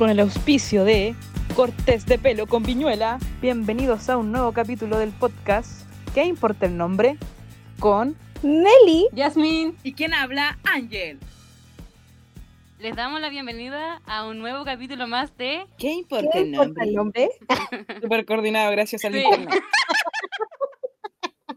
con 0.00 0.08
el 0.08 0.18
auspicio 0.20 0.86
de 0.86 1.14
Cortés 1.54 2.06
de 2.06 2.16
Pelo 2.16 2.46
con 2.46 2.62
Viñuela. 2.62 3.18
Bienvenidos 3.42 4.08
a 4.08 4.16
un 4.16 4.32
nuevo 4.32 4.50
capítulo 4.52 4.98
del 4.98 5.10
podcast. 5.10 5.82
¿Qué 6.14 6.24
importa 6.24 6.64
el 6.64 6.78
nombre? 6.78 7.18
Con 7.78 8.16
Nelly. 8.42 9.08
Yasmin. 9.12 9.76
¿Y 9.82 9.92
quién 9.92 10.14
habla? 10.14 10.58
Ángel. 10.64 11.18
Les 12.78 12.96
damos 12.96 13.20
la 13.20 13.28
bienvenida 13.28 14.00
a 14.06 14.26
un 14.26 14.38
nuevo 14.38 14.64
capítulo 14.64 15.06
más 15.06 15.36
de 15.36 15.66
¿Qué 15.76 15.92
importa 15.92 16.30
¿Qué 16.32 16.38
el 16.40 16.46
importa 16.46 16.82
nombre? 16.82 16.84
el 16.86 16.94
nombre? 16.94 17.30
Súper 18.00 18.24
coordinado, 18.24 18.70
gracias 18.70 19.04
al 19.04 19.12
Sí. 19.12 19.18
internet. 19.22 19.62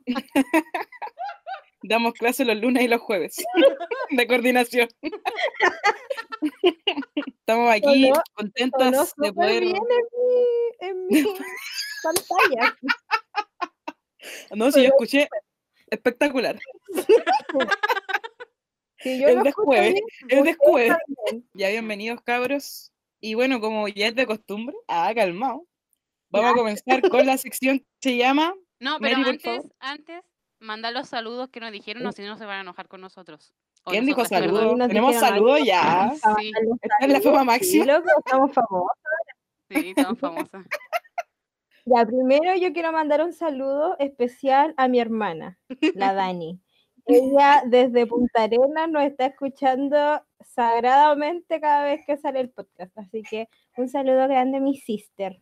Damos 1.84 2.14
clase 2.14 2.46
los 2.46 2.56
lunes 2.58 2.84
y 2.84 2.88
los 2.88 3.02
jueves 3.02 3.36
de 4.10 4.28
coordinación. 4.28 4.88
Estamos 7.26 7.72
aquí 7.72 8.12
contentos 8.34 9.10
Sonó 9.10 9.26
de 9.28 9.34
poder. 9.34 9.64
bien 9.64 9.76
en 10.80 11.08
mi, 11.08 11.20
en 11.20 11.26
mi 11.26 11.34
pantalla. 12.02 12.78
No, 14.56 14.72
si 14.72 14.84
yo 14.84 14.90
pero- 14.90 14.96
escuché 14.96 15.28
espectacular. 15.90 16.60
Si 19.00 19.20
yo 19.20 19.28
El 19.28 19.44
de 19.44 19.52
jueves, 19.52 19.94
bien, 19.94 20.06
el 20.30 20.44
de 20.46 20.56
jueves. 20.58 20.98
Ya 21.54 21.70
bienvenidos 21.70 22.22
cabros. 22.22 22.92
Y 23.20 23.34
bueno, 23.36 23.60
como 23.60 23.88
ya 23.90 24.08
es 24.08 24.16
de 24.16 24.26
costumbre, 24.26 24.76
ah, 24.88 25.12
calmado. 25.14 25.66
Vamos 26.30 26.52
a 26.52 26.56
comenzar 26.56 27.02
con 27.10 27.26
la 27.26 27.38
sección 27.38 27.80
que 27.80 27.86
se 28.02 28.18
llama 28.18 28.56
No, 28.80 28.98
pero 29.00 29.18
Mary, 29.20 29.30
antes, 29.32 29.64
antes, 29.80 30.22
mandar 30.64 30.94
los 30.94 31.08
saludos 31.10 31.50
que 31.50 31.60
nos 31.60 31.72
dijeron, 31.72 32.06
o 32.06 32.12
si 32.12 32.24
no 32.24 32.38
se 32.38 32.46
van 32.46 32.58
a 32.60 32.62
enojar 32.62 32.88
con 32.88 33.02
nosotros. 33.02 33.54
O 33.84 33.92
¿Quién 33.92 34.06
dijo 34.06 34.24
saludos? 34.26 34.78
Tenemos 34.88 35.16
saludos 35.16 35.60
ya. 35.66 36.14
Vamos 36.24 36.26
a 36.26 36.36
Sí. 36.40 36.52
Esta 36.82 36.96
es 37.02 37.10
la 37.10 37.22
fama 37.22 37.40
Sí, 37.42 37.46
máxima. 37.46 37.86
loco, 37.86 38.08
estamos 38.26 38.52
famosos. 38.54 38.98
Sí, 39.70 39.94
estamos 39.96 40.20
famosas. 40.20 40.66
Ya, 41.86 42.06
primero 42.06 42.56
yo 42.56 42.72
quiero 42.72 42.94
mandar 42.94 43.22
un 43.22 43.34
saludo 43.34 43.98
especial 44.00 44.74
a 44.78 44.88
mi 44.88 45.02
hermana, 45.02 45.60
la 45.96 46.14
Dani. 46.14 46.62
Ella 47.06 47.62
desde 47.66 48.08
Punta 48.08 48.44
Arenas 48.44 48.90
nos 48.90 49.04
está 49.04 49.26
escuchando 49.26 50.24
sagradamente 50.46 51.60
cada 51.60 51.84
vez 51.84 52.00
que 52.08 52.16
sale 52.16 52.40
el 52.40 52.52
podcast. 52.52 52.98
Así 52.98 53.22
que 53.24 53.50
un 53.76 53.90
saludo 53.90 54.30
grande 54.30 54.60
a 54.60 54.62
mi 54.62 54.78
sister. 54.78 55.42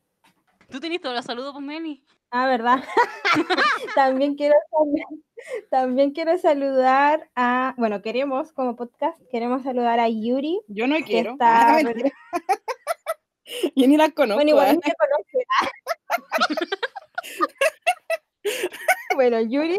¿Tú 0.72 0.80
tenés 0.80 1.02
todos 1.02 1.16
los 1.16 1.26
saludos, 1.26 1.52
pues, 1.54 1.64
Meli? 1.66 2.04
Ah, 2.32 2.48
¿verdad? 2.48 2.84
también, 3.96 4.36
quiero, 4.36 4.56
también 5.70 6.12
quiero 6.12 6.38
saludar 6.38 7.30
a, 7.36 7.74
bueno, 7.78 8.02
queremos 8.02 8.54
como 8.54 8.76
podcast, 8.78 9.20
queremos 9.30 9.64
saludar 9.64 10.00
a 10.00 10.08
Yuri, 10.08 10.62
Yo 10.68 10.88
no 10.88 10.96
quiero. 11.06 11.34
está... 11.34 11.78
Ah. 11.78 11.82
Yo 13.76 13.86
ni 13.88 13.98
las 13.98 14.14
conozco. 14.14 14.36
bueno, 14.38 14.52
igual 14.52 14.80
te 14.80 14.94
conoce. 14.94 15.46
bueno, 19.16 19.42
Yuri, 19.42 19.78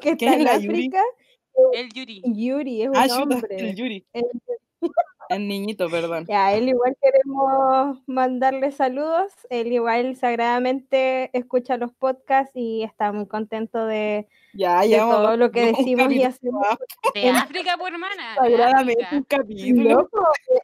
que 0.00 0.14
¿Quién 0.16 0.24
está 0.30 0.30
es 0.30 0.36
en 0.38 0.44
la 0.44 0.56
Yuri? 0.58 0.74
África. 0.74 1.02
El 1.74 1.92
Yuri. 1.92 2.22
Yuri 2.24 2.82
es 2.82 2.88
un 2.88 2.96
Ah, 2.96 3.06
hombre. 3.22 3.56
el 3.58 3.74
Yuri. 3.76 4.06
El- 4.14 4.24
El 5.28 5.46
niñito, 5.48 5.88
perdón. 5.90 6.24
Ya, 6.26 6.52
él 6.54 6.68
igual 6.68 6.96
queremos 7.02 7.98
mandarle 8.06 8.70
saludos. 8.72 9.32
Él 9.50 9.72
igual 9.72 10.16
sagradamente 10.16 11.30
escucha 11.36 11.76
los 11.76 11.92
podcasts 11.92 12.52
y 12.54 12.82
está 12.82 13.12
muy 13.12 13.26
contento 13.26 13.84
de, 13.86 14.26
Ya, 14.54 14.80
de 14.80 14.96
vamos, 14.98 15.16
todo 15.16 15.36
lo 15.36 15.50
que 15.50 15.66
decimos 15.66 16.10
y 16.12 16.22
hacemos. 16.24 16.66
De 17.14 17.28
África, 17.30 17.76
por 17.76 17.92
hermana. 17.92 18.34
de 18.42 18.50
Sagradamente 18.50 19.06
un 19.12 19.22
capítulo. 19.24 20.08
Eh, 20.50 20.60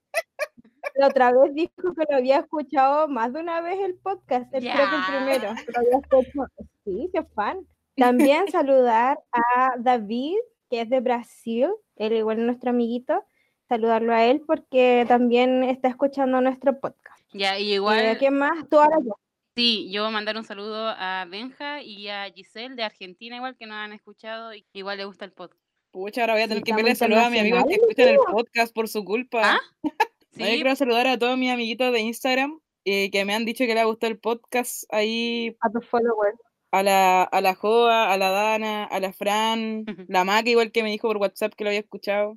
La 0.97 1.09
otra 1.09 1.33
vez 1.33 1.55
dijo 1.55 1.73
que 1.95 2.05
lo 2.08 2.17
había 2.17 2.39
escuchado 2.39 3.08
más 3.08 3.33
de 3.33 3.41
una 3.41 3.61
vez 3.61 3.79
el 3.80 3.95
podcast, 3.97 4.53
el, 4.55 4.63
creo 4.63 4.74
que 4.91 4.97
el 4.97 5.03
primero. 5.08 5.55
lo 5.73 5.79
había 5.79 5.98
escuchado. 5.98 6.48
Sí, 6.57 6.69
sí, 6.85 7.11
es 7.13 7.24
fan. 7.35 7.67
También 7.97 8.47
saludar 8.51 9.19
a 9.33 9.74
David, 9.79 10.36
que 10.70 10.80
es 10.83 10.89
de 10.91 11.01
Brasil, 11.01 11.69
él 11.97 12.13
igual 12.14 12.39
es 12.39 12.45
nuestro 12.45 12.70
amiguito. 12.70 13.24
Saludarlo 13.69 14.13
a 14.13 14.25
él 14.27 14.42
porque 14.47 15.05
también 15.08 15.64
está 15.64 15.89
escuchando 15.89 16.41
nuestro 16.41 16.79
podcast. 16.80 17.23
Ya, 17.33 17.58
y 17.58 17.70
¿Y 17.70 17.75
igual, 17.75 18.19
¿Quién 18.19 18.36
más? 18.39 18.69
Tú 18.69 18.79
ahora 18.79 18.98
yo. 19.05 19.17
sí, 19.57 19.91
yo 19.91 20.02
voy 20.02 20.11
a 20.11 20.13
mandar 20.13 20.36
un 20.36 20.45
saludo 20.45 20.89
a 20.97 21.25
Benja 21.29 21.83
y 21.83 22.08
a 22.08 22.24
Giselle 22.33 22.74
de 22.77 22.85
Argentina, 22.85 23.36
igual 23.36 23.57
que 23.57 23.67
nos 23.67 23.77
han 23.77 23.92
escuchado 23.92 24.55
y 24.55 24.64
igual 24.74 24.98
le 24.98 25.05
gusta 25.07 25.24
el 25.24 25.33
podcast. 25.33 25.61
Pucha, 25.91 26.23
ahora 26.23 26.35
voy 26.35 26.42
a 26.42 26.45
Sí, 26.45 26.48
tener 26.51 26.64
que 26.64 26.73
pedirle 26.73 26.95
saludar 26.95 27.24
a 27.27 27.30
mis 27.30 27.41
amigos 27.41 27.64
que 27.69 27.74
escuchan 27.74 28.08
el 28.08 28.17
podcast 28.30 28.74
por 28.74 28.89
su 28.89 29.05
culpa. 29.05 29.41
¿Ah? 29.45 29.61
No, 30.36 30.45
yo 30.47 30.51
Sí, 30.51 30.55
quiero 30.57 30.74
saludar 30.74 31.07
a 31.07 31.17
todos 31.17 31.39
mis 31.39 31.53
amiguitos 31.53 31.92
de 31.92 32.01
Instagram 32.01 32.58
eh, 32.85 33.08
que 33.13 33.24
me 33.24 33.35
han 33.35 33.45
dicho 33.45 33.64
que 33.67 33.74
les 33.77 33.85
gustó 33.85 34.08
el 34.08 34.19
podcast 34.19 34.83
ahí 34.91 35.57
A 35.61 35.70
tus 35.70 35.86
followers. 35.86 36.36
a 36.73 36.83
la, 36.83 37.23
a 37.23 37.41
la 37.41 37.55
Joa, 37.55 38.13
a 38.13 38.19
la 38.19 38.30
Dana, 38.30 38.83
a 38.85 38.98
la 38.98 39.13
Fran, 39.13 39.85
la 40.08 40.24
Maca 40.24 40.51
igual 40.51 40.73
que 40.73 40.83
me 40.83 40.91
dijo 40.91 41.07
por 41.07 41.19
WhatsApp 41.19 41.55
que 41.55 41.63
lo 41.63 41.70
había 41.70 41.79
escuchado. 41.79 42.36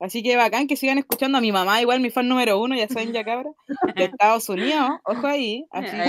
Así 0.00 0.22
que 0.22 0.34
bacán 0.36 0.66
que 0.66 0.76
sigan 0.76 0.96
escuchando 0.98 1.36
a 1.38 1.40
mi 1.42 1.52
mamá, 1.52 1.80
igual 1.82 2.00
mi 2.00 2.08
fan 2.10 2.26
número 2.26 2.58
uno, 2.58 2.74
ya 2.74 2.88
saben 2.88 3.12
ya 3.12 3.22
cabra, 3.22 3.50
de 3.94 4.04
Estados 4.04 4.48
Unidos, 4.48 4.92
ojo 5.04 5.26
ahí, 5.26 5.66
así 5.70 5.90
que 5.90 6.02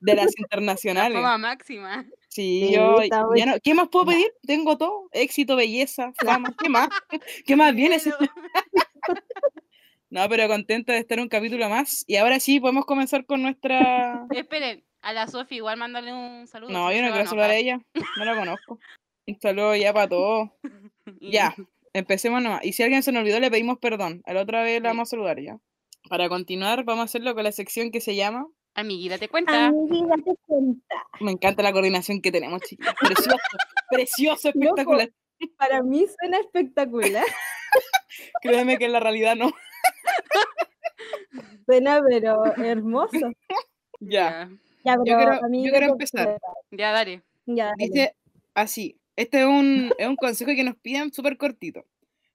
de 0.00 0.14
las 0.14 0.26
la 0.26 0.30
internacionales. 0.36 1.16
fama 1.16 1.38
máxima. 1.38 2.04
Sí, 2.28 2.64
Sí, 2.66 2.72
yo, 2.74 2.96
ya 3.36 3.46
no- 3.46 3.54
¿qué 3.62 3.72
más 3.74 3.88
puedo 3.88 4.06
pedir? 4.06 4.32
Tengo 4.46 4.76
todo, 4.76 5.08
éxito, 5.12 5.54
belleza, 5.56 6.12
fama, 6.24 6.54
¿qué 6.58 6.68
más? 6.68 6.88
¿Qué 7.46 7.56
más 7.56 7.74
viene? 7.74 7.98
No, 10.10 10.26
pero 10.28 10.48
contenta 10.48 10.94
de 10.94 11.00
estar 11.00 11.20
un 11.20 11.28
capítulo 11.28 11.68
más. 11.68 12.02
Y 12.06 12.16
ahora 12.16 12.40
sí, 12.40 12.60
podemos 12.60 12.86
comenzar 12.86 13.26
con 13.26 13.42
nuestra... 13.42 14.26
Esperen, 14.30 14.82
a 15.02 15.12
la 15.12 15.26
Sofi 15.26 15.56
igual 15.56 15.76
mandarle 15.78 16.14
un 16.14 16.46
saludo. 16.46 16.70
No, 16.72 16.90
yo 16.90 17.02
no 17.02 17.10
quiero 17.12 17.28
saludar 17.28 17.50
a 17.50 17.56
ella, 17.56 17.78
no 18.16 18.24
la 18.24 18.34
conozco. 18.34 18.78
Un 19.26 19.38
saludo 19.38 19.76
ya 19.76 19.92
para 19.92 20.08
todos. 20.08 20.48
Ya, 21.20 21.54
empecemos 21.98 22.42
nomás. 22.42 22.64
Y 22.64 22.72
si 22.72 22.82
alguien 22.82 23.02
se 23.02 23.12
nos 23.12 23.22
olvidó, 23.22 23.40
le 23.40 23.50
pedimos 23.50 23.78
perdón. 23.78 24.22
A 24.26 24.32
la 24.34 24.42
otra 24.42 24.62
vez 24.62 24.82
la 24.82 24.90
vamos 24.90 25.08
a 25.08 25.10
saludar 25.10 25.40
ya. 25.40 25.58
Para 26.08 26.28
continuar, 26.28 26.84
vamos 26.84 27.02
a 27.02 27.04
hacerlo 27.04 27.34
con 27.34 27.44
la 27.44 27.52
sección 27.52 27.90
que 27.90 28.00
se 28.00 28.14
llama... 28.16 28.46
Amiguita, 28.74 29.18
te 29.18 29.28
cuenta. 29.28 29.66
Amiga, 29.66 30.06
date 30.16 30.38
cuenta. 30.46 30.94
Me 31.20 31.32
encanta 31.32 31.62
la 31.64 31.72
coordinación 31.72 32.20
que 32.20 32.30
tenemos, 32.30 32.60
chicos. 32.62 32.86
Precioso, 33.00 33.36
precioso, 33.90 34.48
Loco. 34.54 34.66
espectacular. 34.68 35.10
Para 35.56 35.82
mí 35.82 36.06
suena 36.20 36.38
espectacular. 36.38 37.24
Créeme 38.42 38.78
que 38.78 38.84
en 38.84 38.92
la 38.92 39.00
realidad 39.00 39.34
no. 39.36 39.50
Suena, 41.66 42.00
pero 42.08 42.44
hermoso. 42.56 43.18
Ya. 44.00 44.48
Ya, 44.84 44.96
pero 45.04 45.06
quiero- 45.18 45.34
yo 45.34 45.70
quiero 45.70 45.86
te 45.86 45.92
empezar. 45.92 46.24
cuenta. 46.26 46.46
Ya, 46.70 46.92
dale. 46.92 47.22
Ya, 47.46 47.64
dale. 47.66 47.74
Dice 47.78 48.14
así. 48.54 48.96
Este 49.18 49.40
es 49.40 49.46
un, 49.46 49.92
es 49.98 50.06
un 50.06 50.14
consejo 50.14 50.52
que 50.54 50.62
nos 50.62 50.76
piden 50.76 51.12
súper 51.12 51.36
cortito. 51.36 51.84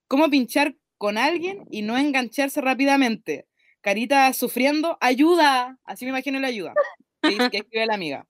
¿Cómo 0.09 0.29
pinchar 0.29 0.75
con 0.97 1.17
alguien 1.17 1.65
y 1.71 1.81
no 1.81 1.97
engancharse 1.97 2.59
rápidamente? 2.59 3.47
Carita 3.79 4.33
sufriendo, 4.33 4.97
ayuda. 4.99 5.79
Así 5.85 6.03
me 6.03 6.09
imagino 6.09 6.41
la 6.41 6.49
ayuda. 6.49 6.73
Que 7.21 7.29
dice 7.29 7.49
que 7.51 7.57
escribe 7.59 7.85
la 7.85 7.93
amiga. 7.93 8.27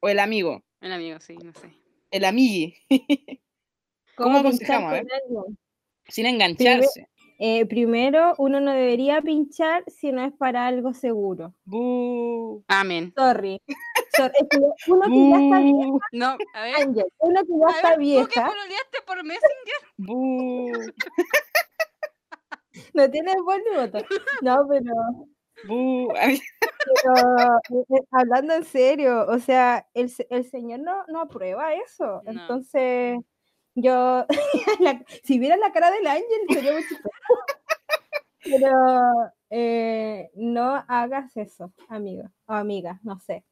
O 0.00 0.08
el 0.08 0.18
amigo. 0.18 0.64
El 0.80 0.92
amigo, 0.92 1.20
sí, 1.20 1.36
no 1.44 1.52
sé. 1.52 1.74
El 2.10 2.24
amigui. 2.24 2.74
¿Cómo 4.14 4.42
pinchar 4.42 4.46
aconsejamos? 4.46 5.00
Sin 6.08 6.24
engancharse. 6.24 7.06
Eh, 7.38 7.66
primero, 7.66 8.34
uno 8.38 8.60
no 8.60 8.72
debería 8.72 9.20
pinchar 9.20 9.84
si 9.88 10.10
no 10.10 10.24
es 10.24 10.32
para 10.32 10.66
algo 10.66 10.94
seguro. 10.94 11.54
Amén. 12.66 13.12
Sorry. 13.14 13.60
Sorry, 14.22 14.34
es 14.40 14.48
que 14.50 14.58
uno 14.92 15.02
que 15.06 15.28
ya 15.28 15.36
está 15.38 15.58
vieja, 15.60 15.98
No, 16.12 16.36
a 16.54 16.62
ver. 16.62 16.74
Ángel, 16.76 17.04
uno 17.18 17.40
que 17.42 17.58
ya 17.58 17.66
A 17.66 17.70
está 17.70 17.88
ver, 17.88 17.96
¿tú 17.96 18.00
que 18.00 18.06
vieja, 18.06 18.46
pololeaste 18.46 18.98
por 19.06 19.24
Messenger? 19.24 19.80
no 22.94 23.10
tiene 23.10 23.34
voz 23.42 23.56
ni 23.70 23.76
voto. 23.76 23.98
No, 24.42 24.66
pero, 24.68 24.94
pero, 27.02 27.58
eh, 27.90 28.02
hablando 28.12 28.54
en 28.54 28.64
serio, 28.64 29.26
o 29.28 29.38
sea, 29.38 29.86
el, 29.94 30.12
el 30.30 30.44
señor 30.50 30.80
no, 30.80 31.04
no 31.08 31.20
aprueba 31.20 31.74
eso. 31.74 32.22
No. 32.24 32.30
Entonces, 32.30 33.18
yo, 33.74 34.26
la- 34.80 35.04
si 35.24 35.38
viera 35.38 35.56
la 35.56 35.72
cara 35.72 35.90
del 35.90 36.06
ángel, 36.06 36.40
sería 36.48 36.72
muy 36.72 36.82
chistoso. 36.82 37.10
Pero 38.42 38.72
eh, 39.50 40.30
no 40.34 40.82
hagas 40.88 41.36
eso, 41.36 41.72
amigo 41.88 42.24
o 42.46 42.52
amiga, 42.54 42.98
no 43.02 43.18
sé, 43.20 43.44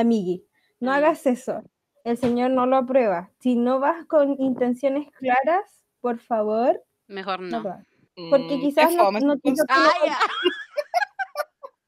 amigui, 0.00 0.44
no 0.80 0.90
Mm. 0.90 0.94
hagas 0.94 1.26
eso. 1.26 1.62
El 2.04 2.16
señor 2.16 2.50
no 2.52 2.66
lo 2.66 2.76
aprueba. 2.76 3.30
Si 3.40 3.56
no 3.56 3.80
vas 3.80 4.06
con 4.06 4.40
intenciones 4.40 5.08
claras, 5.12 5.64
por 6.00 6.18
favor, 6.20 6.82
Mejor 7.06 7.40
no 7.40 7.62
no. 7.62 7.84
Porque 8.30 8.56
mm, 8.56 8.60
quizás 8.60 8.94
no- 8.94 9.10
no. 9.12 9.34
Ah, 9.68 9.92
ya. 10.06 10.18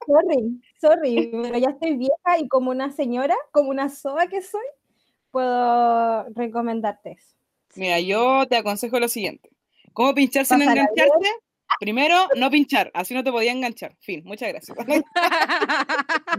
Sorry, 0.07 0.61
sorry, 0.79 1.29
pero 1.31 1.57
ya 1.57 1.69
estoy 1.69 1.95
vieja 1.95 2.37
y 2.39 2.47
como 2.47 2.71
una 2.71 2.91
señora, 2.91 3.35
como 3.51 3.69
una 3.69 3.87
soa 3.89 4.27
que 4.27 4.41
soy, 4.41 4.65
puedo 5.29 6.25
recomendarte 6.35 7.11
eso. 7.11 7.35
Mira, 7.75 7.99
yo 7.99 8.45
te 8.47 8.57
aconsejo 8.57 8.99
lo 8.99 9.07
siguiente. 9.07 9.49
¿Cómo 9.93 10.13
pinchar 10.13 10.45
sin 10.45 10.59
Pásala 10.59 10.81
engancharse? 10.81 11.29
Primero, 11.79 12.15
no 12.35 12.51
pinchar, 12.51 12.91
así 12.93 13.13
no 13.15 13.23
te 13.23 13.31
podía 13.31 13.51
enganchar. 13.51 13.95
Fin, 13.99 14.21
muchas 14.25 14.49
gracias. 14.49 14.77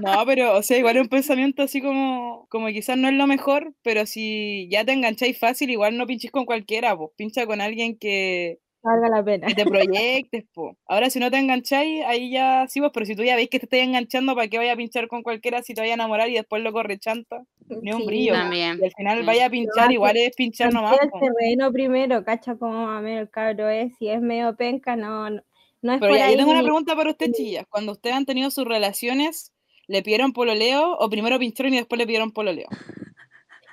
No, 0.00 0.24
pero, 0.26 0.56
o 0.56 0.62
sea, 0.62 0.78
igual 0.78 0.96
es 0.96 1.02
un 1.02 1.08
pensamiento 1.08 1.62
así 1.62 1.82
como, 1.82 2.46
como 2.48 2.68
quizás 2.68 2.96
no 2.96 3.08
es 3.08 3.14
lo 3.14 3.26
mejor, 3.26 3.74
pero 3.82 4.06
si 4.06 4.68
ya 4.70 4.84
te 4.84 4.92
engancháis 4.92 5.38
fácil, 5.38 5.70
igual 5.70 5.96
no 5.98 6.06
pinches 6.06 6.30
con 6.30 6.46
cualquiera, 6.46 6.96
pues 6.96 7.10
pincha 7.16 7.46
con 7.46 7.60
alguien 7.60 7.98
que, 7.98 8.58
Valga 8.82 9.08
la 9.08 9.22
pena. 9.24 9.46
que 9.46 9.54
te 9.54 9.64
proyectes, 9.66 10.44
po. 10.52 10.76
Ahora, 10.86 11.08
si 11.10 11.20
no 11.20 11.30
te 11.30 11.38
engancháis, 11.38 12.04
ahí 12.04 12.30
ya 12.32 12.66
sí, 12.68 12.80
vos, 12.80 12.90
pero 12.92 13.06
si 13.06 13.14
tú 13.14 13.22
ya 13.22 13.36
veis 13.36 13.48
que 13.48 13.58
te 13.60 13.66
estás 13.66 13.80
enganchando, 13.80 14.34
¿para 14.34 14.48
qué 14.48 14.58
vaya 14.58 14.72
a 14.72 14.76
pinchar 14.76 15.06
con 15.08 15.22
cualquiera 15.22 15.62
si 15.62 15.74
te 15.74 15.80
vaya 15.80 15.92
a 15.92 15.94
enamorar 15.94 16.28
y 16.30 16.34
después 16.34 16.62
lo 16.62 16.72
corre 16.72 16.98
chanta? 16.98 17.44
Ni 17.68 17.92
un 17.92 18.00
Sí, 18.00 18.06
brillo. 18.06 18.32
También. 18.34 18.78
Y 18.80 18.84
al 18.84 18.92
final 18.92 19.20
sí. 19.20 19.24
vaya 19.26 19.46
a 19.46 19.50
pinchar, 19.50 19.92
igual 19.92 20.16
es 20.16 20.34
pinchar 20.36 20.72
nomás. 20.72 20.98
El 21.00 21.10
po. 21.10 21.20
terreno 21.20 21.72
primero, 21.72 22.24
cacha 22.24 22.56
como 22.56 22.90
a 22.90 23.00
ver 23.00 23.18
el 23.18 23.30
cabro 23.30 23.68
es, 23.68 23.92
si 23.98 24.08
es 24.08 24.20
medio 24.20 24.56
penca, 24.56 24.96
no, 24.96 25.30
no, 25.30 25.42
no 25.82 25.92
es 25.92 26.00
Pero 26.00 26.10
por 26.12 26.18
ya, 26.18 26.24
ahí. 26.26 26.32
yo 26.32 26.38
tengo 26.38 26.50
una 26.52 26.62
pregunta 26.62 26.96
para 26.96 27.10
usted, 27.10 27.30
chillas. 27.32 27.66
Cuando 27.68 27.92
ustedes 27.92 28.16
han 28.16 28.26
tenido 28.26 28.50
sus 28.50 28.64
relaciones, 28.64 29.52
¿le 29.86 30.02
pidieron 30.02 30.32
pololeo 30.32 30.96
o 30.98 31.08
primero 31.08 31.38
pincharon 31.38 31.72
y 31.74 31.76
después 31.76 31.98
le 31.98 32.06
pidieron 32.06 32.32
pololeo? 32.32 32.68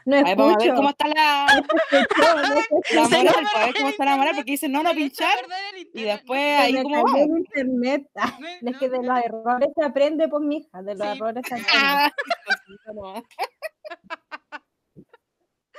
No 0.09 0.17
A 0.17 0.23
ver, 0.23 0.37
vamos 0.37 0.55
a 0.55 0.65
ver 0.65 0.73
cómo 0.75 0.89
está 0.89 1.07
la, 1.07 1.45
la 2.93 3.05
Se 3.05 3.17
moral, 3.17 3.45
para 3.53 3.65
ver 3.65 3.75
cómo 3.75 3.89
está 3.89 4.05
la 4.05 4.17
moral, 4.17 4.35
porque 4.35 4.51
dicen 4.51 4.71
no, 4.71 4.83
no 4.83 4.89
Se 4.89 4.95
pinchar, 4.95 5.37
y 5.93 6.03
después 6.03 6.39
Se 6.41 6.55
ahí 6.57 6.81
como 6.83 7.03
vamos. 7.03 7.19
internet. 7.37 8.09
Ah, 8.15 8.37
No, 8.61 8.71
Es 8.71 8.77
que 8.77 8.89
de 8.89 9.03
los 9.03 9.17
errores 9.23 9.69
se 9.75 9.85
aprende, 9.85 10.27
pues, 10.27 10.43
mija, 10.43 10.81
de 10.81 10.95
los 10.95 11.07
Sí. 11.07 11.13
errores 11.15 11.43
se 11.47 11.53
aprende. 11.55 11.67
Ah, 11.73 12.11
nomás. 12.93 13.23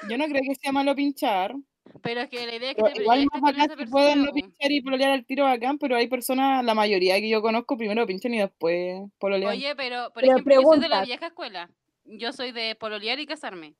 Yo 0.09 0.17
no 0.17 0.25
creo 0.27 0.43
que 0.43 0.55
sea 0.55 0.73
malo 0.73 0.94
pinchar. 0.94 1.55
Pero 2.03 2.21
es 2.21 2.29
que 2.31 2.47
la 2.47 2.55
idea 2.55 2.71
es 2.71 2.77
que 2.77 2.82
Pero 2.82 2.94
te 2.94 3.03
igual 3.03 3.27
más 3.32 3.41
bacán 3.43 3.69
si 3.77 3.87
pueden 3.87 4.23
no 4.25 4.32
pinchar 4.32 4.71
y 4.71 4.81
pololear 4.81 5.11
al 5.11 5.27
tiro 5.27 5.44
bacán, 5.44 5.77
pero 5.77 5.97
hay 5.97 6.06
personas, 6.06 6.65
la 6.65 6.75
mayoría 6.75 7.19
que 7.21 7.29
yo 7.29 7.43
conozco, 7.43 7.77
primero 7.77 8.06
pinchan 8.06 8.32
y 8.35 8.38
después 8.38 9.03
pololean. 9.19 9.50
Oye, 9.50 9.75
pero 9.75 10.11
por 10.12 10.23
Pero 10.23 10.35
ejemplo, 10.35 10.55
yo 10.55 10.62
soy 10.62 10.81
de 10.81 10.88
la 10.88 11.05
vieja 11.05 11.27
escuela. 11.27 11.69
Yo 12.05 12.32
soy 12.32 12.53
de 12.53 12.75
pololear 12.77 13.19
y 13.21 13.27
casarme. 13.27 13.75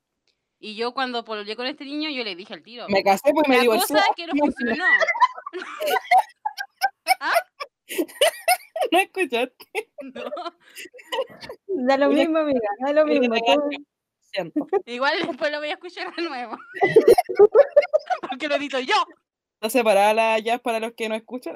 Y 0.63 0.75
yo 0.75 0.93
cuando 0.93 1.25
pololeé 1.25 1.55
con 1.55 1.65
este 1.65 1.85
niño, 1.85 2.11
yo 2.11 2.23
le 2.23 2.35
dije 2.35 2.53
al 2.53 2.61
tiro. 2.61 2.85
me 2.87 3.01
casé 3.03 3.33
pues 3.33 3.47
me 3.47 3.55
La 3.55 3.61
divorcié. 3.63 3.95
cosa 3.95 4.05
es 4.07 4.15
que 4.15 4.27
no 4.27 4.33
funcionó. 4.37 4.85
¿No 8.91 8.99
escuchaste? 8.99 9.89
No. 10.13 10.23
Da 11.83 11.97
lo 11.97 12.09
Mira, 12.09 12.21
mismo, 12.21 12.37
amiga, 12.39 12.59
da 12.85 12.93
lo 12.93 13.05
mismo. 13.05 13.35
Igual 14.85 15.13
después 15.25 15.51
lo 15.51 15.59
voy 15.59 15.69
a 15.69 15.73
escuchar 15.73 16.13
de 16.15 16.21
nuevo. 16.21 16.55
Porque 18.29 18.47
lo 18.47 18.55
edito 18.55 18.79
yo. 18.79 18.93
Está 19.55 19.69
separada 19.69 20.13
la 20.13 20.39
jazz 20.39 20.59
para 20.61 20.79
los 20.79 20.93
que 20.93 21.09
no 21.09 21.15
escuchan. 21.15 21.55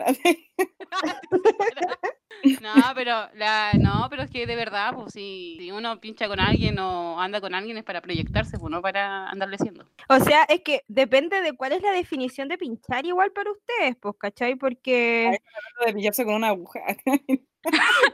No, 2.61 2.73
pero 2.93 3.27
la, 3.35 3.73
no, 3.79 4.07
pero 4.09 4.23
es 4.23 4.29
que 4.29 4.45
de 4.45 4.55
verdad, 4.55 4.93
pues 4.93 5.13
si, 5.13 5.55
si 5.59 5.71
uno 5.71 5.99
pincha 5.99 6.27
con 6.27 6.39
alguien 6.39 6.77
o 6.79 7.19
anda 7.19 7.41
con 7.41 7.55
alguien 7.55 7.77
es 7.77 7.83
para 7.83 8.01
proyectarse, 8.01 8.57
pues 8.59 8.71
no 8.71 8.81
para 8.81 9.29
andarle 9.29 9.57
siendo. 9.57 9.85
O 10.09 10.19
sea, 10.19 10.43
es 10.43 10.61
que 10.61 10.83
depende 10.87 11.41
de 11.41 11.53
cuál 11.53 11.71
es 11.73 11.81
la 11.81 11.91
definición 11.91 12.47
de 12.47 12.57
pinchar 12.57 13.05
igual 13.05 13.31
para 13.31 13.51
ustedes, 13.51 13.95
pues, 13.99 14.15
¿cachai? 14.19 14.55
Porque, 14.55 15.37
de 15.85 15.93
pillarse 15.93 16.25
con 16.25 16.35
una 16.35 16.49
aguja. 16.49 16.81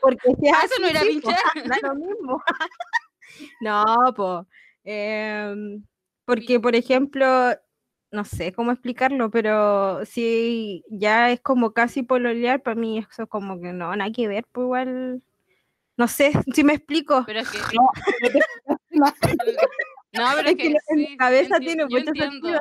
porque 0.02 0.30
si 0.40 0.48
es 0.48 0.54
Ah, 0.54 0.62
eso 0.66 0.82
no 0.82 0.88
era 0.88 1.02
pues, 1.02 1.10
pinchar. 1.12 1.36
da 1.66 1.88
lo 1.90 1.96
mismo. 1.96 2.44
no, 3.62 3.86
pues. 4.16 4.48
porque, 6.26 6.60
por 6.60 6.76
ejemplo, 6.76 7.52
no 8.12 8.26
sé 8.26 8.52
cómo 8.54 8.72
explicarlo, 8.72 9.30
pero 9.32 10.06
si 10.06 10.84
ya 10.90 11.32
es 11.32 11.40
como 11.42 11.72
casi 11.74 12.04
pololear, 12.04 12.62
para 12.62 12.76
mí 12.76 13.00
eso 13.00 13.24
es 13.24 13.30
como 13.30 13.60
que 13.62 13.74
no, 13.74 13.96
nada 13.96 14.12
que 14.12 14.28
ver, 14.28 14.46
pues 14.52 14.66
igual. 14.66 15.22
No 15.98 16.08
sé 16.08 16.32
si 16.56 16.64
me 16.64 16.74
explico. 16.74 17.24
Pero 17.26 17.40
es 17.42 17.50
que. 17.50 17.58
No, 18.92 19.06
no 20.14 20.26
pero 20.36 20.50
Es 20.50 20.52
es 20.52 20.56
que 20.56 20.58
que. 20.58 20.68
en 20.68 20.98
mi 20.98 21.06
sí, 21.08 21.18
cabeza 21.18 21.56
enti- 21.58 21.60
tiene 21.66 21.86
mucho 21.86 22.12
sentido. 22.16 22.60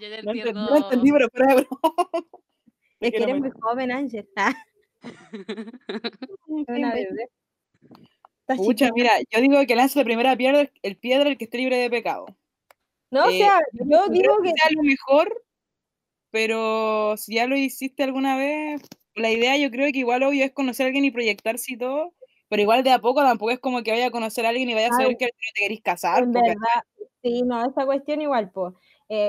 Yo 0.00 0.08
te 0.08 0.18
entiendo. 0.20 0.52
no 0.52 0.76
entendí, 0.76 1.12
pero 1.12 1.28
broma. 1.32 1.66
Es 3.00 3.12
que 3.12 3.18
no 3.20 3.24
eres 3.26 3.34
me- 3.36 3.48
muy 3.48 3.50
joven, 3.60 3.92
Ángel. 3.92 4.28
Chiquita. 8.56 8.90
mira, 8.94 9.12
yo 9.30 9.40
digo 9.40 9.64
que 9.66 9.76
lance 9.76 9.98
la 9.98 10.04
primera 10.04 10.36
piedra, 10.36 10.68
el 10.82 10.96
piedra 10.96 11.28
el 11.28 11.38
que 11.38 11.44
esté 11.44 11.58
libre 11.58 11.76
de 11.76 11.90
pecado. 11.90 12.26
No, 13.10 13.24
o 13.24 13.30
eh, 13.30 13.38
sea, 13.38 13.60
yo 13.72 13.84
No 13.84 14.08
digo 14.08 14.36
que 14.42 14.50
sea 14.50 14.70
lo 14.74 14.82
mejor, 14.82 15.44
pero 16.30 17.16
si 17.16 17.34
ya 17.36 17.46
lo 17.46 17.56
hiciste 17.56 18.02
alguna 18.02 18.36
vez, 18.36 18.82
la 19.14 19.30
idea 19.30 19.56
yo 19.56 19.70
creo 19.70 19.90
que 19.92 20.00
igual 20.00 20.22
obvio 20.22 20.44
es 20.44 20.52
conocer 20.52 20.84
a 20.84 20.86
alguien 20.88 21.04
y 21.04 21.10
proyectarse 21.10 21.72
y 21.72 21.78
todo, 21.78 22.14
pero 22.48 22.62
igual 22.62 22.82
de 22.82 22.90
a 22.90 23.00
poco 23.00 23.22
tampoco 23.22 23.50
es 23.50 23.60
como 23.60 23.82
que 23.82 23.90
vaya 23.90 24.06
a 24.06 24.10
conocer 24.10 24.46
a 24.46 24.50
alguien 24.50 24.68
y 24.68 24.74
vaya 24.74 24.88
a 24.88 24.92
saber 24.92 25.08
Ay, 25.08 25.16
que 25.16 25.24
al 25.26 25.32
final 25.36 25.52
te 25.54 25.60
querís 25.62 25.82
casar. 25.82 26.22
en 26.22 26.32
verdad, 26.32 26.82
sí, 27.22 27.42
no, 27.42 27.64
esa 27.64 27.86
cuestión 27.86 28.20
igual, 28.20 28.50
pues. 28.50 28.74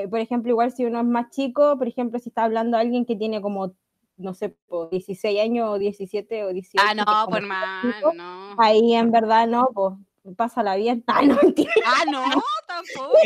por 0.10 0.20
ejemplo, 0.20 0.52
igual 0.52 0.72
si 0.72 0.86
uno 0.86 1.00
es 1.00 1.06
más 1.06 1.30
chico, 1.32 1.78
por 1.78 1.88
ejemplo, 1.88 2.20
si 2.20 2.30
está 2.30 2.44
hablando 2.44 2.78
a 2.78 2.82
alguien 2.82 3.06
que 3.06 3.16
tiene 3.16 3.42
como, 3.42 3.74
no 4.18 4.34
sé, 4.34 4.50
po, 4.68 4.88
16 4.88 5.40
años 5.40 5.70
o 5.70 5.80
17 5.80 6.44
o 6.44 6.54
18. 6.54 6.86
Ah, 6.86 6.94
no, 6.94 7.32
por 7.32 7.42
mal, 7.42 7.96
no. 8.16 8.56
Ahí 8.58 8.94
en 8.94 9.12
verdad 9.12 9.48
no, 9.48 9.70
pues, 9.74 9.94
pásala 10.36 10.76
bien. 10.76 11.04
Ah, 11.08 11.22
no, 11.22 11.36
mentira. 11.42 11.72
Ah, 11.86 12.04
no, 12.10 12.24
tampoco. 12.68 13.18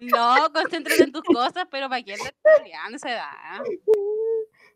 no 0.00 0.52
concéntrate 0.52 1.02
en 1.04 1.12
tus 1.12 1.22
cosas, 1.22 1.66
pero 1.70 1.88
¿para 1.88 2.02
qué 2.02 2.14
andar 2.14 2.34
peleando 2.42 2.94
a 2.94 2.96
esa 2.96 3.10
edad? 3.10 3.64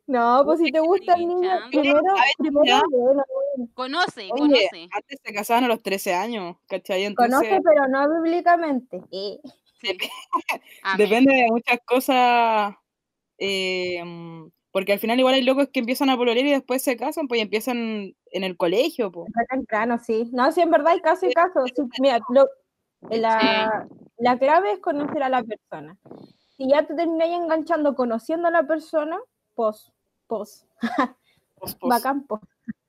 No, 0.07 0.43
pues 0.45 0.61
si 0.61 0.71
te 0.71 0.81
gusta 0.81 1.15
el 1.15 1.27
niño, 1.27 1.51
primero, 1.71 2.01
primero 2.39 2.83
bueno, 2.91 3.25
Conoce, 3.73 4.29
Oye, 4.33 4.39
conoce. 4.39 4.89
antes 4.91 5.21
se 5.25 5.33
casaban 5.33 5.65
a 5.65 5.69
los 5.69 5.83
13 5.83 6.13
años, 6.13 6.57
¿cachai? 6.69 7.05
Entonces, 7.05 7.35
conoce, 7.35 7.61
pero 7.65 7.89
no 7.89 8.23
bíblicamente. 8.23 9.01
Sí. 9.11 9.41
Depende 10.99 11.35
de 11.35 11.47
muchas 11.51 11.79
cosas, 11.87 12.75
eh, 13.39 14.03
porque 14.75 14.93
al 14.93 14.99
final 14.99 15.21
igual 15.21 15.37
hay 15.37 15.43
locos 15.43 15.69
que 15.73 15.79
empiezan 15.79 16.11
a 16.11 16.17
pololear 16.17 16.45
y 16.45 16.51
después 16.51 16.83
se 16.83 16.97
casan, 16.97 17.29
pues 17.29 17.39
y 17.39 17.43
empiezan 17.43 18.13
en 18.33 18.43
el 18.45 18.57
colegio, 18.57 19.13
pues. 19.13 19.31
Temprano, 19.49 20.01
sí. 20.05 20.29
No, 20.33 20.51
sí, 20.51 20.63
en 20.63 20.73
verdad 20.73 20.95
hay 20.95 21.01
caso 21.01 21.27
y 21.27 21.33
caso. 21.33 21.65
Sí, 21.65 21.83
mira, 22.01 22.19
lo- 22.29 22.49
la, 23.09 23.87
la 24.19 24.37
clave 24.37 24.73
es 24.73 24.81
conocer 24.81 25.23
a 25.23 25.29
la 25.29 25.45
persona. 25.45 25.97
Si 26.57 26.69
ya 26.69 26.85
te 26.85 26.97
termináis 26.97 27.35
enganchando 27.35 27.95
conociendo 27.95 28.49
a 28.49 28.51
la 28.51 28.67
persona, 28.67 29.17
pues, 29.55 29.93
pues, 30.27 30.67
Pues, 31.61 31.77
pues. 31.77 31.89
bacán, 31.91 32.27
pues. 32.27 32.43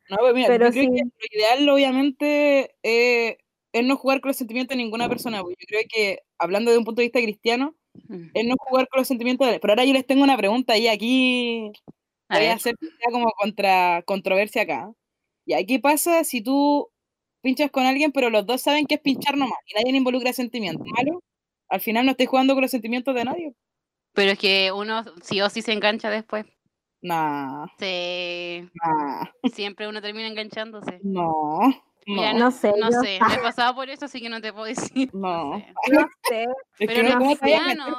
No, 0.10 0.18
pues 0.22 0.34
mira, 0.34 0.48
Pero 0.48 0.66
yo 0.66 0.72
creo 0.72 0.84
sí. 0.86 0.90
que 0.90 1.04
lo 1.04 1.40
ideal, 1.40 1.70
obviamente, 1.70 2.76
eh, 2.82 3.38
es 3.74 3.86
no 3.86 3.96
jugar 3.96 4.22
con 4.22 4.30
los 4.30 4.38
sentimientos 4.38 4.76
de 4.76 4.84
ninguna 4.84 5.08
persona. 5.08 5.44
pues. 5.44 5.56
Yo 5.60 5.66
creo 5.68 5.82
que, 5.88 6.20
hablando 6.40 6.72
de 6.72 6.80
un 6.80 6.84
punto 6.84 7.02
de 7.02 7.06
vista 7.10 7.22
cristiano. 7.22 7.76
Es 8.34 8.46
no 8.46 8.56
jugar 8.58 8.88
con 8.90 9.00
los 9.00 9.08
sentimientos 9.08 9.48
de... 9.48 9.60
Pero 9.60 9.74
ahora 9.74 9.86
yo 9.86 9.94
les 9.94 10.06
tengo 10.06 10.24
una 10.24 10.38
pregunta 10.38 10.78
y 10.78 10.88
aquí 10.88 11.72
A 12.30 12.38
voy 12.38 12.48
a 12.48 12.54
hacer 12.54 12.76
como 13.12 13.32
contra 13.32 14.04
controversia 14.06 14.64
acá. 14.64 14.92
¿Y 15.46 15.66
qué 15.66 15.80
pasa 15.80 16.24
si 16.24 16.42
tú 16.42 16.90
pinchas 17.42 17.70
con 17.72 17.86
alguien, 17.86 18.12
pero 18.12 18.30
los 18.30 18.46
dos 18.46 18.62
saben 18.62 18.86
que 18.88 18.96
es 18.96 19.02
pinchar 19.02 19.38
nomás 19.38 19.60
y 19.68 19.76
nadie 19.76 19.96
involucra 19.98 20.34
sentimientos? 20.34 20.88
¿Malo? 20.88 21.22
Al 21.70 21.82
final 21.82 22.06
no 22.06 22.12
estáis 22.12 22.30
jugando 22.30 22.54
con 22.54 22.62
los 22.62 22.72
sentimientos 22.72 23.14
de 23.16 23.26
nadie. 23.26 23.54
Pero 24.14 24.32
es 24.32 24.40
que 24.40 24.72
uno 24.72 25.04
sí 25.22 25.42
o 25.42 25.50
sí 25.50 25.62
se 25.62 25.74
engancha 25.74 26.10
después. 26.10 26.46
Nah, 27.02 27.68
Sí, 27.78 28.68
nah, 28.84 29.26
siempre 29.54 29.88
uno 29.88 30.02
termina 30.02 30.28
enganchándose. 30.28 31.00
no, 31.04 31.60
Mira, 32.06 32.34
no, 32.34 32.40
No 32.40 32.52
sé, 32.52 32.72
No 32.78 32.92
yo- 32.92 33.02
sé, 33.02 33.16
he 33.18 33.42
pasado 33.42 33.74
por 33.76 33.90
eso, 33.90 34.06
así 34.06 34.22
que 34.22 34.30
no 34.30 34.40
te 34.42 34.54
puedo 34.54 34.66
decir. 35.06 35.10
no. 35.14 35.58
sé. 35.58 35.92
No 35.92 36.08
sé. 36.30 36.44
Es 36.44 36.88
Pero 36.88 36.94
que 36.94 37.04
no, 37.04 37.10
no 37.10 37.20
¿cómo 37.20 37.36
te 37.36 37.42
vayas 37.42 37.62
a 37.62 37.66
sea, 37.66 37.76
meter 37.76 37.94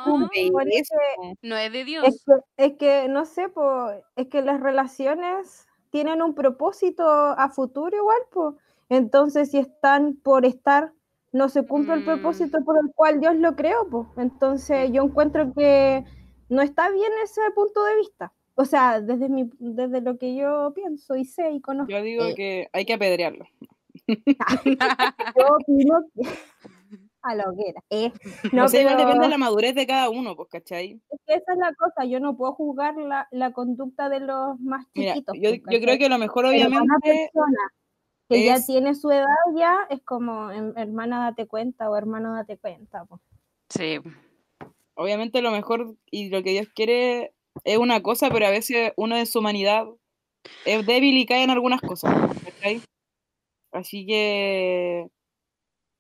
¿no? 1.42 1.56
es 1.56 1.72
de 1.72 1.84
Dios. 1.84 2.04
Es 2.06 2.25
que, 2.25 2.32
es 2.64 2.72
que, 2.78 3.08
no 3.08 3.25
sé, 3.25 3.48
pues, 3.48 4.00
es 4.16 4.28
que 4.28 4.42
las 4.42 4.60
relaciones 4.60 5.66
tienen 5.90 6.22
un 6.22 6.34
propósito 6.34 7.04
a 7.08 7.48
futuro 7.50 7.96
igual, 7.96 8.18
pues. 8.32 8.54
Entonces, 8.88 9.50
si 9.50 9.58
están 9.58 10.14
por 10.22 10.44
estar, 10.44 10.92
no 11.32 11.48
se 11.48 11.66
cumple 11.66 11.94
el 11.94 12.00
Mm. 12.02 12.04
propósito 12.04 12.58
por 12.64 12.76
el 12.78 12.92
cual 12.94 13.20
Dios 13.20 13.34
lo 13.36 13.56
creó, 13.56 13.88
pues. 13.90 14.06
Entonces, 14.16 14.90
yo 14.92 15.02
encuentro 15.02 15.52
que 15.54 16.04
no 16.48 16.62
está 16.62 16.90
bien 16.90 17.10
ese 17.25 17.40
punto 17.54 17.82
de 17.84 17.96
vista. 17.96 18.32
O 18.54 18.64
sea, 18.64 19.00
desde, 19.00 19.28
mi, 19.28 19.50
desde 19.58 20.00
lo 20.00 20.16
que 20.16 20.34
yo 20.36 20.72
pienso 20.75 21.14
y 21.16 21.25
sé 21.25 21.50
y 21.50 21.60
conozco. 21.60 21.90
Yo 21.92 22.00
digo 22.02 22.25
Eh. 22.25 22.34
que 22.34 22.68
hay 22.72 22.84
que 22.86 22.94
apedrearlo. 22.94 23.44
Yo 25.36 25.46
opino 25.60 26.00
que... 26.14 26.22
a 27.22 27.34
la 27.34 27.44
hoguera. 27.50 27.82
eh. 27.90 28.12
No, 28.52 28.66
pero 28.70 28.96
depende 28.96 29.25
de 29.25 29.28
la 29.28 29.38
madurez 29.38 29.75
de 29.75 29.86
cada 29.86 30.10
uno, 30.10 30.36
pues, 30.36 30.48
¿cachai? 30.48 31.00
es 31.10 31.20
que 31.26 31.34
esa 31.34 31.52
es 31.54 31.58
la 31.58 31.75
cosa. 31.75 32.04
Yo 32.04 32.20
no 32.20 32.36
puedo 32.36 32.52
juzgar 32.54 32.96
la, 32.96 33.26
la 33.32 33.52
conducta 33.52 34.08
de 34.08 34.20
los 34.20 34.60
más 34.60 34.86
Mira, 34.94 35.14
chiquitos. 35.14 35.34
yo, 35.40 35.50
pues, 35.50 35.62
yo 35.75 35.80
creo 35.84 35.98
que 35.98 36.08
lo 36.08 36.18
mejor, 36.18 36.46
obviamente, 36.46 36.78
una 36.84 36.98
persona 37.00 37.58
que 38.28 38.44
ya 38.44 38.60
tiene 38.64 38.94
su 38.94 39.10
edad 39.10 39.26
ya 39.56 39.76
es 39.90 40.02
como 40.02 40.50
"Hem- 40.52 40.72
hermana 40.76 41.25
date 41.25 41.46
cuenta 41.46 41.90
o 41.90 41.96
hermano 41.96 42.34
date 42.34 42.58
cuenta 42.58 43.04
po. 43.04 43.20
Sí. 43.70 43.98
obviamente 44.94 45.42
lo 45.42 45.50
mejor 45.52 45.94
y 46.10 46.28
lo 46.30 46.42
que 46.42 46.50
Dios 46.50 46.68
quiere 46.75 47.32
es 47.64 47.78
una 47.78 48.02
cosa, 48.02 48.28
pero 48.30 48.46
a 48.46 48.50
veces 48.50 48.92
uno 48.96 49.16
en 49.16 49.26
su 49.26 49.38
humanidad 49.40 49.86
es 50.64 50.86
débil 50.86 51.16
y 51.18 51.26
cae 51.26 51.42
en 51.44 51.50
algunas 51.50 51.80
cosas. 51.80 52.14
¿cachai? 52.44 52.82
Así 53.76 54.06
que 54.06 55.09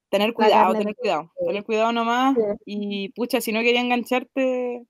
tener 0.08 0.32
cuidado, 0.32 0.74
tener 0.74 0.94
cuidado, 0.94 1.32
tener 1.46 1.64
cuidado 1.64 1.92
nomás. 1.92 2.34
Sí. 2.34 2.42
Y 2.64 3.08
pucha, 3.10 3.40
si 3.40 3.52
no 3.52 3.60
quería 3.60 3.80
engancharte 3.80 4.86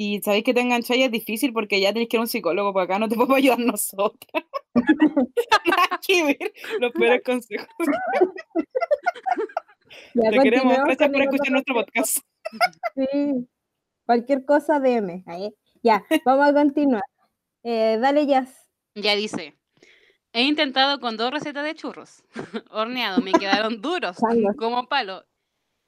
y 0.00 0.22
sabéis 0.22 0.44
que 0.44 0.54
te 0.54 0.60
engancháis 0.60 1.06
es 1.06 1.10
difícil 1.10 1.52
porque 1.52 1.80
ya 1.80 1.92
tenéis 1.92 2.08
que 2.08 2.16
ir 2.16 2.18
a 2.18 2.22
un 2.22 2.28
psicólogo, 2.28 2.72
porque 2.72 2.84
acá 2.84 3.00
no 3.00 3.08
te 3.08 3.16
podemos 3.16 3.38
ayudar 3.38 3.58
nosotras. 3.58 4.44
Los 6.80 6.92
peores 6.92 7.22
consejos. 7.24 7.66
Ya 10.14 10.30
Te 10.30 10.38
queremos, 10.38 10.78
gracias 10.84 11.10
por 11.10 11.22
escuchar 11.22 11.50
nuestro 11.50 11.74
podcast. 11.74 12.18
Sí. 12.94 13.48
Cualquier 14.06 14.44
cosa, 14.44 14.78
DM. 14.78 15.24
Ahí. 15.26 15.52
Ya, 15.82 16.04
vamos 16.24 16.46
a 16.46 16.52
continuar. 16.52 17.02
Eh, 17.64 17.98
dale, 18.00 18.24
Jazz. 18.26 18.70
Ya 18.94 19.16
dice. 19.16 19.57
He 20.32 20.42
intentado 20.42 21.00
con 21.00 21.16
dos 21.16 21.30
recetas 21.30 21.64
de 21.64 21.74
churros. 21.74 22.22
Horneado, 22.70 23.20
me 23.20 23.32
quedaron 23.32 23.80
duros, 23.80 24.16
como 24.58 24.88
palo. 24.88 25.24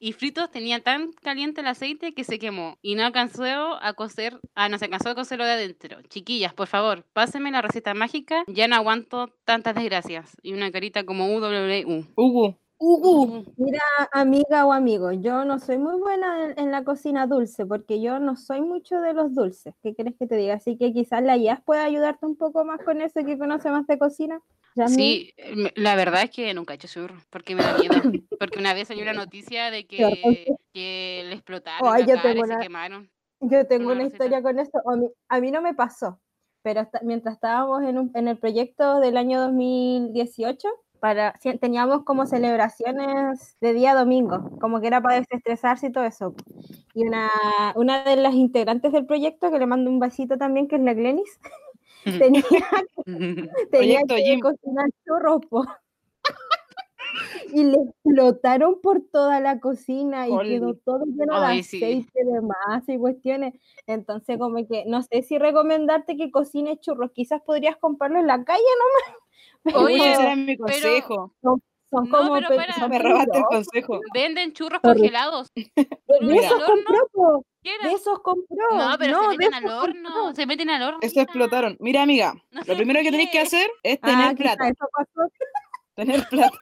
Y 0.03 0.13
fritos 0.15 0.51
tenía 0.51 0.81
tan 0.81 1.13
caliente 1.13 1.61
el 1.61 1.67
aceite 1.67 2.15
que 2.15 2.25
se 2.25 2.39
quemó. 2.39 2.79
Y 2.81 2.95
no 2.95 3.05
alcanzó 3.05 3.45
a 3.45 3.93
cocer. 3.93 4.41
Ah, 4.55 4.71
no 4.71 4.79
se 4.79 4.87
alcanzó 4.87 5.11
a 5.11 5.15
cocerlo 5.15 5.45
de 5.45 5.53
adentro. 5.53 6.01
Chiquillas, 6.09 6.55
por 6.55 6.69
favor, 6.69 7.05
pásenme 7.13 7.51
la 7.51 7.61
receta 7.61 7.93
mágica. 7.93 8.45
Ya 8.47 8.67
no 8.67 8.77
aguanto 8.77 9.29
tantas 9.45 9.75
desgracias. 9.75 10.35
Y 10.43 10.55
una 10.55 10.71
carita 10.73 11.05
como 11.05 11.27
UWU. 11.27 12.07
Hugo, 12.17 12.60
Hugo. 12.83 13.45
Mira, 13.59 13.79
amiga 14.11 14.65
o 14.65 14.73
amigo, 14.73 15.13
yo 15.13 15.45
no 15.45 15.59
soy 15.59 15.77
muy 15.77 15.99
buena 16.01 16.47
en, 16.47 16.59
en 16.59 16.71
la 16.73 16.83
cocina 16.83 17.27
dulce 17.27 17.67
porque 17.67 18.01
yo 18.01 18.19
no 18.21 18.37
soy 18.37 18.63
mucho 18.63 19.01
de 19.03 19.13
los 19.13 19.35
dulces. 19.35 19.75
¿Qué 19.83 19.95
crees 19.95 20.17
que 20.19 20.27
te 20.27 20.37
diga? 20.37 20.55
Así 20.55 20.79
que 20.79 20.91
quizás 20.95 21.23
la 21.23 21.37
Jazz 21.37 21.61
pueda 21.63 21.85
ayudarte 21.85 22.25
un 22.25 22.37
poco 22.37 22.65
más 22.65 22.81
con 22.83 23.03
eso 23.03 23.23
que 23.25 23.37
conoce 23.39 23.71
más 23.71 23.87
de 23.87 23.99
cocina. 23.99 24.41
Yasmin. 24.77 24.97
Sí, 24.97 25.35
la 25.75 25.95
verdad 25.95 26.23
es 26.23 26.31
que 26.31 26.55
nunca 26.55 26.73
he 26.73 26.77
hecho 26.77 26.89
churro, 26.89 27.17
porque 27.29 27.55
me 27.55 27.63
da 27.63 27.77
miedo. 27.77 27.95
Porque 28.41 28.59
una 28.59 28.73
vez 28.73 28.89
salió 28.89 29.03
una 29.03 29.13
noticia 29.13 29.71
de 29.71 29.87
que, 29.87 30.47
que 30.73 31.23
le 31.27 31.33
explotaron 31.35 31.87
Oh, 31.87 31.93
la 31.93 32.01
yo 32.07 32.15
tengo 32.23 32.45
y 32.45 32.49
se 32.49 32.55
una- 32.55 32.61
quemaron. 32.61 33.11
Yo 33.43 33.67
tengo 33.67 33.87
una 33.91 33.95
una 34.01 34.05
historia 34.05 34.41
con 34.43 34.59
eso. 34.59 34.79
A 34.91 34.97
mí, 34.97 35.09
a 35.29 35.41
mí 35.41 35.51
no 35.51 35.61
me 35.61 35.75
pasó, 35.75 36.19
pero 36.63 36.81
hasta- 36.81 37.01
mientras 37.03 37.35
estábamos 37.35 37.83
en, 37.83 37.99
un- 37.99 38.11
en 38.15 38.29
el 38.29 38.39
proyecto 38.39 39.01
del 39.01 39.19
año 39.19 39.41
2018, 39.43 40.69
para, 41.01 41.35
teníamos 41.61 42.05
como 42.05 42.27
celebraciones 42.27 43.57
de 43.61 43.73
día 43.73 43.95
domingo, 43.95 44.51
como 44.61 44.81
que 44.81 44.87
era 44.89 45.01
para 45.03 45.17
desestresarse 45.21 45.89
y 45.89 45.93
todo 45.93 46.05
eso. 46.05 46.35
Y 46.95 47.07
una, 47.07 47.29
una 47.77 48.05
de 48.05 48.17
las 48.17 48.35
integrantes 48.35 48.93
del 48.93 49.07
proyecto, 49.07 49.51
que 49.51 49.59
le 49.59 49.67
mando 49.67 49.91
un 49.91 50.01
besito 50.01 50.39
también, 50.39 50.69
que 50.69 50.77
es 50.77 50.83
la 50.83 50.95
Glenis, 50.95 51.41
tenía, 52.19 52.45
tenía 53.71 54.01
que 54.09 54.17
Jim. 54.23 54.41
cocinar 54.41 54.91
churros, 55.07 55.41
po. 55.51 55.65
Y 57.53 57.65
le 57.65 57.77
explotaron 57.77 58.81
por 58.81 59.03
toda 59.13 59.41
la 59.41 59.59
cocina 59.61 60.29
y 60.29 60.39
quedó 60.41 60.75
todo 60.75 61.05
lleno 61.07 61.41
de 61.41 61.47
Ay, 61.47 61.63
sí. 61.63 61.79
aceite, 61.79 62.25
de 62.25 62.41
masa 62.41 62.93
y 62.93 62.99
cuestiones. 62.99 63.55
Entonces, 63.87 64.39
como 64.39 64.67
que 64.67 64.85
no 64.87 65.03
sé 65.03 65.23
si 65.23 65.39
recomendarte 65.39 66.17
que 66.17 66.31
cocines 66.31 66.81
churros, 66.81 67.11
quizás 67.13 67.43
podrías 67.43 67.77
comprarlo 67.77 68.21
en 68.21 68.27
la 68.29 68.45
calle 68.45 68.63
nomás. 68.79 69.21
Oye, 69.75 69.97
ese 69.97 70.05
pero 70.17 70.21
era 70.23 70.37
mi 70.37 70.57
pero- 70.57 70.65
consejo. 70.67 71.35
son 71.43 71.63
no, 71.93 72.09
como 72.09 72.35
pero 72.35 72.49
pe- 72.51 72.57
para. 72.57 72.87
Me 72.89 72.99
robaste 73.01 73.39
el 73.39 73.45
consejo. 73.45 74.01
Venden 74.15 74.53
churros 74.53 74.81
Sorry. 74.83 75.01
congelados. 75.01 75.49
De, 75.57 75.71
Pero 76.07 76.31
esos 76.35 76.63
compró, 76.65 77.09
po, 77.13 77.45
¿Qué 77.63 77.71
de 77.83 77.93
esos 77.95 78.21
compró. 78.21 78.57
No, 78.73 78.97
pero 78.99 79.13
no, 79.21 79.31
se 79.33 79.37
meten 79.39 79.55
al 79.55 79.65
horno. 79.67 80.11
compró. 80.13 80.35
Se 80.35 80.47
meten 80.47 80.71
al 80.71 80.83
horno. 80.83 80.99
Eso 81.03 81.21
explotaron. 81.21 81.77
Mira, 81.81 82.03
amiga, 82.03 82.35
No 82.53 82.61
lo 82.65 82.77
primero 82.77 83.01
que 83.03 83.11
tenéis 83.11 83.31
que 83.31 83.41
hacer 83.41 83.69
es 83.83 83.99
Ah, 84.03 84.07
tener 84.07 84.37
plata. 84.37 84.69
eso 84.69 84.87
pasó. 84.93 85.33
Tener 85.97 86.27
plata. 86.29 86.57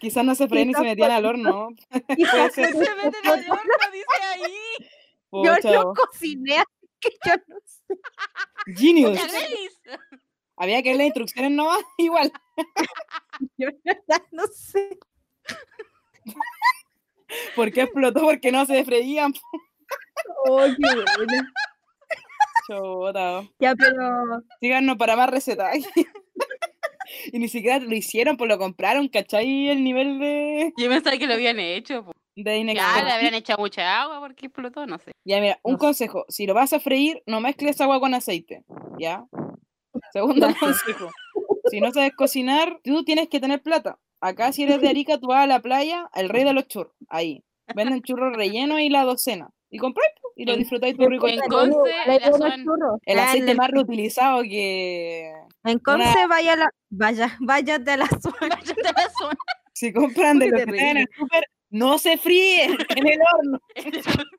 Quizás 0.00 0.24
no 0.24 0.34
se 0.34 0.48
freían 0.48 0.70
y 0.70 0.74
se 0.74 0.80
metían 0.82 1.10
al 1.10 1.26
horno. 1.26 1.68
Quizás 2.16 2.52
Se 2.54 2.62
meten 2.62 3.26
al 3.26 3.40
horno, 3.40 3.74
dice 3.92 4.22
ahí. 4.32 4.88
Yo 5.32 5.54
no 5.84 5.92
cociné, 5.94 6.58
así 6.58 6.88
que 7.00 7.10
yo 7.26 7.34
no 7.48 7.56
sé. 7.66 7.94
Genius. 8.76 9.18
Había 10.58 10.82
que 10.82 10.88
leer 10.90 10.98
las 10.98 11.06
instrucciones 11.06 11.50
nomás, 11.52 11.78
igual. 11.98 12.32
Yo 13.56 13.68
no, 13.84 14.16
no 14.32 14.46
sé. 14.48 14.98
¿Por 17.54 17.72
qué 17.72 17.82
explotó? 17.82 18.20
Porque 18.22 18.50
no 18.50 18.64
se 18.66 18.84
freían. 18.84 19.32
Oh, 20.48 20.64
qué 20.64 20.94
bueno. 20.94 21.42
Chota. 22.66 23.48
Ya, 23.58 23.74
pero 23.74 24.42
Síganos 24.60 24.96
para 24.96 25.16
más 25.16 25.30
recetas. 25.30 25.76
y 27.32 27.38
ni 27.38 27.48
siquiera 27.48 27.78
lo 27.78 27.94
hicieron, 27.94 28.36
pues 28.36 28.48
lo 28.48 28.58
compraron, 28.58 29.08
¿cachai? 29.08 29.68
El 29.68 29.84
nivel 29.84 30.18
de, 30.18 30.72
Yo 30.76 30.88
pensaba 30.88 31.16
que 31.16 31.26
lo 31.26 31.34
habían 31.34 31.58
hecho. 31.60 32.04
po. 32.04 32.12
de 32.34 32.74
Ya, 32.74 33.02
le 33.04 33.12
habrían 33.12 33.34
echado 33.34 33.58
mucha 33.60 34.02
agua 34.02 34.20
porque 34.20 34.46
explotó, 34.46 34.86
no 34.86 34.98
sé. 34.98 35.12
Ya, 35.24 35.40
mira, 35.40 35.58
un 35.62 35.72
No 35.74 35.78
sé. 35.78 35.84
consejo. 35.86 36.24
Si 36.28 36.46
lo 36.46 36.54
vas 36.54 36.72
a 36.72 36.80
freír, 36.80 37.22
no 37.26 37.40
mezcles 37.40 37.80
agua 37.80 38.00
con 38.00 38.14
aceite. 38.14 38.64
¿Ya? 38.98 39.24
Segundo 40.12 40.48
consejo. 40.58 41.10
Si 41.70 41.80
no 41.80 41.92
sabes 41.92 42.12
cocinar, 42.16 42.80
tú 42.82 43.04
tienes 43.04 43.28
que 43.28 43.40
tener 43.40 43.62
plata. 43.62 43.98
Acá, 44.20 44.52
si 44.52 44.64
eres 44.64 44.80
de 44.80 44.88
Arica, 44.88 45.18
tú 45.18 45.28
vas 45.28 45.44
a 45.44 45.46
la 45.46 45.60
playa, 45.60 46.08
el 46.14 46.28
rey 46.28 46.44
de 46.44 46.52
los 46.52 46.66
churros. 46.66 46.94
Ahí. 47.08 47.44
Venden 47.74 48.02
churros 48.02 48.34
rellenos 48.34 48.80
y 48.80 48.88
la 48.88 49.04
docena. 49.04 49.50
Y 49.70 49.78
compráis 49.78 50.12
y 50.34 50.44
lo 50.44 50.56
disfrutáis 50.56 50.96
tú 50.96 51.06
rico. 51.08 51.28
en 51.28 51.40
Conce. 51.40 51.92
El 53.04 53.18
aceite 53.18 53.54
más 53.54 53.70
reutilizado 53.70 54.42
que... 54.42 55.32
En 55.64 55.78
Conce, 55.80 56.26
vaya, 56.28 56.56
la, 56.56 56.70
vaya, 56.90 57.36
váyate 57.40 57.90
a 57.90 57.96
la 57.98 58.06
zona. 58.06 58.58
Si 59.72 59.92
compran 59.92 60.38
de 60.38 60.48
los 60.48 60.64
que 60.64 60.90
en 60.90 60.96
el 60.98 61.08
súper, 61.16 61.44
no 61.70 61.98
se 61.98 62.16
fríe 62.16 62.64
en 62.64 63.06
el 63.06 63.18
horno. 63.32 63.60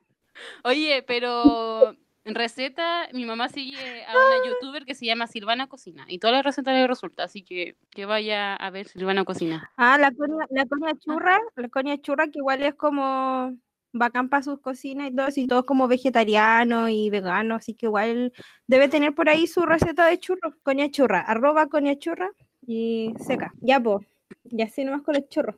Oye, 0.64 1.02
pero 1.06 1.94
en 2.30 2.34
receta, 2.36 3.08
mi 3.12 3.24
mamá 3.24 3.48
sigue 3.48 4.04
a 4.06 4.12
una 4.12 4.46
youtuber 4.46 4.84
que 4.84 4.94
se 4.94 5.04
llama 5.04 5.26
Silvana 5.26 5.66
Cocina 5.66 6.04
y 6.08 6.18
todas 6.18 6.36
las 6.36 6.44
recetas 6.44 6.74
le 6.74 6.86
resulta, 6.86 7.24
así 7.24 7.42
que 7.42 7.76
que 7.90 8.06
vaya 8.06 8.54
a 8.54 8.70
ver 8.70 8.88
Silvana 8.88 9.24
Cocina. 9.24 9.70
Ah, 9.76 9.98
la 9.98 10.12
coña, 10.12 10.46
la 10.50 10.66
coña 10.66 10.94
churra, 10.98 11.40
la 11.56 11.68
coña 11.68 11.98
churra 11.98 12.28
que 12.28 12.38
igual 12.38 12.62
es 12.62 12.74
como 12.74 13.56
bacán 13.92 14.28
para 14.28 14.44
sus 14.44 14.60
cocinas 14.60 15.10
y 15.10 15.16
todo, 15.16 15.28
y 15.34 15.46
todo 15.46 15.66
como 15.66 15.88
vegetariano 15.88 16.88
y 16.88 17.10
vegano, 17.10 17.56
así 17.56 17.74
que 17.74 17.86
igual 17.86 18.32
debe 18.66 18.88
tener 18.88 19.14
por 19.14 19.28
ahí 19.28 19.46
su 19.46 19.66
receta 19.66 20.06
de 20.06 20.18
churros, 20.18 20.54
coña 20.62 20.90
churra, 20.90 21.20
arroba 21.20 21.66
coña 21.66 21.98
churra 21.98 22.30
y 22.64 23.12
seca. 23.18 23.52
Ya, 23.60 23.80
pues, 23.80 24.06
ya 24.44 24.66
así 24.66 24.84
nomás 24.84 25.02
con 25.02 25.14
los 25.14 25.28
churros. 25.28 25.56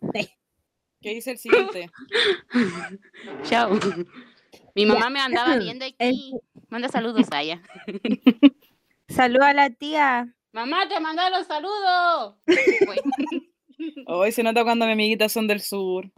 ¿Qué 1.02 1.14
dice 1.14 1.33
el 1.33 1.38
siguiente? 1.38 1.91
Chao. 3.45 3.79
Mi 4.75 4.87
mamá 4.87 5.11
me 5.11 5.21
andaba 5.21 5.57
viendo 5.59 5.85
aquí. 5.85 6.33
Manda 6.69 6.88
saludos 6.88 7.26
a 7.31 7.43
ella. 7.43 7.62
Saluda 9.09 9.49
a 9.49 9.55
la 9.55 9.71
tía. 9.71 10.35
Mamá, 10.52 10.88
te 10.88 10.99
mandaron 11.00 11.45
saludos. 11.45 12.37
Güey. 12.47 12.99
Hoy 14.07 14.33
se 14.33 14.43
nota 14.43 14.64
cuando 14.64 14.87
mis 14.87 14.95
amiguitas 14.95 15.33
son 15.33 15.47
del 15.47 15.61
sur. 15.61 16.11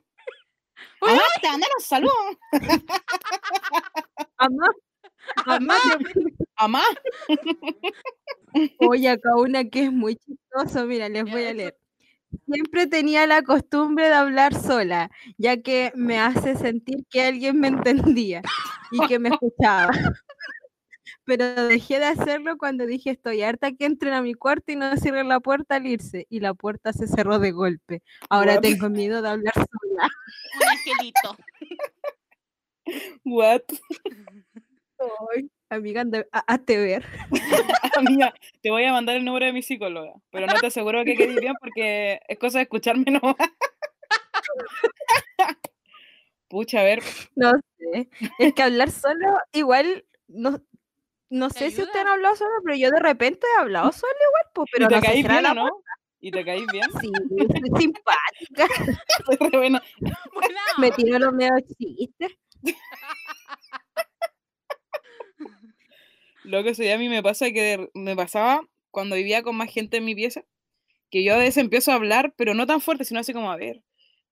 ¡Ah, 1.01 1.19
te 1.41 1.49
mandaron 1.49 1.81
saludos! 1.81 2.15
Mamá, 4.39 4.67
mamá, 5.47 5.79
¡Amá! 6.57 6.83
Oye, 8.79 9.09
acá 9.09 9.37
una 9.37 9.65
que 9.65 9.85
es 9.85 9.93
muy 9.93 10.17
chistoso, 10.17 10.85
mira, 10.87 11.09
les 11.09 11.25
voy 11.25 11.45
a 11.45 11.55
leer. 11.55 11.77
Siempre 12.47 12.87
tenía 12.87 13.27
la 13.27 13.43
costumbre 13.43 14.09
de 14.09 14.15
hablar 14.15 14.55
sola, 14.55 15.11
ya 15.39 15.57
que 15.59 15.93
me 15.95 16.19
hace 16.19 16.57
sentir 16.57 17.05
que 17.11 17.23
alguien 17.23 17.59
me 17.61 17.69
entendía 18.19 18.43
y 18.91 19.07
que 19.07 19.19
me 19.19 19.31
escuchaba. 19.31 19.93
Pero 21.27 21.67
dejé 21.69 21.99
de 21.99 22.05
hacerlo 22.07 22.59
cuando 22.59 22.87
dije 22.87 23.11
estoy 23.11 23.43
harta 23.43 23.73
que 23.73 23.87
entren 23.87 24.13
a 24.13 24.21
mi 24.23 24.35
cuarto 24.35 24.73
y 24.73 24.77
no 24.77 24.95
cierren 24.97 25.29
la 25.29 25.41
puerta 25.41 25.77
al 25.77 25.87
irse. 25.87 26.27
Y 26.29 26.41
la 26.41 26.53
puerta 26.55 26.93
se 26.93 27.07
cerró 27.07 27.39
de 27.39 27.51
golpe. 27.51 28.03
Ahora 28.29 28.55
What? 28.55 28.61
tengo 28.61 28.91
miedo 28.91 29.23
de 29.23 29.29
hablar 29.31 29.55
sola. 29.55 30.09
Un 30.61 30.69
angelito. 30.69 31.37
What? 33.25 33.63
Ay, 35.35 35.51
amiga, 35.75 36.01
anda- 36.03 36.27
a- 36.33 36.53
hazte 36.55 36.77
ver. 36.79 37.05
Amiga, 37.97 38.35
te 38.63 38.71
voy 38.71 38.85
a 38.85 38.93
mandar 38.93 39.17
el 39.17 39.25
número 39.25 39.47
de 39.47 39.53
mi 39.53 39.63
psicóloga, 39.63 40.13
pero 40.31 40.47
no 40.47 40.59
te 40.61 40.67
aseguro 40.67 41.05
que 41.05 41.17
quede 41.17 41.41
bien 41.41 41.55
porque 41.61 42.21
es 42.27 42.39
cosa 42.39 42.59
de 42.59 42.63
escucharme 42.65 43.05
nomás. 43.11 43.37
Pucha, 46.49 46.81
a 46.81 46.85
ver, 46.85 47.03
No 47.37 47.53
sé. 47.79 48.09
Es 48.39 48.55
que 48.55 48.63
hablar 48.63 48.91
solo, 48.91 49.39
igual, 49.53 50.05
no, 50.29 50.61
no 51.31 51.49
¿Te 51.49 51.59
sé 51.59 51.71
si 51.71 51.83
ustedes 51.83 51.97
han 51.97 52.01
ayuda? 52.03 52.13
hablado 52.15 52.37
solo, 52.37 52.51
pero 52.65 52.77
yo 52.77 52.91
de 52.91 53.01
repente 53.01 53.47
he 53.47 53.61
hablado 53.61 53.93
solo 53.93 54.13
igual, 54.13 54.53
pues, 54.55 54.69
pero 54.73 54.85
¿y 54.85 54.89
te 54.89 54.95
no 54.95 55.01
sé 55.01 55.07
caís 55.07 55.21
si 55.21 55.27
era 55.27 55.41
bien 55.41 55.55
no? 55.55 55.83
¿Y 56.21 56.31
te 56.31 56.45
caís 56.45 56.65
bien? 56.73 56.89
Sí, 57.01 57.13
soy 57.29 57.81
simpática. 57.81 58.67
Soy 59.27 59.37
re 59.51 59.59
buena. 59.59 59.83
Buena 60.33 60.61
Me 60.79 60.91
tiro 60.93 61.19
los 61.19 61.33
medios 61.35 61.61
chistes. 61.79 62.33
Lo 66.45 66.63
que 66.63 66.75
sea, 66.75 66.95
a 66.95 66.99
mí 66.99 67.09
me 67.09 67.23
pasa 67.23 67.51
que 67.53 67.89
me 67.95 68.15
pasaba 68.15 68.61
cuando 68.91 69.17
vivía 69.17 69.43
con 69.43 69.57
más 69.57 69.71
gente 69.73 69.97
en 69.97 70.05
mi 70.05 70.15
pieza, 70.15 70.43
que 71.11 71.25
yo 71.25 71.35
a 71.35 71.39
veces 71.39 71.59
empiezo 71.59 71.93
a 71.93 71.97
hablar, 71.97 72.35
pero 72.37 72.55
no 72.55 72.67
tan 72.67 72.81
fuerte, 72.81 73.05
sino 73.05 73.21
así 73.21 73.33
como, 73.35 73.53
a 73.53 73.57
ver, 73.57 73.83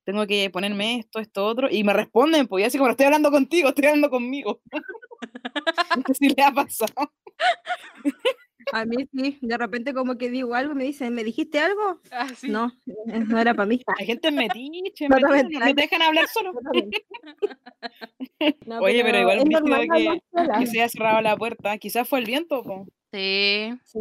tengo 0.04 0.26
que 0.26 0.50
ponerme 0.50 0.98
esto, 1.00 1.20
esto, 1.20 1.46
otro, 1.46 1.68
y 1.70 1.84
me 1.84 1.92
responden, 1.94 2.48
pues, 2.48 2.62
y 2.64 2.66
así 2.66 2.78
como, 2.78 2.90
estoy 2.90 3.06
hablando 3.06 3.30
contigo, 3.30 3.70
estoy 3.70 3.86
hablando 3.86 4.10
conmigo. 4.10 4.62
No 5.96 6.02
sé 6.08 6.14
si 6.14 6.28
le 6.30 6.42
ha 6.44 6.52
pasado. 6.52 6.94
A 8.72 8.84
mí 8.84 9.08
sí, 9.12 9.38
de 9.40 9.58
repente 9.58 9.94
como 9.94 10.16
que 10.16 10.30
digo 10.30 10.54
algo 10.54 10.72
y 10.72 10.76
me 10.76 10.84
dicen, 10.84 11.14
¿me 11.14 11.24
dijiste 11.24 11.58
algo? 11.58 12.00
Ah, 12.10 12.28
sí. 12.34 12.48
No, 12.48 12.72
eh, 12.86 13.20
no 13.26 13.38
era 13.38 13.54
para 13.54 13.66
mí. 13.66 13.80
La 13.98 14.04
gente 14.04 14.28
es 14.28 14.34
metiche, 14.34 15.08
No 15.18 15.18
te 15.18 15.74
dejan 15.74 16.02
hablar 16.02 16.26
solo. 16.28 16.52
No, 18.66 18.80
Oye, 18.80 19.02
pero 19.04 19.20
igual 19.20 19.48
normal 19.48 19.86
que-. 19.94 20.20
Que 20.58 20.66
se 20.66 20.80
haya 20.80 20.88
cerrado 20.88 21.20
la 21.20 21.36
puerta, 21.36 21.78
quizás 21.78 22.08
fue 22.08 22.20
el 22.20 22.26
viento, 22.26 22.62
po. 22.62 22.86
Sí. 23.12 23.72
Sí, 23.84 23.98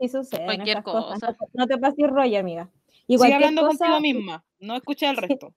sí 0.00 0.08
sucede. 0.08 0.44
Cualquier 0.44 0.82
cosa. 0.82 1.26
No, 1.26 1.34
te- 1.34 1.44
no 1.54 1.66
te 1.66 1.78
pases 1.78 2.06
rollo, 2.08 2.38
amiga. 2.38 2.70
Y 3.06 3.18
Sigue 3.18 3.34
hablando 3.34 3.62
cosa, 3.62 3.78
contigo 3.78 4.00
misma, 4.00 4.44
no 4.60 4.76
escucha 4.76 5.10
al 5.10 5.16
resto. 5.16 5.54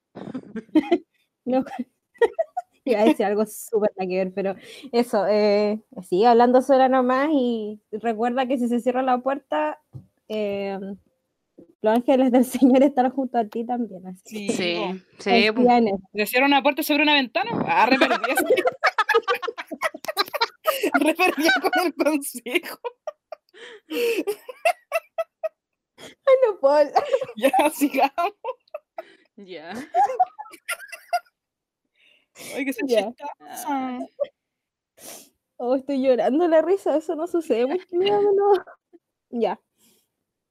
No, 1.45 1.63
iba 2.85 3.01
a 3.01 3.05
decir 3.05 3.25
algo 3.25 3.45
súper 3.45 3.91
que 3.97 4.07
ver, 4.07 4.33
pero 4.33 4.55
eso, 4.91 5.25
eh, 5.27 5.81
sigue 6.07 6.27
hablando 6.27 6.61
sola 6.61 6.89
nomás 6.89 7.29
y 7.31 7.79
recuerda 7.91 8.47
que 8.47 8.57
si 8.57 8.67
se 8.67 8.79
cierra 8.79 9.01
la 9.01 9.19
puerta, 9.19 9.79
eh, 10.27 10.79
los 11.81 11.95
ángeles 11.95 12.31
del 12.31 12.45
Señor 12.45 12.83
están 12.83 13.09
junto 13.11 13.37
a 13.37 13.45
ti 13.45 13.65
también. 13.65 14.05
Así. 14.07 14.49
Sí, 14.49 14.49
Sí, 14.49 15.03
sí. 15.19 15.49
¿Le 16.13 16.25
cierra 16.25 16.45
una 16.45 16.63
puerta 16.63 16.83
sobre 16.83 17.03
una 17.03 17.15
ventana? 17.15 17.51
Ah, 17.67 17.85
re 17.85 17.97
perdida. 17.99 18.17
Re 20.99 21.13
perdida 21.13 21.51
con 21.61 21.85
el 21.85 21.93
consejo. 21.93 22.79
Ay, 23.89 24.23
no 26.45 26.59
puedo. 26.59 26.91
Ya, 27.37 27.51
sigamos. 27.73 28.33
Ya. 29.37 29.73
Oye, 32.55 32.65
que 32.65 32.73
se 32.73 32.81
Ya. 32.87 33.09
Oh, 35.57 35.75
estoy 35.75 36.01
llorando 36.03 36.47
la 36.47 36.61
risa, 36.61 36.97
eso 36.97 37.15
no 37.15 37.27
sucede 37.27 37.65
mucho. 37.65 37.85
no, 37.91 38.21
no, 38.21 38.31
no. 38.33 38.63
Ya, 39.29 39.59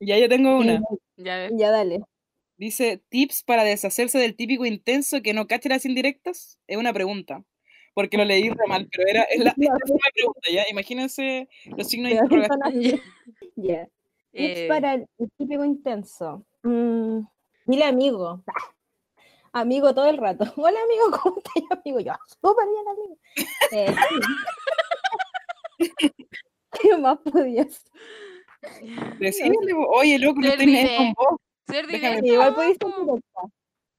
Ya, 0.01 0.19
yo 0.19 0.29
tengo 0.29 0.59
una. 0.59 0.81
Ya 1.17 1.37
ves. 1.39 1.53
ya 1.57 1.71
dale. 1.71 2.03
Dice, 2.57 3.03
tips 3.09 3.43
para 3.45 3.65
deshacerse 3.65 4.19
del 4.19 4.37
típico 4.37 4.65
intenso 4.65 5.21
que 5.23 5.35
no 5.35 5.47
cache 5.47 5.69
las 5.69 5.85
indirectas. 5.85 6.59
Es 6.67 6.77
una 6.77 6.93
pregunta. 6.93 7.45
Porque 7.95 8.17
lo 8.17 8.25
leí 8.25 8.49
re 8.49 8.67
mal, 8.69 8.89
pero 8.91 9.07
era, 9.09 9.23
es 9.25 9.39
la, 9.41 9.51
esta 9.59 9.79
fue 9.87 9.97
la 9.97 10.13
pregunta, 10.15 10.49
¿ya? 10.51 10.65
Imagínense 10.71 11.49
los 11.77 11.87
signos 11.89 12.13
de 12.13 12.19
interrogación. 12.19 13.01
Ya. 13.57 13.85
Tips 14.33 14.59
Eh, 14.61 14.69
para 14.69 14.95
el, 14.95 15.07
el 15.19 15.31
típico 15.37 15.65
intenso. 15.65 16.45
Mm, 16.63 17.21
dile 17.67 17.85
amigo. 17.85 18.43
Amigo 19.53 19.95
todo 19.95 20.07
el 20.07 20.17
rato. 20.17 20.45
Hola 20.57 20.79
amigo, 20.83 21.11
¿cómo 21.23 21.37
estás, 21.39 21.79
amigo? 21.79 22.01
Yo, 22.01 22.13
súper 22.41 22.67
bien, 22.69 22.89
amigo. 22.89 23.19
Eh. 23.73 23.95
¿Qué 26.81 26.97
más 26.97 27.19
podías? 27.19 27.85
Decirle, 29.19 29.75
oye, 29.91 30.19
loco, 30.19 30.41
no 30.41 30.49
estoy 30.49 30.75
ahí 30.77 30.97
con 30.97 31.13
vos. 31.13 31.41
Ser 31.69 31.87
directo. 31.87 32.27
Igual 32.27 32.55
podéis 32.55 32.79
ser 32.81 32.91
directa. 33.05 33.41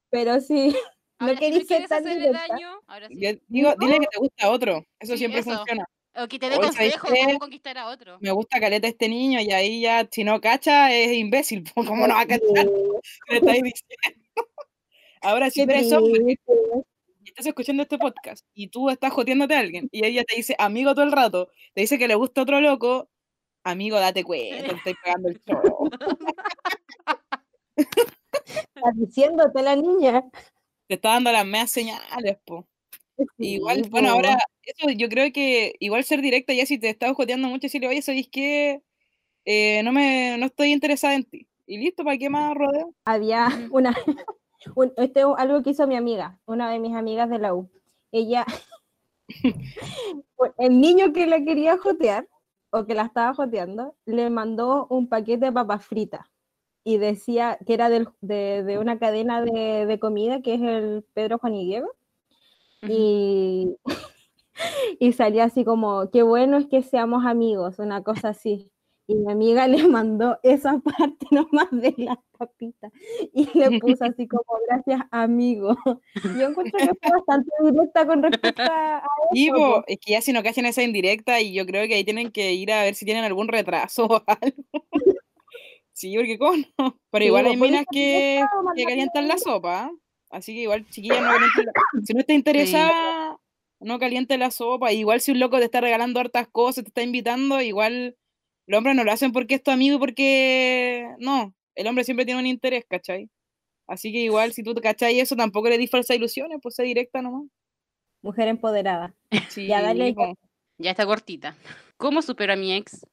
Pero 0.09 0.41
sí, 0.41 0.75
Ahora, 1.19 1.33
no 1.33 1.39
si 1.39 1.45
queréis 1.45 1.53
me 1.55 1.59
ser 1.59 1.67
quieres 1.67 1.89
tan 1.89 2.03
directa. 2.03 2.47
daño, 2.47 2.79
ahora 2.87 3.07
sí. 3.07 3.15
Yo 3.19 3.29
digo, 3.47 3.73
dile 3.79 3.99
que 3.99 4.07
te 4.07 4.19
gusta 4.19 4.49
otro. 4.49 4.85
Eso 4.99 5.13
Sí, 5.13 5.17
siempre 5.19 5.41
eso. 5.41 5.55
funciona. 5.55 5.85
O 6.15 6.27
que 6.27 6.37
te 6.39 6.49
dé 6.49 6.57
Oye, 6.57 6.71
¿sabes 6.71 6.97
consejo 6.97 7.07
qué? 7.13 7.25
cómo 7.25 7.39
conquistar 7.39 7.77
a 7.77 7.87
otro. 7.87 8.17
Me 8.21 8.31
gusta 8.31 8.59
caleta 8.59 8.87
este 8.87 9.09
niño 9.09 9.39
y 9.41 9.51
ahí 9.51 9.81
ya, 9.81 10.07
si 10.09 10.23
no 10.23 10.39
cacha, 10.39 10.91
es 10.93 11.11
imbécil. 11.13 11.63
po, 11.63 11.83
¿Cómo 11.85 12.07
no 12.07 12.13
va 12.15 12.21
a 12.21 12.27
cachar? 12.27 12.67
¿Qué 13.25 13.33
le 13.33 13.37
estáis 13.37 13.63
diciendo? 13.63 14.22
Ahora, 15.23 15.49
si 15.49 15.61
eres 15.61 15.91
hombre 15.93 16.37
y 17.23 17.29
estás 17.29 17.45
escuchando 17.45 17.83
este 17.83 17.97
podcast 17.97 18.45
y 18.53 18.67
tú 18.67 18.89
estás 18.89 19.13
joteándote 19.13 19.55
a 19.55 19.59
alguien 19.59 19.87
y 19.89 20.05
ella 20.05 20.25
te 20.25 20.35
dice 20.35 20.53
amigo 20.59 20.93
todo 20.93 21.05
el 21.05 21.13
rato, 21.13 21.49
te 21.73 21.79
dice 21.79 21.97
que 21.97 22.09
le 22.09 22.15
gusta 22.15 22.41
otro 22.41 22.59
loco, 22.59 23.09
amigo, 23.63 23.97
date 23.97 24.25
cuenta, 24.25 24.65
te 24.65 24.75
estoy 24.75 24.95
pegando 25.01 25.29
el 25.29 25.41
show. 25.41 25.89
Estás 28.45 28.95
diciéndote 28.95 29.61
la 29.61 29.77
niña. 29.77 30.29
Te 30.87 30.95
está 30.95 31.09
dando 31.13 31.31
las 31.31 31.45
medias 31.45 31.71
señales, 31.71 32.37
po. 32.43 32.67
Igual, 33.37 33.85
Sí, 33.85 33.89
bueno, 33.89 34.09
po. 34.09 34.15
ahora, 34.15 34.37
eso 34.63 34.89
yo 34.89 35.07
creo 35.07 35.31
que 35.31 35.75
igual 35.79 36.03
ser 36.03 36.21
directa 36.21 36.51
ya 36.53 36.65
si 36.65 36.77
te 36.77 36.89
estás 36.89 37.13
joteando 37.13 37.47
mucho, 37.47 37.61
decirle, 37.61 37.87
oye, 37.87 38.01
¿sabéis 38.01 38.27
qué? 38.29 38.81
Eh, 39.45 39.81
no 39.83 39.93
me, 39.93 40.37
no 40.37 40.47
estoy 40.47 40.73
interesada 40.73 41.15
en 41.15 41.23
ti. 41.23 41.47
Y 41.65 41.77
listo, 41.77 42.03
¿para 42.03 42.17
qué 42.17 42.29
más 42.29 42.53
rodeo? 42.53 42.93
había 43.05 43.47
Ujú. 43.47 43.77
una, 43.77 43.97
un- 44.75 44.93
este 44.97 45.21
es 45.21 45.25
algo 45.37 45.61
que 45.63 45.71
hizo 45.71 45.87
mi 45.87 45.95
amiga, 45.95 46.39
una 46.45 46.69
de 46.71 46.79
mis 46.79 46.95
amigas 46.95 47.29
de 47.29 47.39
la 47.39 47.53
U. 47.53 47.69
Ella, 48.11 48.45
el 50.57 50.79
niño 50.81 51.13
que 51.13 51.27
la 51.27 51.43
quería 51.43 51.77
jotear, 51.77 52.27
o 52.71 52.85
que 52.85 52.95
la 52.95 53.03
estaba 53.03 53.33
joteando, 53.35 53.95
le 54.05 54.29
mandó 54.29 54.87
un 54.89 55.07
paquete 55.07 55.45
de 55.45 55.51
papas 55.51 55.85
fritas 55.85 56.25
y 56.83 56.97
decía 56.97 57.57
que 57.65 57.75
era 57.75 57.87
del- 57.89 58.09
de, 58.21 58.63
de 58.63 58.79
una 58.79 58.97
cadena 58.99 59.41
de, 59.43 59.85
de 59.85 59.99
comida 59.99 60.41
que 60.41 60.55
es 60.55 60.61
el 60.61 61.05
Pedro 61.13 61.37
Juan 61.37 61.53
y 61.55 61.65
Diego. 61.65 61.89
Y, 62.81 63.77
y 64.99 65.13
salía 65.13 65.45
así 65.45 65.63
como, 65.63 66.09
qué 66.11 66.23
bueno 66.23 66.57
es 66.57 66.65
que 66.67 66.81
seamos 66.83 67.25
amigos, 67.25 67.79
una 67.79 68.03
cosa 68.03 68.29
así. 68.29 68.71
Y 69.07 69.15
mi 69.15 69.31
amiga 69.31 69.67
le 69.67 69.87
mandó 69.87 70.39
esa 70.43 70.79
parte 70.79 71.27
nomás 71.31 71.67
de 71.71 71.93
las 71.97 72.17
papitas 72.37 72.91
y 73.33 73.47
le 73.57 73.79
puso 73.79 74.05
así 74.05 74.27
como, 74.27 74.43
gracias 74.67 75.01
amigo. 75.11 75.75
Yo 76.37 76.47
encuentro 76.47 76.79
que 76.79 76.91
fue 77.01 77.17
bastante 77.17 77.49
directa 77.63 78.05
con 78.05 78.23
respecto 78.23 78.61
a, 78.63 79.03
eso, 79.33 79.53
po. 79.55 79.83
es 79.87 79.97
que 79.99 80.11
ya 80.11 80.21
si 80.21 80.33
no 80.33 80.43
cachan 80.43 80.65
esa 80.65 80.83
indirecta 80.83 81.41
y 81.41 81.53
yo 81.53 81.65
creo 81.65 81.87
que 81.87 81.95
ahí 81.95 82.03
tienen 82.03 82.31
que 82.31 82.53
ir 82.53 82.71
a 82.71 82.83
ver 82.83 82.95
si 82.95 83.05
tienen 83.05 83.23
algún 83.23 83.47
retraso 83.47 84.05
o 84.05 84.23
algo. 84.27 84.63
Sí, 85.91 86.15
porque 86.15 86.37
cómo 86.37 86.57
no. 86.77 86.99
Pero 87.11 87.23
Sí, 87.23 87.27
igual 87.27 87.45
hay 87.45 87.57
minas 87.57 87.85
que, 87.91 88.43
que 88.75 88.83
calientan 88.83 89.27
la 89.27 89.37
sopa. 89.37 89.91
Así 90.29 90.55
que 90.55 90.61
igual, 90.61 90.87
chiquillas, 90.89 91.21
no 91.21 91.31
la- 91.31 92.03
si 92.03 92.13
no 92.13 92.19
está 92.21 92.33
interesada, 92.33 93.37
no 93.79 93.99
caliente 93.99 94.37
la 94.39 94.49
sopa. 94.49 94.91
Igual 94.91 95.21
si 95.21 95.31
un 95.31 95.39
loco 95.39 95.59
te 95.59 95.65
está 95.65 95.79
regalando 95.79 96.19
hartas 96.19 96.47
cosas, 96.47 96.83
te 96.83 96.89
está 96.89 97.03
invitando, 97.03 97.61
igual 97.61 98.17
los 98.65 98.77
hombres 98.77 98.95
no 98.95 99.03
lo 99.03 99.11
hacen 99.11 99.31
porque 99.31 99.55
es 99.55 99.63
tu 99.63 99.71
amigo, 99.71 99.97
y 99.97 99.99
porque 99.99 101.07
no, 101.19 101.53
el 101.75 101.87
hombre 101.87 102.03
siempre 102.03 102.25
tiene 102.25 102.39
un 102.39 102.47
interés, 102.47 102.85
¿cachai? 102.87 103.29
Así 103.87 104.11
que 104.11 104.19
igual 104.19 104.53
si 104.53 104.63
tú 104.63 104.73
te 104.73 104.81
cachai 104.81 105.19
eso, 105.19 105.35
tampoco 105.35 105.69
le 105.69 105.77
dis 105.77 105.89
falsas 105.89 106.15
ilusiones, 106.15 106.59
pues 106.61 106.75
sé 106.75 106.83
directa 106.83 107.21
nomás. 107.21 107.43
Mujer 108.21 108.47
empoderada. 108.47 109.13
Sí, 109.49 109.67
Ya, 109.67 109.81
dale. 109.81 110.15
Ya 110.77 110.91
está 110.91 111.05
cortita. 111.05 111.55
¿Cómo 111.97 112.21
supero 112.21 112.53
a 112.53 112.55
mi 112.55 112.73
ex? 112.73 113.05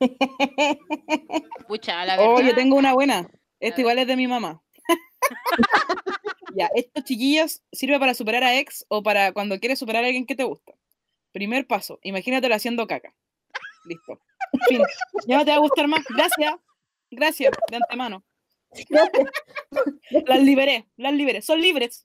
Pucha, 1.68 2.04
la 2.04 2.16
verdad. 2.16 2.34
Oh, 2.34 2.40
yo 2.40 2.54
tengo 2.54 2.76
una 2.76 2.92
buena. 2.92 3.28
Esta 3.60 3.80
igual 3.80 3.98
es 3.98 4.06
de 4.06 4.16
mi 4.16 4.26
mamá. 4.26 4.62
ya, 6.56 6.68
estos 6.74 7.04
chiquillos 7.04 7.62
sirve 7.72 7.98
para 7.98 8.14
superar 8.14 8.42
a 8.42 8.58
ex 8.58 8.84
o 8.88 9.02
para 9.02 9.32
cuando 9.32 9.58
quieres 9.60 9.78
superar 9.78 10.04
a 10.04 10.06
alguien 10.08 10.26
que 10.26 10.34
te 10.34 10.44
gusta. 10.44 10.74
Primer 11.32 11.66
paso, 11.66 11.98
imagínatelo 12.02 12.54
haciendo 12.54 12.86
caca. 12.86 13.14
Listo. 13.84 14.20
Fin. 14.68 14.82
Ya 15.26 15.38
no 15.38 15.44
te 15.44 15.50
va 15.50 15.56
a 15.56 15.60
gustar 15.60 15.88
más. 15.88 16.04
Gracias. 16.08 16.54
Gracias, 17.10 17.52
de 17.70 17.76
antemano. 17.76 18.24
Las 20.26 20.40
liberé, 20.40 20.88
las 20.96 21.12
liberé. 21.12 21.42
Son 21.42 21.60
libres. 21.60 22.02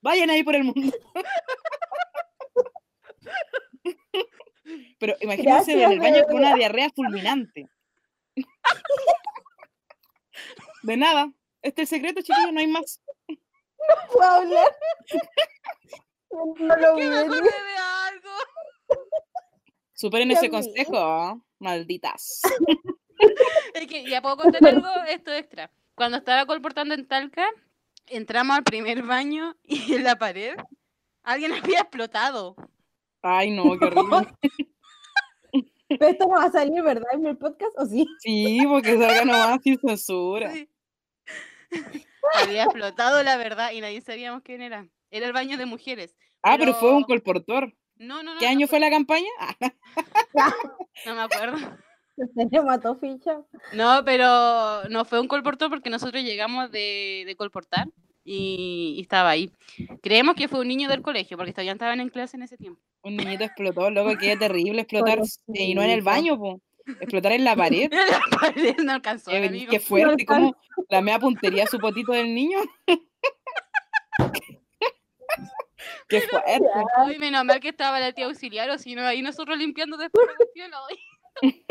Vayan 0.00 0.30
ahí 0.30 0.42
por 0.44 0.54
el 0.54 0.64
mundo. 0.64 0.96
Pero 4.98 5.16
imagínense 5.20 5.72
en 5.72 5.80
el 5.92 5.98
Gracias, 5.98 6.12
baño 6.12 6.24
con 6.26 6.36
una 6.36 6.54
diarrea 6.54 6.90
fulminante. 6.94 7.68
De 10.82 10.96
nada. 10.96 11.32
Este 11.60 11.82
es 11.82 11.92
el 11.92 11.98
secreto, 11.98 12.20
chiquillos, 12.22 12.52
no 12.52 12.60
hay 12.60 12.66
más. 12.68 13.00
¿Puedo 14.12 14.30
hablar? 14.30 14.76
No 16.30 16.76
lo 16.76 16.94
¿Qué 16.96 17.02
vi 17.02 17.08
me 17.08 17.16
venir. 17.16 17.24
acordé 17.24 17.42
de 17.42 17.76
algo? 18.08 18.30
Superen 20.02 20.32
ese 20.32 20.50
consejo, 20.50 20.98
¿ah? 20.98 21.40
malditas. 21.60 22.42
Es 23.72 23.86
que 23.86 24.04
ya 24.10 24.20
puedo 24.20 24.36
contar 24.36 24.66
algo, 24.66 24.88
esto 25.08 25.32
extra. 25.32 25.70
Cuando 25.94 26.18
estaba 26.18 26.44
colportando 26.44 26.92
en 26.92 27.06
Talca, 27.06 27.46
entramos 28.08 28.56
al 28.56 28.64
primer 28.64 29.04
baño 29.04 29.56
y 29.62 29.94
en 29.94 30.02
la 30.02 30.18
pared 30.18 30.56
alguien 31.22 31.52
había 31.62 31.82
explotado. 31.82 32.56
Ay, 33.22 33.52
no, 33.52 33.78
qué 33.78 33.84
horrible. 33.86 34.26
Pero 35.86 36.06
esto 36.08 36.26
no 36.26 36.34
va 36.34 36.46
a 36.46 36.50
salir, 36.50 36.82
¿verdad? 36.82 37.06
En 37.12 37.26
el 37.26 37.38
podcast, 37.38 37.78
¿o 37.78 37.86
sí? 37.86 38.04
Sí, 38.18 38.58
porque 38.66 38.98
salga 38.98 39.24
nomás 39.24 39.60
sin 39.62 39.78
censura. 39.78 40.52
Sí. 40.52 40.68
Había 42.42 42.64
explotado 42.64 43.22
la 43.22 43.36
verdad 43.36 43.70
y 43.70 43.80
nadie 43.80 44.00
sabíamos 44.00 44.42
quién 44.42 44.62
era. 44.62 44.88
Era 45.12 45.26
el 45.26 45.32
baño 45.32 45.56
de 45.58 45.66
mujeres. 45.66 46.16
Ah, 46.42 46.56
pero 46.58 46.74
fue 46.74 46.92
un 46.92 47.04
colportor. 47.04 47.72
No, 48.02 48.22
no, 48.22 48.34
no. 48.34 48.40
¿Qué 48.40 48.46
no 48.46 48.50
año 48.52 48.66
fue 48.68 48.80
la 48.80 48.90
campaña? 48.90 49.28
No 51.06 51.14
me 51.14 51.22
acuerdo. 51.22 51.56
Se 52.50 52.60
mató 52.60 52.94
ficha. 52.96 53.38
No, 53.72 54.02
pero 54.04 54.84
no 54.90 55.04
fue 55.04 55.20
un 55.20 55.28
colportor 55.28 55.70
porque 55.70 55.90
nosotros 55.90 56.22
llegamos 56.22 56.70
de, 56.70 57.24
de 57.26 57.36
colportar 57.36 57.88
y, 58.24 58.94
y 58.98 59.00
estaba 59.00 59.30
ahí. 59.30 59.50
Creemos 60.02 60.34
que 60.36 60.46
fue 60.48 60.60
un 60.60 60.68
niño 60.68 60.88
del 60.88 61.02
colegio 61.02 61.36
porque 61.36 61.52
todavía 61.52 61.72
estaban 61.72 62.00
en 62.00 62.10
clase 62.10 62.36
en 62.36 62.42
ese 62.42 62.56
tiempo. 62.56 62.80
un 63.02 63.16
niñito 63.16 63.44
explotó, 63.44 63.90
loco, 63.90 64.16
qué 64.18 64.36
terrible 64.36 64.82
explotar 64.82 65.20
y 65.48 65.74
no 65.74 65.82
en 65.82 65.90
el 65.90 66.02
baño, 66.02 66.38
po. 66.38 66.60
explotar 67.00 67.32
en 67.32 67.44
la 67.44 67.56
pared. 67.56 67.90
La 68.30 68.38
pared 68.38 68.76
no 68.84 68.92
alcanzó, 68.92 69.30
Qué, 69.30 69.38
amigo. 69.46 69.70
qué 69.70 69.80
fuerte, 69.80 70.24
como 70.26 70.54
la 70.90 71.00
mea 71.00 71.18
puntería 71.18 71.66
su 71.66 71.78
potito 71.78 72.12
del 72.12 72.34
niño. 72.34 72.58
Qué 76.08 76.20
fuerte. 76.22 76.62
Ay, 76.96 77.18
menos 77.18 77.44
mal 77.44 77.60
que 77.60 77.68
estaba 77.68 78.00
la 78.00 78.12
tía 78.12 78.26
auxiliar, 78.26 78.70
o 78.70 78.78
si 78.78 78.94
no, 78.94 79.02
ahí 79.02 79.22
nosotros 79.22 79.56
limpiando 79.58 79.96
después 79.96 80.26
de 80.28 80.34
cuestión, 80.36 80.70
ay. 80.88 81.64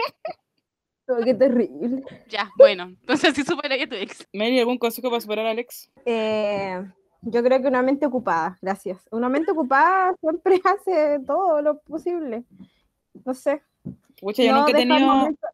Oh, 1.07 1.23
Qué 1.23 1.33
terrible. 1.33 2.03
Ya, 2.29 2.49
bueno, 2.57 2.83
entonces 2.83 3.31
así 3.31 3.43
superaría 3.43 3.87
tu 3.87 3.95
ex. 3.95 4.27
Mary, 4.33 4.59
¿algún 4.59 4.77
consejo 4.77 5.09
para 5.09 5.21
superar 5.21 5.45
a 5.45 5.51
Alex? 5.51 5.91
Eh, 6.05 6.81
yo 7.21 7.43
creo 7.43 7.61
que 7.61 7.67
una 7.67 7.81
mente 7.81 8.05
ocupada, 8.05 8.57
gracias. 8.61 9.07
Una 9.11 9.29
mente 9.29 9.51
ocupada 9.51 10.15
siempre 10.21 10.61
hace 10.63 11.19
todo 11.25 11.61
lo 11.61 11.79
posible. 11.81 12.45
No 13.25 13.33
sé. 13.33 13.61
Pucha, 14.19 14.43
yo 14.43 14.51
no, 14.51 14.59
nunca 14.59 14.71
he 14.71 14.75
tenido. 14.75 14.99
momentos, 14.99 15.49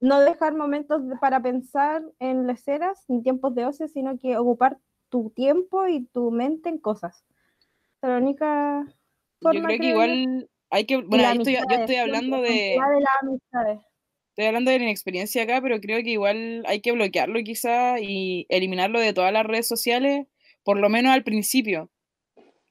no 0.00 0.20
dejar 0.20 0.54
momentos 0.54 1.02
para 1.20 1.40
pensar 1.40 2.02
en 2.18 2.46
leceras 2.46 3.04
ni 3.08 3.22
tiempos 3.22 3.54
de 3.54 3.66
ocio, 3.66 3.88
sino 3.88 4.18
que 4.18 4.36
ocupar 4.36 4.78
tu 5.08 5.30
tiempo 5.30 5.86
y 5.86 6.04
tu 6.06 6.30
mente 6.30 6.68
en 6.68 6.78
cosas. 6.78 7.24
La 8.02 8.16
única 8.18 8.84
Yo 8.86 8.92
forma, 9.40 9.66
creo 9.68 9.80
que 9.80 9.86
igual 9.86 10.48
hay 10.70 10.84
que. 10.84 10.96
Bueno, 10.98 11.26
ahí 11.26 11.38
estoy, 11.38 11.54
yo 11.54 11.76
estoy 11.76 11.96
hablando 11.96 12.40
de. 12.40 12.50
de 12.50 12.76
las. 12.76 13.78
Estoy 14.30 14.46
hablando 14.46 14.70
de 14.70 14.78
la 14.78 14.84
inexperiencia 14.84 15.42
acá, 15.42 15.60
pero 15.60 15.80
creo 15.80 16.00
que 16.04 16.10
igual 16.10 16.62
hay 16.66 16.80
que 16.80 16.92
bloquearlo 16.92 17.42
quizá 17.42 17.98
y 17.98 18.46
eliminarlo 18.48 19.00
de 19.00 19.12
todas 19.12 19.32
las 19.32 19.44
redes 19.44 19.66
sociales, 19.66 20.26
por 20.62 20.78
lo 20.78 20.88
menos 20.88 21.12
al 21.12 21.24
principio. 21.24 21.90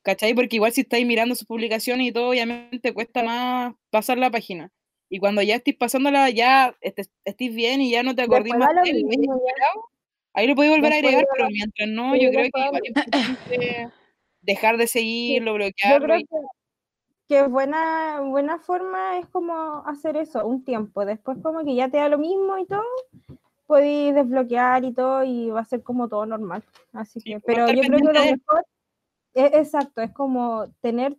¿Cachai? 0.01 0.33
Porque 0.33 0.55
igual 0.55 0.71
si 0.71 0.81
estáis 0.81 1.05
mirando 1.05 1.35
sus 1.35 1.45
publicaciones 1.45 2.07
y 2.07 2.11
todo, 2.13 2.29
obviamente 2.29 2.93
cuesta 2.93 3.21
más 3.21 3.73
pasar 3.89 4.17
la 4.17 4.31
página. 4.31 4.71
Y 5.09 5.19
cuando 5.19 5.41
ya 5.41 5.55
estéis 5.55 5.75
pasándola, 5.75 6.29
ya 6.29 6.73
estés, 6.79 7.11
estéis 7.25 7.53
bien 7.53 7.81
y 7.81 7.91
ya 7.91 8.03
no 8.03 8.15
te 8.15 8.21
acordís 8.21 8.55
más 8.55 8.69
de 8.83 8.89
él, 8.89 9.03
mismo, 9.03 9.41
ahí 10.33 10.47
lo 10.47 10.55
podéis 10.55 10.75
volver 10.75 10.93
a 10.93 10.95
agregar, 10.95 11.25
pero 11.33 11.49
mientras 11.49 11.89
no, 11.89 12.15
yo 12.15 12.29
creo 12.29 12.43
que 12.43 12.59
igual 12.59 12.81
es 12.83 12.89
importante 12.89 13.91
dejar 14.47 14.77
de 14.77 14.87
seguirlo, 14.87 15.51
Yo 15.51 15.57
bloquearlo. 15.57 16.05
creo 16.07 16.17
y- 16.19 16.25
que, 16.25 16.37
que 17.27 17.47
buena, 17.47 18.21
buena 18.21 18.57
forma 18.59 19.19
es 19.19 19.27
como 19.27 19.83
hacer 19.85 20.17
eso, 20.17 20.45
un 20.47 20.63
tiempo. 20.63 21.05
Después 21.05 21.37
como 21.43 21.63
que 21.63 21.75
ya 21.75 21.89
te 21.89 21.97
da 21.97 22.09
lo 22.09 22.17
mismo 22.17 22.57
y 22.57 22.65
todo, 22.65 22.81
podéis 23.67 24.15
desbloquear 24.15 24.85
y 24.85 24.93
todo 24.93 25.23
y 25.23 25.49
va 25.51 25.59
a 25.59 25.65
ser 25.65 25.83
como 25.83 26.07
todo 26.07 26.25
normal. 26.25 26.63
Así 26.93 27.19
Sí, 27.19 27.33
que, 27.33 27.39
pero 27.41 27.67
yo 27.67 27.81
creo 27.83 27.99
que 27.99 28.13
lo 28.13 28.23
mejor 28.25 28.65
es 29.33 29.53
exacto, 29.53 30.01
es 30.01 30.11
como 30.13 30.67
tener, 30.81 31.17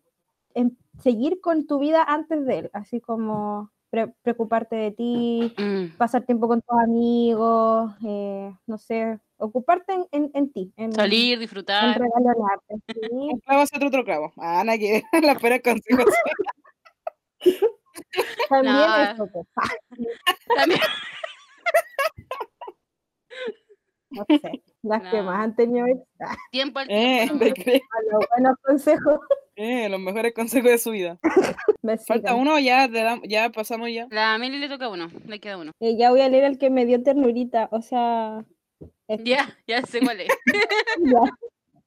en- 0.55 0.77
seguir 0.99 1.41
con 1.41 1.67
tu 1.67 1.79
vida 1.79 2.03
antes 2.03 2.45
de 2.47 2.59
él, 2.61 2.71
así 2.73 3.01
como 3.01 3.71
pre- 3.91 4.13
preocuparte 4.23 4.75
de 4.77 4.91
ti, 4.93 5.55
Mm, 5.59 5.97
pasar 5.99 6.25
tiempo 6.25 6.49
con 6.49 6.63
tus 6.63 6.79
amigos, 6.81 7.93
eh, 8.05 8.53
no 8.67 8.79
sé, 8.79 9.19
ocuparte 9.39 9.93
en, 9.95 10.07
en- 10.13 10.31
en 10.35 10.53
ti, 10.53 10.73
en, 10.77 10.93
Salir, 10.93 11.35
en 11.35 11.41
disfrutar. 11.41 11.95
sí. 12.69 13.01
Un 13.11 13.41
clavo 13.41 13.63
hace 13.63 13.77
otro 13.85 14.05
clavo. 14.05 14.33
Ah, 14.37 14.63
nada 14.65 14.79
que 14.79 15.03
la 15.23 15.39
fuera 15.39 15.61
consejos. 15.61 16.05
También 18.49 18.75
No. 18.75 18.97
eso, 19.03 19.29
pues. 19.33 19.47
También- 20.57 20.81
no 24.11 24.25
sé, 24.27 24.63
las 24.83 25.03
que 25.11 25.21
más 25.23 25.39
han 25.45 25.55
tenido 25.55 25.87
Tiempo 26.51 26.79
al 26.79 26.87
Eh, 26.91 27.27
tiempo. 27.27 27.45
los 28.11 28.25
buenos 28.35 28.57
consejos. 28.65 29.21
Eh, 29.55 29.89
los 29.91 30.01
mejores 30.01 30.33
consejos 30.33 30.71
de 30.71 30.79
su 30.79 30.91
vida. 30.93 31.19
Me 31.83 31.99
Falta 31.99 32.31
sigan. 32.31 32.41
uno, 32.41 32.59
ya, 32.59 32.89
ya 33.25 33.51
pasamos 33.51 33.91
ya. 33.93 34.07
La 34.11 34.39
Meli 34.39 34.59
le 34.59 34.69
toca 34.69 34.89
uno, 34.89 35.09
le 35.27 35.41
queda 35.41 35.59
uno. 35.59 35.73
Eh, 35.81 35.97
ya 35.99 36.11
voy 36.11 36.23
a 36.23 36.29
leer 36.29 36.45
el 36.45 36.59
que 36.59 36.71
me 36.71 36.87
dio 36.87 37.03
ternurita, 37.03 37.69
o 37.71 37.83
sea, 37.83 38.45
Ya, 39.25 39.57
ya 39.67 39.83
sé 39.83 40.01
cuál 40.01 40.21
es. 40.21 40.29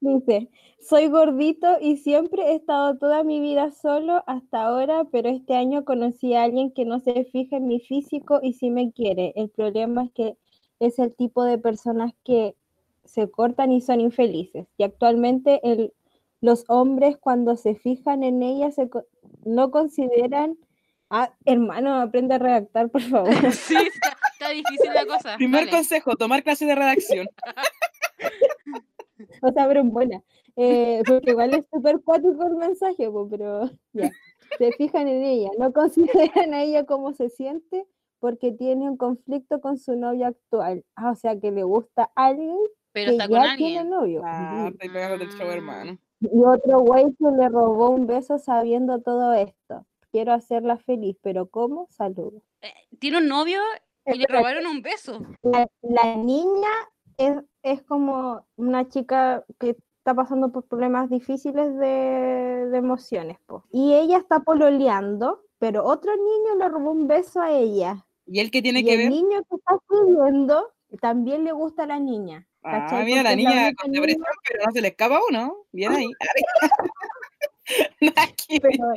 Dice, 0.02 0.50
soy 0.80 1.08
gordito 1.10 1.78
y 1.80 1.98
siempre 1.98 2.42
he 2.52 2.56
estado 2.56 2.98
toda 2.98 3.24
mi 3.24 3.40
vida 3.40 3.70
solo 3.72 4.24
hasta 4.26 4.64
ahora, 4.64 5.04
pero 5.12 5.30
este 5.30 5.56
año 5.56 5.86
conocí 5.86 6.34
a 6.34 6.42
alguien 6.44 6.72
que 6.72 6.86
no 6.86 7.00
se 7.00 7.24
fija 7.26 7.58
en 7.58 7.68
mi 7.68 7.80
físico 7.80 8.40
y 8.42 8.54
sí 8.54 8.72
me 8.72 8.92
quiere. 8.92 9.32
El 9.36 9.50
problema 9.50 10.06
es 10.06 10.12
que 10.14 10.38
es 10.80 10.98
el 10.98 11.14
tipo 11.14 11.44
de 11.44 11.60
personas 11.60 12.14
que 12.24 12.56
se 13.06 13.30
cortan 13.30 13.72
y 13.72 13.82
son 13.82 14.02
infelices. 14.02 14.66
Y 14.78 14.84
actualmente 14.84 15.60
el- 15.64 15.94
los 16.42 16.66
hombres 16.68 17.18
cuando 17.18 17.56
se 17.56 17.76
fijan 17.76 18.24
en 18.24 18.42
ella 18.42 18.72
se 18.72 18.90
co- 18.90 19.06
no 19.46 19.70
consideran... 19.70 20.58
Ah, 21.12 21.32
hermano, 21.46 21.94
aprende 22.02 22.36
a 22.36 22.40
redactar, 22.40 22.90
por 22.90 23.02
favor. 23.02 23.30
Sí, 23.54 23.76
está, 23.76 24.18
está 24.42 24.54
difícil 24.54 24.94
la 24.94 25.06
cosa. 25.06 25.36
Primer 25.38 25.66
Dale. 25.66 25.72
consejo, 25.72 26.16
tomar 26.16 26.44
clases 26.44 26.68
de 26.68 26.76
redacción. 26.76 27.28
O 29.42 29.52
sea, 29.52 29.68
buena. 29.84 30.24
Eh, 30.56 31.04
porque 31.08 31.32
igual 31.32 31.54
es 31.54 31.66
súper 31.72 32.02
cuático 32.02 32.46
el 32.46 32.56
mensaje, 32.56 33.10
po, 33.10 33.28
pero 33.30 33.70
ya. 33.94 34.12
Se 34.58 34.72
fijan 34.74 35.08
en 35.08 35.24
ella, 35.24 35.50
no 35.58 35.72
consideran 35.72 36.54
a 36.54 36.64
ella 36.64 36.86
cómo 36.86 37.14
se 37.14 37.30
siente 37.30 37.86
porque 38.20 38.52
tiene 38.52 38.90
un 38.90 38.98
conflicto 38.98 39.62
con 39.62 39.78
su 39.78 39.96
novio 39.96 40.28
actual. 40.28 40.84
Ah, 40.96 41.12
o 41.12 41.16
sea, 41.16 41.40
que 41.40 41.52
le 41.52 41.64
gusta 41.64 42.12
a 42.16 42.28
alguien 42.28 42.58
Pero 42.92 43.12
que 43.12 43.12
está 43.18 43.28
con 43.28 43.44
ya 43.44 43.56
tiene 43.56 43.90
novio. 43.90 44.22
Ah, 44.24 44.70
estoy 44.72 44.90
pegándote 44.90 45.24
el 45.24 45.32
show, 45.32 45.50
hermano. 45.50 45.98
Y 46.20 46.44
otro 46.44 46.82
güey 46.82 47.06
que 47.18 47.32
le 47.32 47.50
robó 47.50 47.90
un 47.90 48.06
beso 48.06 48.38
sabiendo 48.38 49.02
todo 49.02 49.34
esto. 49.34 49.88
Quiero 50.12 50.34
hacerla 50.34 50.78
feliz, 50.78 51.18
pero 51.22 51.48
¿cómo? 51.48 51.88
Saludos. 51.90 52.44
Eh, 52.62 52.74
Tiene 53.00 53.20
un 53.20 53.28
novio 53.28 53.60
y 54.06 54.18
le 54.18 54.26
robaron 54.28 54.66
un 54.68 54.82
beso. 54.82 55.22
la, 55.44 55.68
la 55.82 56.16
niña 56.16 56.70
es, 57.18 57.36
es 57.64 57.82
como 57.84 58.46
una 58.56 58.88
chica 58.90 59.46
que 59.60 59.78
está 59.98 60.16
pasando 60.16 60.52
por 60.52 60.66
problemas 60.66 61.10
difíciles 61.10 61.78
de, 61.78 62.68
de 62.72 62.78
emociones. 62.78 63.38
po. 63.46 63.66
Y 63.72 63.94
ella 63.94 64.18
está 64.18 64.40
pololeando, 64.40 65.44
pero 65.60 65.86
otro 65.86 66.12
niño 66.16 66.56
le 66.58 66.70
robó 66.70 66.92
un 66.92 67.08
beso 67.08 67.40
a 67.42 67.52
ella. 67.52 68.06
¿Y 68.26 68.40
él 68.40 68.50
qué 68.50 68.62
tiene 68.62 68.80
y 68.80 68.84
que 68.84 68.94
el 68.94 68.98
ver? 68.98 69.10
niño 69.12 69.44
que 69.50 69.56
está 69.56 69.76
escribiendo 69.76 70.72
también 71.00 71.44
le 71.44 71.52
gusta 71.52 71.84
a 71.84 71.88
la 71.88 72.00
niña. 72.00 72.48
Ah, 72.64 72.82
¿cachai? 72.82 73.06
mira, 73.06 73.24
la 73.24 73.30
Porque 73.30 73.36
niña 73.38 73.52
única 73.68 73.84
con 73.84 73.92
niña, 73.92 74.02
depresión, 74.02 74.26
pero 74.48 74.66
no 74.66 74.72
se 74.72 74.82
le 74.82 74.88
escapa 74.90 75.18
a 75.18 75.22
uno. 75.30 75.56
Bien 75.72 75.92
ahí. 75.94 76.08
Pero 78.62 78.94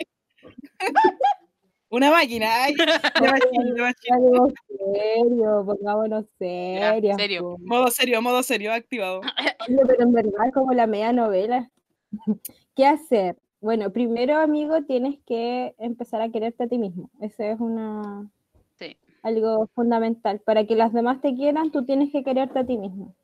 Una 1.94 2.11
máquina. 2.11 2.64
Ay, 2.64 2.74
máquina. 3.20 3.94
ya 4.09 4.16
digo, 4.18 4.48
serio, 4.68 5.62
pongámonos 5.64 6.24
Ya, 6.40 6.92
serias. 6.94 7.16
serio. 7.16 7.40
po. 7.42 7.59
Modo 7.61 7.88
serio, 7.90 8.20
modo 8.20 8.42
serio, 8.42 8.72
activado. 8.72 9.20
Oye, 9.68 9.78
pero 9.87 10.02
en 10.02 10.12
verdad 10.12 10.46
es 10.48 10.52
como 10.52 10.72
la 10.72 10.88
media 10.88 11.12
novela. 11.12 11.70
¿Qué 12.74 12.85
hacer? 12.85 13.37
Bueno, 13.61 13.90
primero, 13.92 14.38
amigo, 14.38 14.83
tienes 14.83 15.20
que 15.24 15.76
empezar 15.78 16.20
a 16.20 16.30
quererte 16.30 16.64
a 16.64 16.66
ti 16.66 16.78
mismo. 16.78 17.11
Eso 17.20 17.44
es 17.44 17.61
una 17.61 18.28
Sí. 18.76 18.96
algo 19.22 19.68
fundamental. 19.76 20.40
Para 20.40 20.66
que 20.66 20.74
las 20.74 20.92
demás 20.92 21.20
te 21.20 21.33
quieran, 21.37 21.70
tú 21.70 21.85
tienes 21.85 22.11
que 22.11 22.24
quererte 22.24 22.59
a 22.59 22.66
ti 22.66 22.76
mismo. 22.76 23.14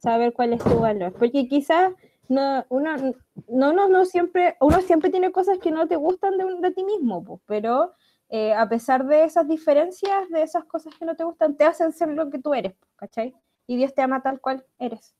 Saber 0.00 0.32
cuál 0.32 0.54
es 0.54 0.64
tu 0.64 0.80
valor. 0.80 1.12
Porque 1.12 1.46
quizás 1.46 1.92
no, 2.28 2.64
uno, 2.68 2.96
no, 3.48 3.72
no, 3.72 3.88
no 3.88 4.04
siempre, 4.04 4.56
uno 4.60 4.80
siempre 4.80 5.10
tiene 5.10 5.32
cosas 5.32 5.58
que 5.58 5.70
no 5.70 5.86
te 5.86 5.96
gustan 5.96 6.38
de, 6.38 6.44
de 6.60 6.70
ti 6.70 6.84
mismo, 6.84 7.24
pues, 7.24 7.40
pero 7.46 7.92
eh, 8.34 8.54
a 8.54 8.66
pesar 8.66 9.06
de 9.06 9.24
esas 9.24 9.46
diferencias, 9.46 10.26
de 10.30 10.42
esas 10.42 10.64
cosas 10.64 10.94
que 10.98 11.04
no 11.04 11.14
te 11.14 11.22
gustan, 11.22 11.54
te 11.54 11.64
hacen 11.64 11.92
ser 11.92 12.08
lo 12.08 12.30
que 12.30 12.38
tú 12.38 12.54
eres, 12.54 12.72
¿cachai? 12.96 13.34
Y 13.66 13.76
Dios 13.76 13.92
te 13.92 14.00
ama 14.00 14.22
tal 14.22 14.40
cual 14.40 14.64
eres. 14.78 15.14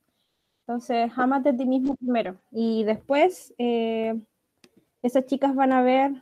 Entonces, 0.60 1.12
amate 1.16 1.50
a 1.50 1.56
ti 1.56 1.66
mismo 1.66 1.94
primero. 1.96 2.40
Y 2.50 2.84
después, 2.84 3.52
eh, 3.58 4.18
esas 5.02 5.26
chicas 5.26 5.54
van 5.54 5.72
a 5.72 5.82
ver 5.82 6.12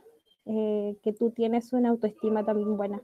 eh, 0.45 0.97
que 1.01 1.13
tú 1.13 1.31
tienes 1.31 1.71
una 1.71 1.87
autoestima 1.87 2.43
también 2.43 2.75
buena, 2.75 3.01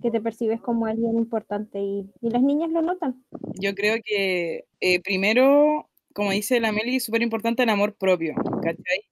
que 0.00 0.12
te 0.12 0.20
percibes 0.20 0.60
como 0.60 0.86
alguien 0.86 1.16
importante 1.16 1.80
y, 1.80 2.08
y 2.20 2.30
las 2.30 2.42
niñas 2.42 2.70
lo 2.70 2.82
notan. 2.82 3.24
Yo 3.58 3.74
creo 3.74 3.96
que 4.04 4.64
primero, 5.02 5.88
como 6.16 6.32
dice 6.32 6.60
la 6.60 6.72
Meli, 6.72 6.96
es 6.98 7.04
súper 7.06 7.22
importante 7.22 7.62
el 7.64 7.70
amor 7.70 7.96
propio, 7.96 8.34
¿cachai? 8.62 9.02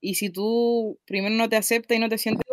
Y 0.00 0.16
si 0.16 0.30
tú 0.30 0.98
primero 1.06 1.34
no 1.36 1.48
te 1.50 1.56
aceptas 1.56 1.96
y 1.98 2.00
no 2.00 2.08
te 2.10 2.18
sientes, 2.18 2.44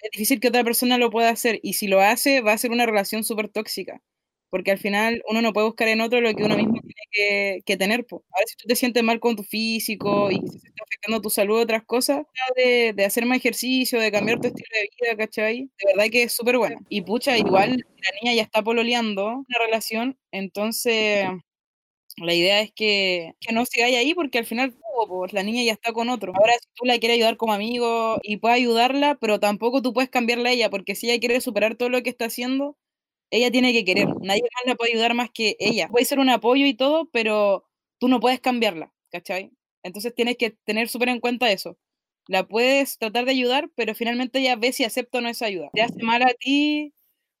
es 0.00 0.10
difícil 0.12 0.40
que 0.40 0.48
otra 0.48 0.64
persona 0.64 0.98
lo 0.98 1.10
pueda 1.10 1.30
hacer. 1.30 1.60
Y 1.62 1.74
si 1.74 1.88
lo 1.88 2.00
hace, 2.00 2.40
va 2.42 2.52
a 2.52 2.58
ser 2.58 2.70
una 2.70 2.86
relación 2.86 3.24
súper 3.24 3.48
tóxica. 3.48 4.02
porque 4.50 4.70
al 4.72 4.78
final 4.78 5.22
uno 5.28 5.42
no 5.42 5.52
puede 5.52 5.66
buscar 5.68 5.88
en 5.88 6.00
otro 6.02 6.20
lo 6.22 6.34
que 6.34 6.44
uno 6.44 6.56
mismo 6.56 6.80
tiene 6.80 7.02
que, 7.12 7.60
que 7.66 7.76
tener. 7.78 8.06
po. 8.06 8.24
Ahora, 8.32 8.46
si 8.48 8.56
tú 8.56 8.66
te 8.68 8.76
sientes 8.76 9.02
mal 9.04 9.20
con 9.20 9.36
tu 9.36 9.42
físico 9.44 10.30
y 10.30 10.36
se 10.36 10.68
está 10.68 10.84
afectando 10.84 11.20
tu 11.22 11.30
salud, 11.30 11.60
otras 11.60 11.84
cosas, 11.84 12.24
de, 12.56 12.92
de 12.96 13.04
hacer 13.04 13.26
más 13.26 13.38
ejercicio, 13.38 14.00
de 14.00 14.12
cambiar 14.12 14.40
tu 14.40 14.48
estilo 14.48 14.68
de 14.74 14.88
vida, 15.00 15.16
¿cachai? 15.16 15.62
De 15.78 15.92
verdad 15.94 16.10
que 16.10 16.24
es 16.24 16.32
súper 16.32 16.58
bueno. 16.58 16.78
Y 16.88 17.02
pucha, 17.02 17.36
igual 17.38 17.72
la 17.72 18.10
niña 18.22 18.34
ya 18.36 18.42
está 18.42 18.62
pololeando 18.62 19.26
una 19.48 19.58
relación, 19.66 20.18
entonces 20.32 21.26
la 22.18 22.34
idea 22.34 22.60
es 22.60 22.72
que, 22.72 23.34
que 23.40 23.52
no 23.52 23.64
sigáis 23.66 23.96
ahí 23.96 24.14
porque 24.14 24.38
al 24.38 24.46
final 24.46 24.74
pues, 25.08 25.32
la 25.32 25.42
niña 25.42 25.62
ya 25.62 25.72
está 25.72 25.92
con 25.92 26.08
otro. 26.08 26.32
Ahora, 26.36 26.52
si 26.54 26.68
tú 26.74 26.84
la 26.86 26.98
quieres 26.98 27.16
ayudar 27.16 27.36
como 27.36 27.52
amigo 27.52 28.18
y 28.22 28.38
puedes 28.38 28.56
ayudarla, 28.56 29.16
pero 29.20 29.38
tampoco 29.40 29.82
tú 29.82 29.92
puedes 29.92 30.10
cambiarla 30.10 30.48
a 30.50 30.52
ella, 30.52 30.70
porque 30.70 30.94
si 30.94 31.10
ella 31.10 31.20
quiere 31.20 31.40
superar 31.40 31.76
todo 31.76 31.88
lo 31.90 32.02
que 32.02 32.10
está 32.10 32.26
haciendo, 32.26 32.76
ella 33.30 33.50
tiene 33.50 33.72
que 33.72 33.84
querer. 33.84 34.08
Nadie 34.22 34.42
más 34.42 34.62
la 34.66 34.74
puede 34.76 34.92
ayudar 34.92 35.14
más 35.14 35.30
que 35.30 35.56
ella. 35.60 35.88
Puede 35.88 36.04
ser 36.06 36.18
un 36.20 36.30
apoyo 36.30 36.66
y 36.66 36.74
todo, 36.74 37.10
pero 37.12 37.64
tú 37.98 38.08
no 38.08 38.20
puedes 38.20 38.40
cambiarla, 38.40 38.92
¿cachai? 39.10 39.52
Entonces 39.82 40.14
tienes 40.14 40.36
que 40.38 40.50
tener 40.64 40.88
súper 40.88 41.08
en 41.10 41.20
cuenta 41.20 41.50
eso. 41.52 41.78
La 42.28 42.46
puedes 42.48 42.98
tratar 42.98 43.24
de 43.24 43.32
ayudar, 43.32 43.70
pero 43.76 43.94
finalmente 43.94 44.40
ella 44.40 44.56
ve 44.56 44.72
si 44.72 44.84
acepta 44.84 45.18
o 45.18 45.20
no 45.20 45.28
esa 45.28 45.46
ayuda. 45.46 45.70
Te 45.74 45.82
hace 45.82 46.02
mal 46.02 46.22
a 46.22 46.34
ti, 46.38 46.92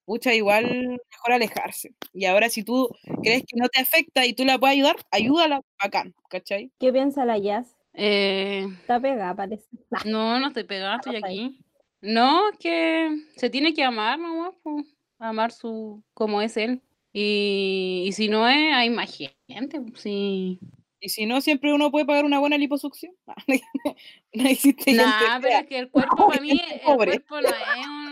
pucha, 0.06 0.32
igual 0.32 0.64
mejor 1.10 1.32
alejarse. 1.32 1.94
Y 2.14 2.24
ahora 2.24 2.48
si 2.48 2.62
tú 2.62 2.88
crees 3.22 3.42
que 3.46 3.56
no 3.58 3.68
te 3.68 3.80
afecta 3.80 4.24
y 4.24 4.32
tú 4.32 4.44
la 4.44 4.58
puedes 4.58 4.74
ayudar, 4.76 4.96
ayúdala, 5.10 5.60
bacán, 5.82 6.14
¿cachai? 6.30 6.70
¿Qué 6.78 6.92
piensa 6.92 7.24
la 7.26 7.36
Jazz? 7.38 7.76
Eh, 7.92 8.66
Está 8.80 9.00
pegada, 9.00 9.34
parece. 9.34 9.66
no, 10.06 10.38
no 10.40 10.48
estoy 10.48 10.64
pegada, 10.64 10.96
estoy 10.96 11.16
aquí. 11.16 11.60
No, 12.00 12.50
es 12.50 12.58
que 12.58 13.10
se 13.36 13.50
tiene 13.50 13.74
que 13.74 13.82
amar 13.82 14.18
nomás, 14.18 14.54
po, 14.62 14.82
amar 15.18 15.50
su 15.52 16.02
como 16.14 16.40
es 16.40 16.56
él. 16.56 16.82
Y, 17.12 18.04
y 18.06 18.12
si 18.12 18.28
no 18.28 18.46
es, 18.48 18.74
hay 18.74 18.90
más 18.90 19.10
gente. 19.48 19.80
Sí. 19.94 20.60
Y 21.00 21.08
si 21.08 21.24
no, 21.24 21.40
siempre 21.40 21.72
uno 21.72 21.90
puede 21.90 22.04
pagar 22.04 22.24
una 22.24 22.38
buena 22.38 22.58
liposucción. 22.58 23.14
no 24.34 24.48
existe 24.48 24.90
gente 24.92 25.02
Nah, 25.04 25.40
pero 25.40 25.58
es 25.58 25.66
que 25.66 25.78
el 25.78 25.90
cuerpo 25.90 26.16
para 26.28 26.40
mí, 26.40 26.50
el 26.50 26.80
pobre. 26.80 27.20
cuerpo 27.20 27.40
no 27.40 27.48
es 27.48 27.86
un... 27.86 28.05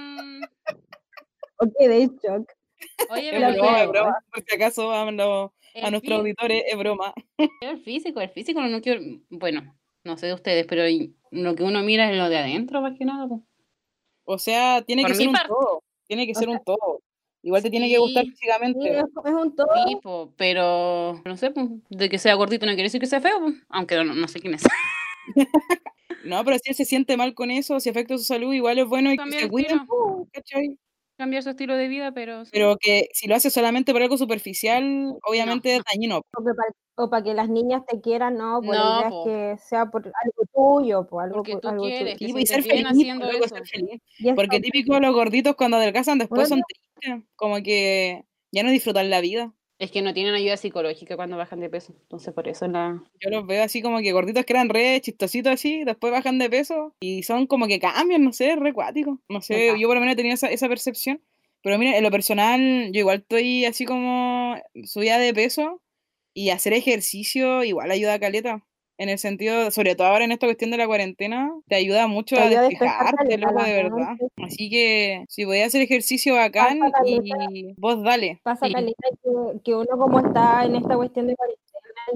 De 1.78 2.10
shock. 2.22 2.50
Oye, 3.10 3.28
Es 3.28 3.34
pero 3.34 3.52
broma, 3.54 3.82
es 3.82 3.88
broma. 3.88 4.18
Por 4.32 4.44
si 4.46 4.56
acaso 4.56 4.92
a, 4.92 5.10
los- 5.10 5.50
a 5.74 5.86
el, 5.86 5.90
nuestros 5.90 6.18
auditores 6.20 6.64
es 6.66 6.76
broma. 6.78 7.14
el 7.60 7.78
físico, 7.82 8.20
el 8.20 8.30
físico 8.30 8.60
no 8.60 8.80
quiero... 8.80 9.00
Bueno, 9.30 9.74
no 10.04 10.16
sé 10.18 10.26
de 10.26 10.34
ustedes, 10.34 10.66
pero 10.66 10.82
lo 11.30 11.54
que 11.54 11.62
uno 11.62 11.82
mira 11.82 12.10
es 12.10 12.16
lo 12.18 12.28
de 12.28 12.38
adentro, 12.38 12.80
más 12.82 12.96
que 12.98 13.04
nada. 13.04 13.28
O 14.24 14.38
sea, 14.38 14.82
tiene 14.82 15.02
Por 15.02 15.12
que 15.12 15.16
ser 15.16 15.28
un 15.28 15.34
parte. 15.34 15.48
todo. 15.48 15.82
Tiene 16.06 16.26
que 16.26 16.32
O 16.32 16.34
ser 16.34 16.44
sea, 16.48 16.58
un 16.58 16.64
todo. 16.64 17.00
Igual 17.42 17.62
te 17.62 17.70
tiene 17.70 17.88
que 17.90 17.98
gustar. 17.98 18.24
Sí, 18.24 18.30
físicamente. 18.30 18.98
es, 18.98 19.04
un 19.26 19.54
todo. 19.54 19.68
Sí, 19.86 19.96
po, 20.02 20.32
pero 20.36 21.20
no 21.24 21.36
sé, 21.36 21.50
po, 21.50 21.68
de 21.90 22.08
que 22.08 22.18
sea 22.18 22.34
gordito 22.34 22.64
no 22.66 22.72
quiere 22.72 22.84
decir 22.84 23.00
que 23.00 23.06
sea 23.06 23.20
feo, 23.20 23.38
po, 23.38 23.52
aunque 23.68 23.96
no, 23.96 24.04
no 24.14 24.28
sé 24.28 24.40
quién 24.40 24.54
es. 24.54 24.62
No, 26.24 26.42
pero 26.42 26.56
si 26.58 26.70
él 26.70 26.74
se 26.74 26.86
siente 26.86 27.18
mal 27.18 27.34
con 27.34 27.50
eso, 27.50 27.78
si 27.80 27.90
afecta 27.90 28.16
su 28.16 28.24
salud, 28.24 28.54
igual 28.54 28.78
es 28.78 28.86
bueno 28.86 29.12
y 29.12 29.16
que 29.18 29.30
se. 29.30 29.48
Cambiar 31.18 31.44
su 31.44 31.50
estilo 31.50 31.76
de 31.76 31.86
vida, 31.86 32.12
pero... 32.12 32.44
sí. 32.44 32.50
Pero 32.52 32.76
que 32.76 33.08
si 33.12 33.28
lo 33.28 33.36
hace 33.36 33.48
solamente 33.50 33.92
por 33.92 34.02
algo 34.02 34.18
superficial, 34.18 35.14
obviamente 35.24 35.76
es 35.76 35.82
dañino. 35.92 36.22
O 36.96 37.08
para 37.10 37.22
que 37.24 37.34
las 37.34 37.48
niñas 37.48 37.82
te 37.86 38.00
quieran, 38.00 38.36
no, 38.36 38.60
por 38.60 38.74
No, 38.74 38.84
la 38.84 39.00
idea 39.00 39.10
po. 39.10 39.28
es 39.28 39.56
que 39.58 39.62
sea 39.64 39.86
por 39.86 40.04
algo 40.06 40.44
tuyo, 40.80 41.06
por 41.06 41.22
algo, 41.24 41.36
Porque 41.36 41.52
por 41.52 41.60
tú 41.60 41.68
algo 41.68 41.82
tuyo. 41.84 41.96
quieres. 41.96 42.18
que 42.18 42.26
Sí, 42.26 42.32
se 42.32 42.40
y 42.40 42.46
ser 42.46 42.62
feliz, 42.62 42.86
haciendo 42.86 43.26
loco, 43.32 43.44
eso. 43.44 43.54
ser 43.56 43.66
feliz. 43.66 44.00
Porque 44.34 44.60
típico 44.60 44.98
los 45.00 45.14
gorditos 45.14 45.54
cuando 45.56 45.76
adelgazan 45.76 46.18
después 46.18 46.48
Bueno. 46.48 46.62
son 46.62 46.62
tristes, 47.00 47.24
como 47.36 47.62
que 47.62 48.24
ya 48.52 48.62
no 48.64 48.70
disfrutan 48.70 49.10
la 49.10 49.20
vida. 49.20 49.52
Es 49.84 49.90
que 49.90 50.00
no 50.00 50.14
tienen 50.14 50.32
ayuda 50.32 50.56
psicológica 50.56 51.14
cuando 51.14 51.36
bajan 51.36 51.60
de 51.60 51.68
peso. 51.68 51.94
Entonces, 52.00 52.32
por 52.32 52.48
eso 52.48 52.66
la... 52.66 53.04
Yo 53.20 53.28
los 53.28 53.46
veo 53.46 53.62
así 53.62 53.82
como 53.82 53.98
que 53.98 54.12
gorditos 54.12 54.46
que 54.46 54.54
eran 54.54 54.70
re 54.70 54.98
chistositos 55.02 55.52
así, 55.52 55.84
después 55.84 56.10
bajan 56.10 56.38
de 56.38 56.48
peso 56.48 56.94
y 57.00 57.22
son 57.22 57.46
como 57.46 57.66
que 57.66 57.78
cambian, 57.78 58.24
no 58.24 58.32
sé, 58.32 58.56
re 58.56 58.72
cuáticos. 58.72 59.18
No 59.28 59.42
sé, 59.42 59.68
Ajá. 59.68 59.78
yo 59.78 59.86
por 59.86 59.96
lo 59.96 60.00
menos 60.00 60.16
tenía 60.16 60.32
esa, 60.32 60.48
esa 60.48 60.70
percepción. 60.70 61.20
Pero 61.62 61.76
mira, 61.78 61.98
en 61.98 62.02
lo 62.02 62.10
personal, 62.10 62.92
yo 62.92 63.00
igual 63.00 63.18
estoy 63.18 63.66
así 63.66 63.84
como 63.84 64.56
subida 64.84 65.18
de 65.18 65.34
peso 65.34 65.82
y 66.32 66.48
hacer 66.48 66.72
ejercicio 66.72 67.62
igual 67.62 67.90
ayuda 67.90 68.14
a 68.14 68.18
caleta. 68.18 68.64
En 68.96 69.08
el 69.08 69.18
sentido, 69.18 69.70
sobre 69.72 69.96
todo 69.96 70.06
ahora 70.06 70.24
en 70.24 70.32
esta 70.32 70.46
cuestión 70.46 70.70
de 70.70 70.76
la 70.76 70.86
cuarentena, 70.86 71.50
te 71.66 71.74
ayuda 71.74 72.06
mucho 72.06 72.36
Te 72.36 72.42
a 72.42 72.44
ayuda 72.44 72.60
a 72.60 72.62
despejar 72.62 73.16
despejarte, 73.16 73.38
loco, 73.38 73.62
de 73.64 73.72
verdad. 73.72 74.16
Así 74.42 74.70
que 74.70 75.24
si 75.28 75.44
voy 75.44 75.60
a 75.60 75.66
hacer 75.66 75.82
ejercicio 75.82 76.34
bacán 76.34 76.78
caleta. 76.78 77.48
y 77.50 77.74
vos 77.76 78.02
dale. 78.04 78.40
Pasa 78.44 78.66
Sí. 78.66 78.72
caleta 78.72 79.08
que, 79.22 79.60
que 79.64 79.74
uno 79.74 79.98
como 79.98 80.20
está 80.20 80.64
en 80.64 80.76
esta 80.76 80.96
cuestión 80.96 81.26
de 81.26 81.34
cuarentena 81.36 81.64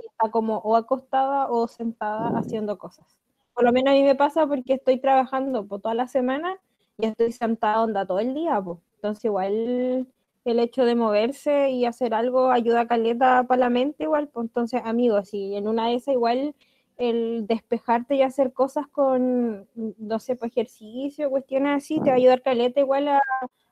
y 0.02 0.06
está 0.06 0.30
como 0.30 0.58
o 0.58 0.76
acostada 0.76 1.50
o 1.50 1.66
sentada 1.66 2.28
haciendo 2.38 2.78
cosas. 2.78 3.06
Por 3.54 3.64
lo 3.64 3.72
menos 3.72 3.92
a 3.92 3.96
mí 3.96 4.04
me 4.04 4.14
pasa 4.14 4.46
porque 4.46 4.74
estoy 4.74 4.98
trabajando 5.00 5.66
por 5.66 5.80
toda 5.80 5.94
la 5.94 6.06
semana 6.06 6.60
y 6.96 7.06
estoy 7.06 7.32
sentada 7.32 7.82
onda 7.82 8.06
todo 8.06 8.20
el 8.20 8.34
día, 8.34 8.60
pues. 8.62 8.78
Entonces 8.96 9.24
igual 9.24 10.06
el 10.44 10.58
hecho 10.60 10.84
de 10.84 10.94
moverse 10.94 11.70
y 11.70 11.84
hacer 11.86 12.14
algo 12.14 12.50
ayuda 12.52 12.82
a 12.82 12.86
caleta 12.88 13.44
para 13.48 13.58
la 13.60 13.68
mente 13.70 14.04
igual, 14.04 14.28
pues 14.28 14.44
entonces 14.46 14.80
amigos, 14.84 15.28
si 15.30 15.56
en 15.56 15.66
una 15.68 15.88
de 15.88 15.96
esas 15.96 16.14
igual 16.14 16.54
el 16.98 17.46
despejarte 17.46 18.16
y 18.16 18.22
hacer 18.22 18.52
cosas 18.52 18.86
con, 18.88 19.68
no 19.74 20.18
sé, 20.18 20.34
pues 20.36 20.50
ejercicio, 20.52 21.30
cuestiones 21.30 21.76
así, 21.84 22.00
te 22.00 22.10
va 22.10 22.14
a 22.14 22.16
ayudar 22.16 22.42
caleta 22.42 22.80
igual 22.80 23.06
a, 23.08 23.22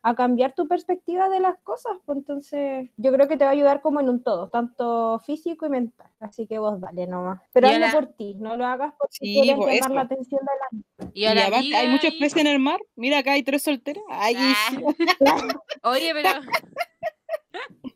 a 0.03 0.15
cambiar 0.15 0.55
tu 0.55 0.69
perspectiva 0.69 1.29
de 1.29 1.41
las 1.41 1.57
cosas, 1.65 1.99
pues 2.07 2.19
entonces 2.19 2.89
yo 2.97 3.13
creo 3.13 3.27
que 3.27 3.37
te 3.37 3.45
va 3.45 3.51
a 3.51 3.53
ayudar 3.55 3.81
como 3.83 3.99
en 4.01 4.09
un 4.09 4.23
todo, 4.23 4.49
tanto 4.49 5.19
físico 5.27 5.67
y 5.67 5.71
mental, 5.71 6.09
así 6.21 6.47
que 6.47 6.59
vos 6.61 6.81
dale 6.81 7.09
nomás, 7.09 7.41
pero 7.53 7.67
hazlo 7.67 7.81
la- 7.81 7.93
por 7.93 8.07
ti, 8.07 8.35
no 8.39 8.57
lo 8.57 8.65
hagas 8.65 8.95
porque 8.97 9.17
Sí, 9.19 9.33
quieres 9.35 9.57
pues, 9.57 9.75
llamar 9.75 9.91
la 9.91 10.01
atención 10.03 10.41
de 10.41 11.07
la 11.07 11.11
Y 11.13 11.25
a 11.27 11.35
la 11.35 11.41
además 11.43 11.59
amiga 11.61 11.79
hay 11.81 11.89
muchos 11.89 12.15
peces 12.15 12.37
en 12.41 12.47
el 12.47 12.59
mar. 12.61 12.81
Mira, 12.95 13.19
acá 13.19 13.33
hay 13.33 13.43
tres 13.43 13.63
solteras. 13.63 14.05
Ay, 14.09 14.35
Ah. 14.39 14.71
sí. 14.71 14.77
Oye, 15.83 16.13
pero... 16.15 16.31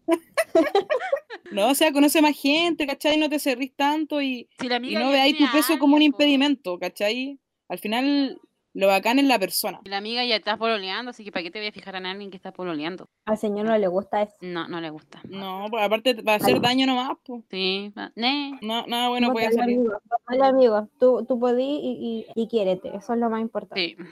No, 1.50 1.68
o 1.70 1.74
sea, 1.74 1.92
conoce 1.92 2.22
más 2.22 2.40
gente, 2.40 2.86
¿cachai? 2.86 3.18
No 3.18 3.28
te 3.28 3.38
cerrís 3.38 3.74
tanto 3.74 4.20
y, 4.22 4.48
Si 4.60 4.68
la 4.68 4.76
y 4.76 4.94
no 4.94 5.10
veáis 5.10 5.36
tu 5.36 5.44
peso 5.52 5.78
como 5.78 5.96
un 5.96 6.02
impedimento, 6.02 6.78
¿cachai? 6.78 7.38
Al 7.68 7.78
final, 7.78 8.40
lo 8.72 8.86
bacán 8.86 9.18
es 9.18 9.24
la 9.24 9.38
persona. 9.38 9.80
La 9.84 9.96
amiga 9.96 10.24
ya 10.24 10.36
está 10.36 10.56
pololeando, 10.56 11.10
así 11.10 11.24
que 11.24 11.32
¿para 11.32 11.42
qué 11.42 11.50
te 11.50 11.58
voy 11.58 11.68
a 11.68 11.72
fijar 11.72 11.96
en 11.96 12.06
alguien 12.06 12.30
que 12.30 12.36
está 12.36 12.52
pololeando? 12.52 13.08
Al 13.24 13.36
señor 13.36 13.66
no 13.66 13.76
le 13.76 13.88
gusta 13.88 14.22
eso. 14.22 14.34
No, 14.42 14.68
no 14.68 14.80
le 14.80 14.90
gusta. 14.90 15.20
No, 15.28 15.66
pues 15.70 15.82
aparte 15.84 16.14
va 16.22 16.34
a 16.34 16.36
hacer 16.36 16.54
Ay. 16.54 16.60
daño 16.60 16.86
nomás, 16.86 17.16
pues. 17.24 17.42
Sí, 17.50 17.92
va- 17.98 18.12
ne. 18.14 18.58
No, 18.62 18.86
nada 18.86 19.08
bueno 19.08 19.32
puede 19.32 19.52
salir. 19.52 19.76
amigo, 19.78 19.94
dale, 20.28 20.44
amigo, 20.44 20.88
tú, 21.00 21.24
tú 21.26 21.38
podís 21.40 21.80
y, 21.82 22.26
y, 22.36 22.42
y 22.42 22.46
quiérete, 22.48 22.94
eso 22.96 23.14
es 23.14 23.18
lo 23.18 23.28
más 23.28 23.40
importante. 23.40 23.96
Sí. 23.98 24.04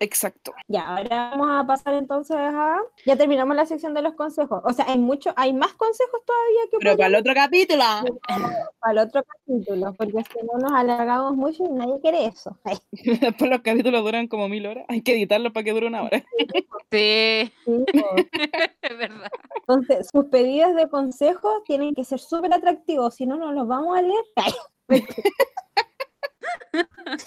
Exacto. 0.00 0.52
Ya, 0.68 0.86
ahora 0.86 1.30
vamos 1.30 1.48
a 1.50 1.66
pasar 1.66 1.94
entonces 1.94 2.36
a... 2.36 2.78
Ya 3.04 3.16
terminamos 3.16 3.56
la 3.56 3.66
sección 3.66 3.94
de 3.94 4.02
los 4.02 4.14
consejos. 4.14 4.60
O 4.64 4.72
sea, 4.72 4.86
hay 4.88 4.98
mucho, 4.98 5.32
hay 5.36 5.52
más 5.52 5.72
consejos 5.74 6.20
todavía 6.24 6.60
que 6.70 6.78
Pero 6.78 6.96
para 6.96 7.06
el 7.06 7.14
otro 7.14 7.34
capítulo. 7.34 7.82
para 8.80 8.92
el 8.92 8.98
otro 8.98 9.22
capítulo, 9.22 9.94
porque 9.94 10.24
si 10.24 10.46
no 10.46 10.58
nos 10.58 10.72
alargamos 10.72 11.36
mucho 11.36 11.64
y 11.64 11.72
nadie 11.72 12.00
quiere 12.00 12.26
eso. 12.26 12.58
Después 12.92 13.50
los 13.50 13.60
capítulos 13.60 14.04
duran 14.04 14.28
como 14.28 14.48
mil 14.48 14.66
horas. 14.66 14.84
Hay 14.88 15.02
que 15.02 15.12
editarlos 15.14 15.52
para 15.52 15.64
que 15.64 15.72
dure 15.72 15.86
una 15.86 16.02
hora. 16.02 16.22
Sí, 16.90 17.52
es 17.66 18.98
verdad. 18.98 19.30
Entonces, 19.56 20.08
sus 20.12 20.26
pedidos 20.26 20.74
de 20.74 20.88
consejos 20.88 21.64
tienen 21.64 21.94
que 21.94 22.04
ser 22.04 22.18
súper 22.18 22.52
atractivos, 22.52 23.14
si 23.14 23.26
no, 23.26 23.36
no 23.36 23.52
los 23.52 23.66
vamos 23.66 23.98
a 23.98 24.02
leer. 24.02 24.24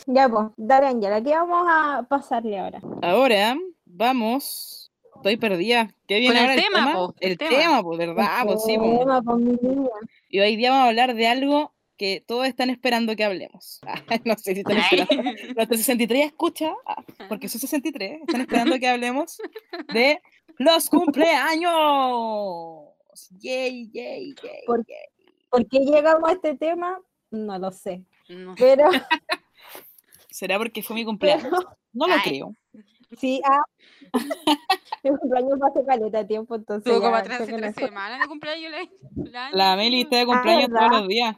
Ya, 0.08 0.29
pues, 0.29 0.47
dale, 0.58 0.88
Angela, 0.88 1.21
¿qué 1.21 1.32
vamos 1.32 1.65
a 1.69 2.03
pasarle 2.08 2.60
ahora? 2.60 2.82
Ahora 3.01 3.58
vamos. 3.86 4.91
Estoy 5.15 5.36
perdida. 5.38 5.93
¿Qué 6.08 6.19
viene 6.19 6.39
Con 6.39 6.49
el 6.49 6.63
tema, 6.63 6.93
po, 6.93 7.15
el 7.19 7.32
El 7.32 7.38
tema. 7.38 7.51
tema, 7.51 7.84
pues, 7.84 7.97
¿verdad? 7.97 8.45
Pues 8.45 8.63
sí. 8.63 8.77
Tema, 8.77 9.21
pues. 9.21 9.43
Y 10.29 10.39
hoy 10.39 10.55
día 10.55 10.71
vamos 10.71 10.86
a 10.86 10.89
hablar 10.89 11.13
de 11.13 11.27
algo 11.27 11.73
que 11.97 12.23
todos 12.25 12.47
están 12.47 12.69
esperando 12.69 13.15
que 13.17 13.25
hablemos. 13.25 13.82
no 14.25 14.38
sé 14.38 14.53
si 14.53 14.62
están 14.62 14.77
esperando. 14.77 15.32
Nuestro 15.55 15.77
63 15.77 16.27
escucha, 16.27 16.73
ah, 16.86 17.03
porque 17.27 17.49
soy 17.49 17.60
63, 17.60 18.21
están 18.21 18.41
esperando 18.41 18.79
que 18.79 18.88
hablemos 18.88 19.41
de 19.93 20.21
los 20.58 20.89
cumpleaños. 20.89 21.73
Yay, 23.41 23.89
yay, 23.91 24.34
yay. 24.41 24.65
¿Por 24.65 24.86
¿Por 25.49 25.67
qué 25.67 25.79
llegamos 25.79 26.29
a 26.29 26.34
este 26.34 26.55
tema? 26.55 27.01
No 27.32 27.60
lo 27.60 27.71
sé. 27.71 28.05
No. 28.29 28.55
Pero 28.57 28.85
¿Será 30.29 30.57
porque 30.57 30.81
fue 30.83 30.95
mi 30.95 31.03
cumpleaños? 31.05 31.51
No 31.91 32.07
lo 32.07 32.13
Ay. 32.13 32.21
creo. 32.23 32.53
sí, 33.17 33.41
ah, 33.43 33.61
mi 35.03 35.09
cumpleaños 35.17 35.59
hace 35.61 35.85
caleta 35.85 36.19
de 36.19 36.25
tiempo, 36.25 36.55
entonces. 36.55 36.83
Tuvo 36.83 37.01
como 37.01 37.21
que 37.23 37.29
no 37.29 37.45
tres 37.57 37.75
semanas 37.75 38.19
de 38.21 38.27
cumpleaños 38.27 38.71
la, 39.15 39.49
la, 39.51 39.75
Meli 39.75 40.01
está 40.01 40.17
de 40.17 40.25
cumpleaños 40.27 40.69
¿verdad? 40.69 40.87
todos 40.87 41.01
los 41.01 41.07
días. 41.09 41.35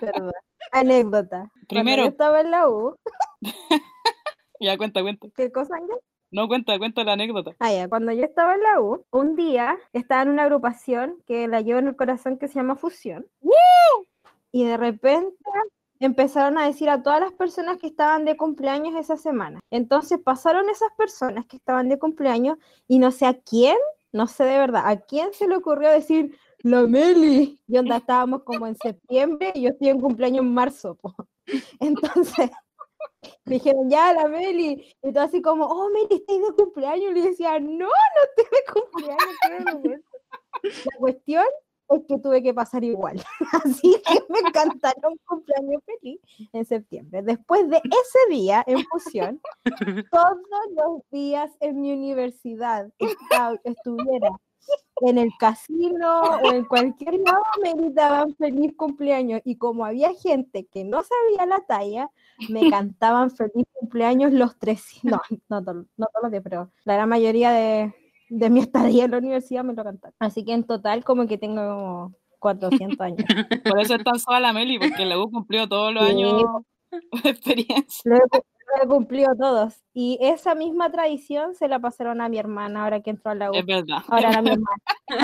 verdad. 0.00 0.32
Anécdota. 0.70 1.38
Cuando 1.38 1.66
Primero. 1.68 2.02
yo 2.04 2.08
estaba 2.10 2.40
en 2.40 2.50
la 2.52 2.68
U, 2.68 2.96
Ya, 4.60 4.76
cuenta, 4.78 5.02
cuenta. 5.02 5.26
¿qué 5.36 5.50
cosa, 5.50 5.74
Ángel? 5.74 5.98
No, 6.30 6.46
cuenta, 6.46 6.78
cuenta 6.78 7.04
la 7.04 7.14
anécdota. 7.14 7.56
Ah, 7.58 7.72
ya, 7.72 7.88
cuando 7.88 8.12
yo 8.12 8.22
estaba 8.22 8.54
en 8.54 8.62
la 8.62 8.80
U, 8.80 9.04
un 9.10 9.34
día 9.34 9.78
estaba 9.92 10.22
en 10.22 10.28
una 10.28 10.44
agrupación 10.44 11.22
que 11.26 11.48
la 11.48 11.62
llevo 11.62 11.78
en 11.80 11.88
el 11.88 11.96
corazón 11.96 12.38
que 12.38 12.48
se 12.48 12.54
llama 12.54 12.76
Fusión. 12.76 13.26
Y 14.52 14.64
de 14.64 14.76
repente 14.76 15.36
empezaron 16.00 16.58
a 16.58 16.66
decir 16.66 16.88
a 16.88 17.02
todas 17.02 17.20
las 17.20 17.32
personas 17.32 17.78
que 17.78 17.88
estaban 17.88 18.24
de 18.24 18.36
cumpleaños 18.36 18.94
esa 18.94 19.16
semana. 19.16 19.60
Entonces 19.70 20.18
pasaron 20.22 20.68
esas 20.68 20.90
personas 20.96 21.46
que 21.46 21.56
estaban 21.56 21.88
de 21.88 21.98
cumpleaños 21.98 22.58
y 22.86 22.98
no 22.98 23.10
sé 23.10 23.26
a 23.26 23.34
quién, 23.34 23.76
no 24.12 24.26
sé 24.26 24.44
de 24.44 24.58
verdad, 24.58 24.84
a 24.86 25.00
quién 25.00 25.32
se 25.32 25.48
le 25.48 25.56
ocurrió 25.56 25.90
decir 25.90 26.36
la 26.62 26.82
Meli. 26.82 27.60
Y 27.66 27.78
onda 27.78 27.98
estábamos 27.98 28.42
como 28.42 28.66
en 28.66 28.76
septiembre 28.76 29.52
y 29.54 29.62
yo 29.62 29.70
estoy 29.70 29.88
en 29.88 30.00
cumpleaños 30.00 30.44
en 30.44 30.54
marzo. 30.54 30.94
po. 30.96 31.14
Entonces 31.80 32.50
dijeron, 33.44 33.88
ya, 33.90 34.12
la 34.12 34.28
Meli. 34.28 34.94
Y 35.02 35.12
todo 35.12 35.24
así 35.24 35.40
como, 35.40 35.66
oh, 35.66 35.88
Meli, 35.90 36.16
estoy 36.16 36.38
de 36.38 36.52
cumpleaños. 36.56 37.10
Y 37.10 37.14
le 37.14 37.22
decía, 37.22 37.58
no, 37.60 37.86
no 37.86 38.22
estoy 38.36 38.44
de 38.50 38.72
cumpleaños. 38.72 39.36
qué 39.42 39.64
vergüenza". 39.64 40.08
La 40.62 40.98
cuestión 40.98 41.44
es 41.90 42.02
que 42.06 42.18
tuve 42.18 42.42
que 42.42 42.52
pasar 42.54 42.84
igual. 42.84 43.22
Así 43.64 43.96
que 44.06 44.22
me 44.28 44.40
encantaron 44.40 45.16
cumpleaños 45.26 45.82
feliz 45.84 46.20
en 46.52 46.64
septiembre. 46.64 47.22
Después 47.22 47.68
de 47.68 47.76
ese 47.78 48.18
día 48.30 48.62
en 48.66 48.84
fusión, 48.84 49.40
todos 50.10 50.38
los 50.76 51.02
días 51.10 51.50
en 51.60 51.80
mi 51.80 51.92
universidad 51.92 52.88
estuviera 53.64 54.28
en 55.02 55.16
el 55.16 55.30
casino 55.38 56.20
o 56.44 56.52
en 56.52 56.64
cualquier 56.64 57.14
lado 57.20 57.40
me 57.62 57.72
gritaban 57.72 58.34
feliz 58.34 58.74
cumpleaños 58.76 59.40
y 59.44 59.56
como 59.56 59.84
había 59.86 60.12
gente 60.14 60.66
que 60.66 60.84
no 60.84 61.02
sabía 61.02 61.46
la 61.46 61.60
talla, 61.66 62.10
me 62.50 62.68
cantaban 62.70 63.30
feliz 63.30 63.64
cumpleaños 63.72 64.32
los 64.32 64.58
tres, 64.58 64.84
no, 65.04 65.20
no, 65.48 65.64
to- 65.64 65.72
no 65.96 66.06
todos 66.12 66.22
los 66.24 66.30
días, 66.32 66.42
pero 66.42 66.70
la 66.84 66.94
gran 66.94 67.08
mayoría 67.08 67.50
de, 67.52 67.94
de 68.30 68.50
mi 68.50 68.60
estadía 68.60 69.04
en 69.06 69.10
la 69.12 69.18
universidad 69.18 69.64
me 69.64 69.74
lo 69.74 69.84
cantaron. 69.84 70.14
Así 70.18 70.44
que 70.44 70.52
en 70.52 70.64
total 70.64 71.04
como 71.04 71.26
que 71.26 71.38
tengo 71.38 71.62
como 71.62 72.14
400 72.38 73.00
años. 73.00 73.18
Por 73.64 73.80
eso 73.80 73.94
es 73.96 74.04
tan 74.04 74.18
sola 74.18 74.40
la 74.40 74.52
Meli, 74.52 74.78
porque 74.78 75.04
la 75.06 75.18
U 75.18 75.30
cumplió 75.30 75.68
todos 75.68 75.92
los 75.94 76.04
Sí. 76.06 76.10
años 76.12 76.42
de 77.22 77.30
experiencia. 77.30 78.02
Lo 78.04 78.16
he, 78.16 78.20
cu- 78.68 78.76
lo 78.78 78.84
he 78.84 78.86
cumplido 78.88 79.34
todos. 79.36 79.82
Y 79.94 80.18
esa 80.20 80.54
misma 80.54 80.90
tradición 80.90 81.54
se 81.54 81.68
la 81.68 81.78
pasaron 81.78 82.20
a 82.20 82.28
mi 82.28 82.38
hermana 82.38 82.84
ahora 82.84 83.00
que 83.00 83.10
entró 83.10 83.30
a 83.32 83.34
la 83.34 83.50
U. 83.50 83.54
Es 83.54 83.66
verdad. 83.66 83.98
Ahora 84.08 84.30
a 84.38 84.42
mi 84.42 84.50
hermana. 84.50 84.76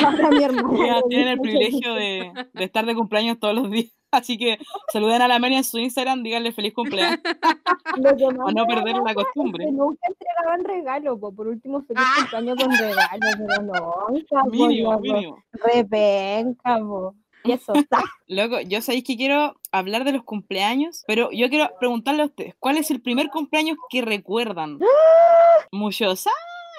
Ahora 0.06 0.26
a 0.26 0.30
mi 0.30 0.42
hermana. 0.44 1.02
Tienen 1.08 1.28
el 1.28 1.40
privilegio 1.40 1.94
de, 1.94 2.32
de 2.52 2.64
estar 2.64 2.84
de 2.86 2.94
cumpleaños 2.94 3.38
todos 3.38 3.54
los 3.54 3.70
días. 3.70 3.92
Así 4.14 4.38
que 4.38 4.58
saluden 4.92 5.22
a 5.22 5.26
la 5.28 5.40
Meli 5.40 5.56
en 5.56 5.64
su 5.64 5.76
Instagram, 5.78 6.22
díganle 6.22 6.52
feliz 6.52 6.72
cumpleaños. 6.72 7.18
Para 8.02 8.52
no 8.52 8.66
perder 8.66 8.96
la 8.96 9.10
es 9.10 9.16
costumbre. 9.16 9.64
que 9.66 9.72
nunca 9.72 10.06
entregaban 10.06 10.64
regalos, 10.64 11.18
po. 11.18 11.32
por 11.34 11.48
último 11.48 11.82
feliz 11.82 12.02
Ah. 12.06 12.14
cumpleaños 12.20 12.56
con 12.62 12.70
regalos, 12.70 13.30
pero 13.38 13.62
no, 13.62 14.50
Mínimo, 14.50 15.00
mínimo. 15.00 15.38
repenca, 15.52 16.78
po. 16.78 17.14
Y 17.44 17.52
eso 17.52 17.72
está. 17.88 18.02
Loco, 18.26 18.60
yo 18.60 18.80
sabéis 18.80 19.04
que 19.04 19.16
quiero 19.16 19.54
hablar 19.70 20.04
de 20.04 20.12
los 20.12 20.24
cumpleaños, 20.24 21.04
pero 21.06 21.30
yo 21.30 21.48
quiero 21.48 21.70
preguntarle 21.78 22.22
a 22.22 22.26
ustedes, 22.26 22.54
¿cuál 22.58 22.78
es 22.78 22.90
el 22.90 23.00
primer 23.00 23.28
cumpleaños 23.28 23.76
que 23.90 24.02
recuerdan? 24.02 24.78
Muchos 25.72 26.26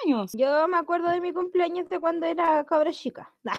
años. 0.04 0.32
Yo 0.34 0.68
me 0.68 0.76
acuerdo 0.76 1.08
de 1.10 1.20
mi 1.20 1.32
cumpleaños 1.32 1.88
de 1.88 1.98
cuando 2.00 2.26
era 2.26 2.64
cabra 2.64 2.92
chica. 2.92 3.32
Nah, 3.42 3.54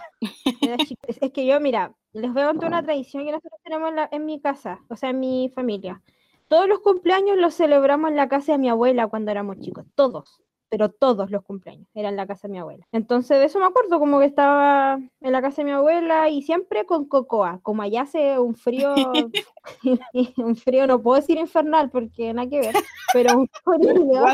era 0.60 0.76
chica. 0.86 1.00
Es, 1.06 1.18
es 1.20 1.32
que 1.32 1.46
yo, 1.46 1.58
mira, 1.60 1.92
les 2.12 2.32
voy 2.32 2.42
a 2.42 2.46
contar 2.48 2.68
una 2.68 2.82
tradición 2.82 3.24
que 3.24 3.32
nosotros 3.32 3.60
tenemos 3.64 3.88
en, 3.90 3.96
la- 3.96 4.08
en 4.12 4.24
mi 4.24 4.40
casa, 4.40 4.80
o 4.88 4.96
sea, 4.96 5.10
en 5.10 5.20
mi 5.20 5.50
familia. 5.54 6.00
Todos 6.48 6.66
los 6.68 6.80
cumpleaños 6.80 7.36
los 7.36 7.54
celebramos 7.54 8.10
en 8.10 8.16
la 8.16 8.28
casa 8.28 8.52
de 8.52 8.58
mi 8.58 8.68
abuela 8.70 9.06
cuando 9.08 9.30
éramos 9.30 9.58
chicos, 9.60 9.84
todos, 9.94 10.40
pero 10.68 10.90
todos 10.90 11.30
los 11.30 11.42
cumpleaños 11.42 11.86
eran 11.94 12.12
en 12.12 12.16
la 12.16 12.26
casa 12.26 12.48
de 12.48 12.52
mi 12.52 12.58
abuela. 12.58 12.86
Entonces, 12.92 13.38
de 13.38 13.46
eso 13.46 13.58
me 13.58 13.66
acuerdo, 13.66 13.98
como 13.98 14.18
que 14.18 14.26
estaba 14.26 14.98
en 15.20 15.32
la 15.32 15.42
casa 15.42 15.62
de 15.62 15.66
mi 15.66 15.70
abuela 15.72 16.28
y 16.28 16.42
siempre 16.42 16.84
con 16.86 17.06
cocoa, 17.06 17.60
como 17.62 17.82
allá 17.82 18.02
hace 18.02 18.38
un 18.38 18.54
frío, 18.54 18.94
un 20.36 20.56
frío, 20.56 20.86
no 20.86 21.02
puedo 21.02 21.20
decir 21.20 21.38
infernal 21.38 21.90
porque 21.90 22.32
nada 22.32 22.48
que 22.48 22.60
ver, 22.60 22.74
pero 23.12 23.38
un 23.38 23.48
frío, 23.64 24.24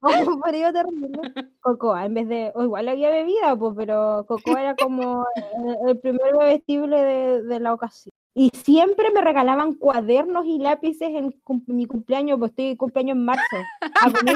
un 0.00 0.42
frío 0.42 0.72
terrible. 0.72 1.20
Cocoa, 1.60 2.06
en 2.06 2.14
vez 2.14 2.28
de, 2.28 2.52
o 2.54 2.62
igual 2.62 2.88
había 2.88 3.10
bebida, 3.10 3.56
pues, 3.56 3.74
pero 3.76 4.24
Cocoa 4.26 4.60
era 4.60 4.76
como 4.76 5.24
el, 5.34 5.88
el 5.88 5.98
primer 5.98 6.36
bebestible 6.36 7.02
de, 7.02 7.42
de 7.42 7.60
la 7.60 7.74
ocasión. 7.74 8.12
Y 8.38 8.50
siempre 8.54 9.10
me 9.10 9.20
regalaban 9.20 9.74
cuadernos 9.74 10.46
y 10.46 10.58
lápices 10.58 11.08
en 11.08 11.32
cum- 11.42 11.64
mi 11.66 11.86
cumpleaños, 11.86 12.38
pues 12.38 12.50
estoy 12.50 12.68
de 12.68 12.76
cumpleaños 12.76 13.16
en 13.16 13.24
marzo. 13.24 13.56
A. 14.00 14.10
Siempre 14.10 14.34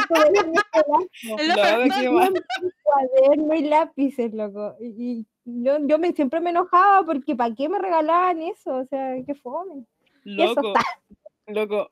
cuadernos 2.82 3.56
y 3.56 3.62
lápices, 3.62 4.34
loco. 4.34 4.74
Y, 4.80 4.86
y 4.86 5.26
yo, 5.44 5.76
yo 5.86 5.98
me, 5.98 6.12
siempre 6.12 6.40
me 6.40 6.50
enojaba 6.50 7.06
porque 7.06 7.36
¿para 7.36 7.54
qué 7.54 7.68
me 7.68 7.78
regalaban 7.78 8.42
eso? 8.42 8.78
O 8.78 8.86
sea, 8.86 9.14
qué 9.24 9.34
fome. 9.36 9.84
Loco, 10.24 10.72
loco. 11.46 11.88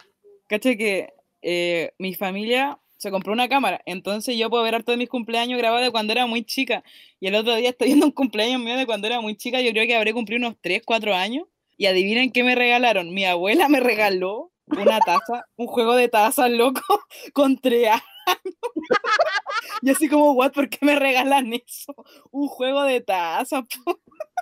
Cacha 0.49 0.75
que 0.77 1.13
eh, 1.43 1.93
mi 1.99 2.15
familia 2.15 2.81
se 2.97 3.13
compró 3.13 3.33
una 3.33 3.49
cámara, 3.49 3.81
entonces 3.87 4.37
yo 4.37 4.51
puedo 4.51 4.63
ver 4.65 4.75
harto 4.75 4.91
de 4.93 4.99
mis 4.99 5.09
cumpleaños 5.09 5.59
grabados 5.59 5.87
de 5.87 5.93
cuando 5.93 6.13
era 6.13 6.27
muy 6.27 6.43
chica. 6.45 6.83
Y 7.21 7.29
el 7.29 7.37
otro 7.37 7.55
día 7.55 7.71
estoy 7.71 7.89
viendo 7.89 8.07
un 8.07 8.13
cumpleaños 8.13 8.61
mío 8.61 8.77
de 8.77 8.85
cuando 8.85 9.07
era 9.07 9.21
muy 9.21 9.37
chica, 9.37 9.61
yo 9.61 9.71
creo 9.71 9.87
que 9.87 9.97
habré 9.97 10.13
cumplido 10.13 10.49
unos 10.49 10.57
3, 10.61 10.83
4 10.85 11.15
años. 11.15 11.47
Y 11.81 11.87
adivinen 11.87 12.31
qué 12.31 12.45
me 12.45 12.55
regalaron. 12.55 13.15
Mi 13.15 13.25
abuela 13.25 13.67
me 13.71 13.81
regaló 13.81 14.53
una 14.67 15.01
taza, 15.01 15.47
un 15.57 15.67
juego 15.67 15.95
de 15.95 16.09
tazas, 16.09 16.51
loco, 16.51 16.83
con 17.33 17.57
3 17.57 17.89
años. 17.89 18.05
Y 19.83 19.89
así 19.89 20.07
como, 20.07 20.33
what, 20.33 20.53
¿por 20.53 20.69
qué 20.69 20.85
me 20.85 20.95
regalan 20.95 21.55
eso? 21.55 21.95
Un 22.31 22.49
juego 22.49 22.83
de 22.83 23.01
tazas, 23.01 23.63
po. 23.83 23.99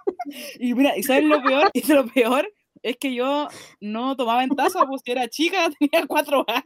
Y 0.59 0.74
mira, 0.74 0.98
¿y 0.98 1.05
sabes 1.05 1.22
lo 1.22 1.40
peor? 1.40 1.70
Y 1.74 1.92
lo 1.92 2.09
peor 2.09 2.53
es 2.83 2.96
que 2.96 3.14
yo 3.14 3.46
no 3.81 4.16
tomaba 4.16 4.42
en 4.42 4.51
taza, 4.51 4.85
pues 4.87 5.03
si 5.05 5.12
era 5.12 5.29
chica, 5.29 5.70
tenía 5.79 6.09
cuatro 6.09 6.44
años. 6.48 6.64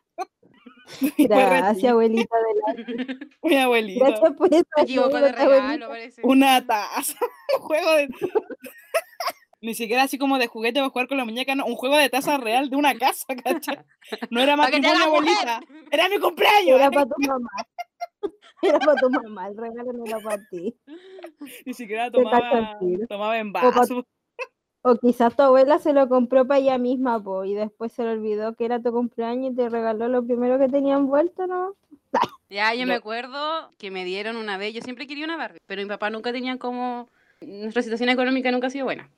Gracias, 1.19 1.93
abuelita 1.93 2.35
de 2.39 2.83
la... 2.83 3.27
Mi 3.43 3.57
abuelita. 3.57 4.07
Gracias 4.07 4.33
por 4.33 4.55
eso. 4.55 4.65
Me 4.79 4.83
equivoco 4.85 5.21
de 5.21 5.33
regalo, 5.33 5.89
parece. 5.89 6.23
Una 6.25 6.67
taza, 6.67 7.19
un 7.59 7.61
juego 7.61 7.93
de. 7.93 8.09
Ni 9.63 9.75
siquiera 9.75 10.03
así 10.03 10.19
como 10.19 10.39
de 10.39 10.49
juguete 10.49 10.81
para 10.81 10.91
jugar 10.91 11.07
con 11.07 11.19
la 11.19 11.25
muñeca, 11.25 11.55
no, 11.55 11.65
un 11.65 11.77
juego 11.77 11.97
de 11.97 12.09
taza 12.09 12.37
real 12.37 12.69
de 12.69 12.77
una 12.77 12.97
casa, 12.97 13.27
¿cachai? 13.45 13.79
No 14.29 14.41
era 14.41 14.57
matrimonio, 14.57 15.05
abuelita. 15.05 15.61
Era 15.91 16.09
mi 16.09 16.19
cumpleaños. 16.19 16.81
Era 16.81 16.87
¿eh? 16.87 16.91
para 16.91 17.07
tu 17.07 17.15
mamá. 17.21 17.51
Era 18.63 18.79
para 18.79 19.01
tu 19.01 19.11
mamá, 19.11 19.49
el 19.49 19.57
regalo 19.57 19.93
no 19.93 20.05
era 20.07 20.21
para 20.21 20.41
ti. 20.49 20.73
Ni 21.67 21.75
siquiera 21.75 22.13
tomaba, 22.13 22.79
tomaba 23.09 23.39
en 23.39 23.53
vaso. 23.53 24.07
O 24.83 24.97
quizás 24.97 25.35
tu 25.35 25.43
abuela 25.43 25.79
se 25.81 25.93
lo 25.93 26.09
compró 26.09 26.47
para 26.47 26.61
ella 26.61 26.79
misma, 26.79 27.21
po, 27.23 27.45
y 27.45 27.55
después 27.55 27.93
se 27.93 28.05
le 28.05 28.11
olvidó 28.11 28.55
que 28.55 28.65
era 28.65 28.81
tu 28.81 28.93
cumpleaños 28.93 29.53
y 29.53 29.57
te 29.57 29.69
regaló 29.69 30.09
lo 30.09 30.25
primero 30.25 30.61
que 30.61 30.69
tenía 30.69 30.95
envuelto, 30.95 31.47
¿no? 31.47 31.75
Ya, 32.51 32.75
yo 32.75 32.87
me 32.87 32.95
acuerdo 32.95 33.73
que 33.79 33.91
me 33.91 34.05
dieron 34.05 34.37
una 34.37 34.59
vez, 34.59 34.75
yo 34.75 34.81
siempre 34.81 35.07
quería 35.07 35.25
una 35.25 35.37
Barbie, 35.37 35.61
pero 35.67 35.83
mi 35.83 35.89
papá 35.89 36.11
nunca 36.11 36.33
tenía 36.33 36.59
como, 36.59 37.09
nuestra 37.41 37.83
situación 37.83 38.11
económica 38.11 38.51
nunca 38.51 38.69
ha 38.69 38.71
sido 38.71 38.85
buena. 38.85 39.09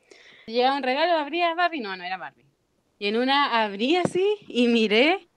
Llegaba 0.46 0.76
un 0.76 0.82
regalo, 0.82 1.12
abría 1.18 1.54
Barbie, 1.54 1.80
no, 1.80 1.96
no 1.96 2.04
era 2.04 2.16
Barbie. 2.16 2.44
Y 2.98 3.08
en 3.08 3.16
una 3.16 3.62
abrí 3.62 3.96
así 3.96 4.36
y 4.48 4.68
miré 4.68 5.28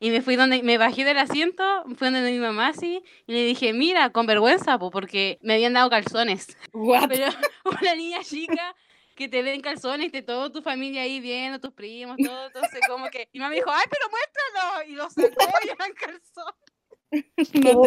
y 0.00 0.10
me 0.10 0.22
fui 0.22 0.36
donde, 0.36 0.62
me 0.62 0.78
bajé 0.78 1.04
del 1.04 1.18
asiento, 1.18 1.64
fui 1.96 2.10
donde 2.10 2.30
mi 2.30 2.38
mamá 2.38 2.68
así 2.68 3.02
y 3.26 3.32
le 3.32 3.44
dije, 3.44 3.72
mira, 3.72 4.10
con 4.10 4.26
vergüenza, 4.26 4.78
po, 4.78 4.90
porque 4.90 5.38
me 5.42 5.54
habían 5.54 5.72
dado 5.72 5.90
calzones. 5.90 6.56
What? 6.72 7.08
Pero 7.08 7.26
una 7.82 7.94
niña 7.94 8.22
chica 8.22 8.76
que 9.16 9.28
te 9.28 9.42
den 9.42 9.60
calzones 9.60 10.08
y 10.08 10.10
te 10.10 10.22
toda 10.22 10.52
tu 10.52 10.62
familia 10.62 11.02
ahí 11.02 11.18
viendo, 11.18 11.58
tus 11.58 11.72
primos, 11.72 12.16
todo, 12.16 12.46
entonces 12.46 12.80
como 12.86 13.08
que... 13.10 13.28
Y 13.32 13.40
mamá 13.40 13.50
me 13.50 13.56
dijo, 13.56 13.70
ay, 13.72 13.84
pero 13.90 14.08
muéstralo. 14.10 14.88
Y 14.88 14.92
lo 14.92 15.10
sacó 15.10 15.58
y 15.64 15.68
eran 15.70 15.92
calzones. 15.92 16.68
¡Qué 17.52 17.60
No 17.74 17.82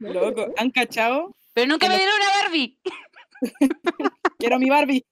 te. 0.00 0.12
Loco, 0.12 0.52
¿han 0.58 0.70
cachado? 0.70 1.34
Pero 1.54 1.68
nunca 1.68 1.88
me 1.88 1.96
dieron 1.96 2.14
una 2.14 2.42
Barbie. 2.42 2.78
Quiero 4.38 4.58
mi 4.58 4.68
Barbie. 4.70 5.04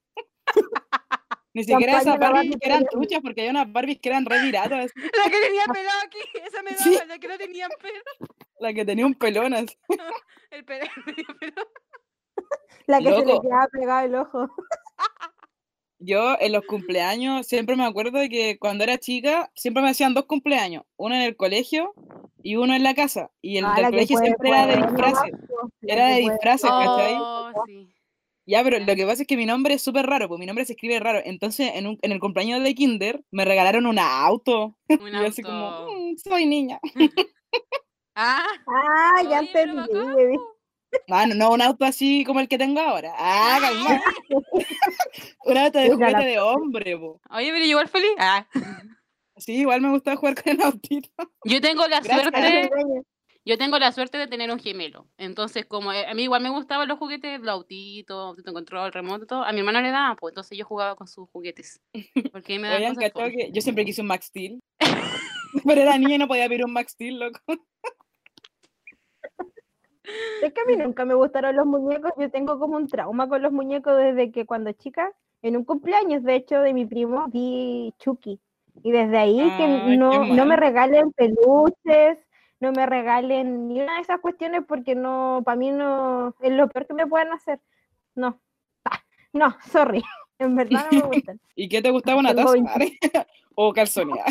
Ni 1.55 1.65
siquiera 1.65 1.99
esas 2.01 2.19
Barbies 2.19 2.33
Barbie 2.33 2.59
que 2.61 2.69
eran 2.69 2.85
truchas, 2.87 3.21
porque 3.23 3.41
hay 3.43 3.49
unas 3.49 3.73
Barbies 3.73 3.99
que 4.01 4.09
eran 4.11 4.25
re 4.27 4.41
viradas, 4.43 4.85
así, 4.87 4.93
La 5.17 5.31
que 5.31 5.41
tenía 5.41 5.65
pelo 5.73 5.91
aquí, 6.05 6.19
esa 6.47 6.63
me 6.63 6.71
daba, 6.71 6.83
Sí. 6.85 6.99
la 7.09 7.19
que 7.19 7.29
no 7.29 7.39
tenía 7.39 7.69
pelo. 7.81 8.01
la 8.61 8.73
que 8.73 8.85
tenía 8.85 9.07
un 9.07 9.15
pelón 9.15 9.55
así. 9.55 9.77
El 10.51 10.65
pelo, 10.65 10.87
medio 11.07 11.25
pelo. 11.41 11.63
La 12.87 12.99
que 13.01 13.05
se 13.11 13.25
le 13.27 13.41
quedaba 13.41 13.67
pegado 13.73 14.07
el 14.07 14.15
ojo. 14.15 14.49
Yo 15.99 16.37
en 16.39 16.53
los 16.53 16.65
cumpleaños 16.65 17.47
siempre 17.47 17.75
me 17.77 17.85
acuerdo 17.85 18.19
de 18.21 18.29
que 18.29 18.57
cuando 18.59 18.85
era 18.85 18.99
chica 18.99 19.51
siempre 19.55 19.83
me 19.83 19.91
hacían 19.91 20.15
dos 20.15 20.27
cumpleaños, 20.27 20.85
uno 20.97 21.15
en 21.17 21.23
el 21.23 21.37
colegio 21.37 21.93
y 22.43 22.55
uno 22.57 22.75
en 22.75 22.85
la 22.85 22.95
casa. 22.95 23.31
Y 23.43 23.59
el 23.59 23.65
Ah, 23.67 23.75
del 23.75 23.87
colegio 23.87 24.17
puede- 24.17 24.27
siempre 24.29 24.49
era 24.51 24.67
de 24.67 24.77
disfraces. 24.77 25.33
Era 25.83 26.07
de 26.07 26.17
disfraces, 26.21 26.71
¿cachai? 26.71 27.15
Oh, 27.19 27.53
sí. 27.67 27.95
Ya, 28.49 28.65
pero 28.65 28.79
lo 28.79 28.97
que 28.97 29.05
pasa 29.05 29.23
es 29.23 29.29
que 29.29 29.37
mi 29.37 29.45
nombre 29.45 29.75
es 29.75 29.83
súper 29.83 30.07
raro, 30.07 30.27
pues 30.27 30.39
mi 30.41 30.47
nombre 30.47 30.65
se 30.65 30.73
escribe 30.73 30.99
raro. 31.01 31.21
Entonces, 31.23 31.71
en, 31.75 31.87
un- 31.87 31.99
en 32.01 32.13
el 32.13 32.19
cumpleaños 32.19 32.63
de 32.65 32.75
Kinder, 32.75 33.23
me 33.31 33.45
regalaron 33.45 33.85
un 33.87 33.99
auto. 33.99 34.75
Un 34.89 35.09
Y 35.09 35.13
yo 35.13 35.27
así 35.27 35.43
como, 35.43 35.67
auto. 35.67 35.93
"Mm, 35.93 36.17
soy 36.17 36.47
niña. 36.47 36.81
Ah, 38.21 38.43
Ah, 38.67 39.23
ya 39.31 39.39
entendí. 39.39 39.81
po. 39.93 40.57
Ah, 41.09 41.25
no, 41.27 41.35
no, 41.37 41.53
un 41.53 41.63
auto 41.63 41.85
así 41.85 42.25
como 42.25 42.41
el 42.41 42.49
que 42.49 42.59
tengo 42.59 42.81
ahora. 42.81 43.13
Ah, 43.17 43.59
calma. 43.61 44.03
Un 45.45 45.57
auto 45.59 45.79
de 45.79 45.91
juguete 45.91 46.39
hombre, 46.41 46.97
po. 46.99 47.21
Oye, 47.31 47.53
pero 47.53 47.59
yo 47.65 47.71
igual 47.71 47.89
feliz. 47.89 48.11
Ah. 48.19 48.45
Sí, 49.37 49.57
igual 49.59 49.81
me 49.83 49.91
gusta 49.91 50.17
jugar 50.17 50.35
con 50.35 50.53
el 50.53 50.63
autito. 50.63 51.11
Yo 51.45 51.61
tengo 51.61 51.87
la 51.87 52.01
Gracias. 52.01 52.23
suerte, 52.23 52.71
yo 53.49 53.57
tengo 53.57 53.79
la 53.79 53.93
suerte 53.93 54.19
de 54.19 54.27
tener 54.27 54.51
un 54.51 54.59
gemelo. 54.59 55.07
Entonces, 55.17 55.65
como 55.65 55.91
eh, 55.91 56.07
a 56.07 56.13
mí 56.13 56.25
igual 56.25 56.43
me 56.43 56.51
gustaban 56.51 56.87
los 56.87 56.99
juguetes, 56.99 57.41
los 57.41 57.49
autitos, 57.49 58.29
autito 58.29 58.51
en 58.51 58.55
control, 58.55 58.93
remoto, 58.93 59.25
todo, 59.25 59.43
a 59.43 59.53
mi 59.53 59.61
hermano 59.61 59.81
le 59.81 59.91
daban, 59.91 60.17
pues 60.17 60.33
entonces 60.33 60.59
yo 60.59 60.67
jugaba 60.67 60.97
con 60.97 61.09
sus 61.09 61.31
juguetes. 61.31 61.81
Porque 62.31 62.59
me 62.59 62.69
Oigan, 62.77 62.95
fome. 62.95 63.33
que 63.33 63.51
yo 63.51 63.63
siempre 63.63 63.87
quise 63.87 64.03
un 64.03 64.09
Max 64.09 64.27
Steel. 64.27 64.61
Pero 65.67 65.81
era 65.81 65.97
niña 65.97 66.17
y 66.17 66.19
no 66.19 66.29
podía 66.29 66.47
pedir 66.47 66.67
un 66.67 66.75
Max 66.75 66.93
Steel, 66.93 67.21
loco. 67.21 67.41
Es 70.43 70.53
que 70.53 70.61
a 70.61 70.65
mí 70.67 70.77
nunca 70.77 71.07
me 71.07 71.15
gustaron 71.15 71.57
los 71.57 71.65
muñecos. 71.65 72.13
Yo 72.19 72.31
tengo 72.31 72.59
como 72.59 72.77
un 72.77 72.87
trauma 72.87 73.31
con 73.31 73.41
los 73.41 73.53
muñecos 73.53 73.97
desde 73.97 74.31
que 74.31 74.45
cuando 74.45 74.73
chica, 74.73 75.11
en 75.41 75.57
un 75.57 75.65
cumpleaños, 75.65 76.23
de 76.23 76.35
hecho, 76.35 76.61
de 76.61 76.75
mi 76.75 76.85
primo, 76.85 77.27
vi 77.29 77.95
Chucky. 77.99 78.41
Y 78.83 78.93
desde 78.93 79.17
ahí 79.17 79.37
que 79.37 79.63
Ay, 79.63 79.85
qué 79.87 79.97
no, 79.97 80.27
no 80.27 80.47
me 80.47 80.57
regalen 80.57 81.13
peluches, 81.13 82.28
no 82.61 82.73
me 82.73 82.87
regalen 82.87 83.69
ni 83.69 83.81
una 83.81 83.97
de 83.97 84.01
esas 84.03 84.21
cuestiones 84.21 84.63
porque 84.67 84.95
no, 84.95 85.43
para 85.45 85.57
mí 85.57 85.71
no 85.71 86.35
es 86.41 86.53
lo 86.53 86.69
peor 86.69 86.87
que 86.87 86.95
me 86.95 87.07
pueden 87.07 87.33
hacer. 87.33 87.61
No. 88.15 88.41
Ah, 88.85 89.01
No, 89.33 89.57
sorry. 89.71 90.03
En 90.41 90.55
verdad 90.55 90.87
no 90.93 90.99
me 91.01 91.07
gustan. 91.17 91.41
¿Y 91.57 91.69
qué 91.69 91.83
te 91.83 91.91
gustaba 91.91 92.21
una 92.21 92.33
taza? 92.33 92.53
o 93.57 93.73
calzonía. 93.73 94.25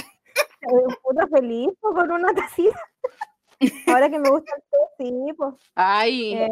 Puta 1.03 1.28
feliz 1.28 1.69
po, 1.82 1.93
con 1.93 2.09
una 2.11 2.34
tacita. 2.34 2.80
Ahora 3.88 4.09
que 4.09 4.17
me 4.19 4.30
gusta 4.30 4.53
el 4.55 4.61
té, 4.61 4.78
sí, 5.28 5.34
pues. 5.36 5.55
Ay, 5.75 6.34
eh, 6.36 6.49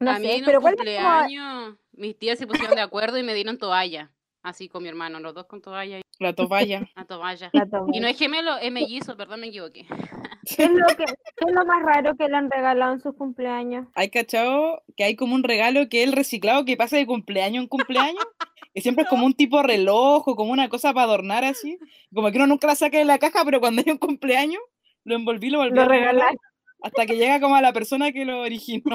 no 0.00 0.10
a 0.10 0.14
sé, 0.16 0.20
mí 0.20 0.30
en 0.32 0.44
pero 0.46 0.58
un 0.58 0.62
¿cuál 0.62 0.74
es 0.74 0.78
como- 0.80 0.86
cumpleaños, 1.18 1.76
mis 1.92 2.18
tías 2.18 2.38
se 2.38 2.46
pusieron 2.46 2.74
de 2.76 2.80
acuerdo 2.82 3.18
y 3.18 3.22
me 3.22 3.34
dieron 3.34 3.58
toalla. 3.58 4.10
Así 4.44 4.68
con 4.68 4.82
mi 4.82 4.90
hermano, 4.90 5.20
los 5.20 5.32
dos 5.32 5.46
con 5.46 5.62
toalla 5.62 6.00
y 6.00 6.02
La 6.18 6.34
toalla. 6.34 6.86
la 6.96 7.06
toalla? 7.06 7.50
Y 7.94 8.00
no 8.00 8.06
es 8.06 8.18
gemelo, 8.18 8.58
es 8.58 8.70
mellizo, 8.70 9.16
perdón, 9.16 9.40
me 9.40 9.46
equivoqué. 9.46 9.86
¿Qué 10.44 10.64
es, 10.64 10.70
lo 10.70 10.86
que, 10.88 11.06
qué 11.06 11.44
es 11.46 11.54
lo 11.54 11.64
más 11.64 11.82
raro 11.82 12.14
que 12.14 12.28
le 12.28 12.36
han 12.36 12.50
regalado 12.50 12.92
en 12.92 13.00
sus 13.00 13.16
cumpleaños? 13.16 13.86
Hay 13.94 14.10
cachado 14.10 14.82
que 14.98 15.04
hay 15.04 15.16
como 15.16 15.34
un 15.34 15.44
regalo 15.44 15.88
que 15.88 16.02
es 16.02 16.08
el 16.08 16.12
reciclado 16.14 16.66
que 16.66 16.76
pasa 16.76 16.98
de 16.98 17.06
cumpleaños 17.06 17.62
en 17.62 17.68
cumpleaños. 17.68 18.22
Que 18.74 18.82
siempre 18.82 19.04
es 19.04 19.08
como 19.08 19.24
un 19.24 19.32
tipo 19.32 19.62
reloj 19.62 20.28
o 20.28 20.36
como 20.36 20.52
una 20.52 20.68
cosa 20.68 20.92
para 20.92 21.04
adornar 21.04 21.42
así. 21.44 21.78
Como 22.12 22.30
que 22.30 22.36
uno 22.36 22.46
nunca 22.46 22.66
la 22.66 22.74
saca 22.74 22.98
de 22.98 23.06
la 23.06 23.18
caja, 23.18 23.46
pero 23.46 23.60
cuando 23.60 23.82
hay 23.86 23.92
un 23.92 23.98
cumpleaños, 23.98 24.60
lo 25.04 25.14
envolví, 25.14 25.48
lo 25.48 25.60
volví 25.60 25.74
Lo 25.74 25.82
a 25.82 25.88
regalar. 25.88 26.36
Hasta 26.82 27.06
que 27.06 27.16
llega 27.16 27.40
como 27.40 27.54
a 27.54 27.62
la 27.62 27.72
persona 27.72 28.12
que 28.12 28.26
lo 28.26 28.40
originó. 28.40 28.94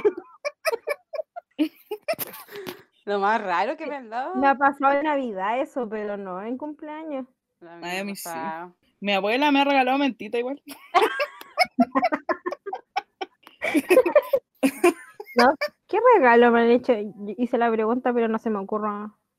Lo 3.10 3.18
más 3.18 3.42
raro 3.42 3.76
que 3.76 3.88
me 3.88 3.96
han 3.96 4.12
dado. 4.12 4.36
Me 4.36 4.48
ha 4.48 4.54
pasado 4.54 4.94
en 4.94 5.06
Navidad 5.06 5.60
eso, 5.60 5.90
pero 5.90 6.16
no 6.16 6.44
en 6.44 6.60
cumpleaños. 6.60 7.26
Ay, 7.82 7.98
a 7.98 8.04
mí 8.04 8.12
me 8.12 8.16
sí. 8.16 8.30
ha 8.30 8.34
pasado. 8.34 8.76
Mi 9.00 9.14
abuela 9.14 9.52
me 9.52 9.62
ha 9.62 9.66
regalado 9.66 9.98
mentita 9.98 10.38
igual. 10.38 10.62
¿Qué 15.88 15.98
regalo 16.14 16.52
me 16.52 16.62
han 16.62 16.70
hecho? 16.70 16.94
Hice 17.36 17.58
la 17.58 17.72
pregunta, 17.72 18.14
pero 18.14 18.28
no 18.28 18.38
se 18.38 18.52
me 18.52 18.60
ocurre, 18.60 18.90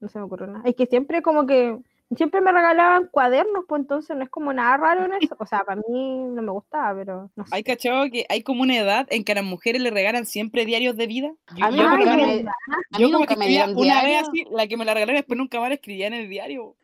no 0.01 0.09
se 0.09 0.19
me 0.19 0.25
ocurre 0.25 0.49
nada. 0.49 0.63
Es 0.65 0.75
que 0.75 0.87
siempre 0.87 1.23
como 1.23 1.47
que 1.47 1.79
siempre 2.17 2.41
me 2.41 2.53
regalaban 2.53 3.09
cuadernos, 3.11 3.65
pues 3.69 3.81
entonces 3.81 4.17
no 4.17 4.25
es 4.25 4.31
como 4.31 4.53
nada 4.53 4.77
raro 4.77 5.05
en 5.05 5.13
eso. 5.23 5.37
O 5.39 5.47
sea, 5.47 5.61
para 5.65 5.81
mí 5.89 6.19
no 6.31 6.43
me 6.43 6.51
gustaba, 6.51 6.95
pero 6.95 7.31
no 7.37 7.47
sé. 7.47 7.55
Hay 7.55 7.63
cachado 7.63 8.11
que 8.11 8.27
hay 8.29 8.43
como 8.43 8.63
una 8.63 8.77
edad 8.77 9.07
en 9.11 9.25
que 9.25 9.33
a 9.33 9.37
las 9.37 9.45
mujeres 9.45 9.81
le 9.81 9.91
regalan 9.91 10.27
siempre 10.27 10.65
diarios 10.65 10.97
de 10.97 11.07
vida. 11.07 11.33
Yo, 11.57 11.67
A 11.67 11.71
mí 11.71 11.79
yo 11.79 11.89
a 11.89 12.99
yo 12.99 13.07
como 13.07 13.19
nunca 13.21 13.35
que 13.35 13.39
me 13.39 13.49
dieron 13.49 13.77
una 13.77 14.03
vez 14.03 14.23
así, 14.23 14.45
la 14.51 14.67
que 14.67 14.77
me 14.77 14.85
la 14.85 14.95
regalaron 14.95 15.17
después 15.17 15.39
nunca 15.39 15.61
más 15.61 15.69
la 15.69 15.75
escribía 15.77 16.09
en 16.09 16.15
el 16.15 16.29
diario. 16.29 16.75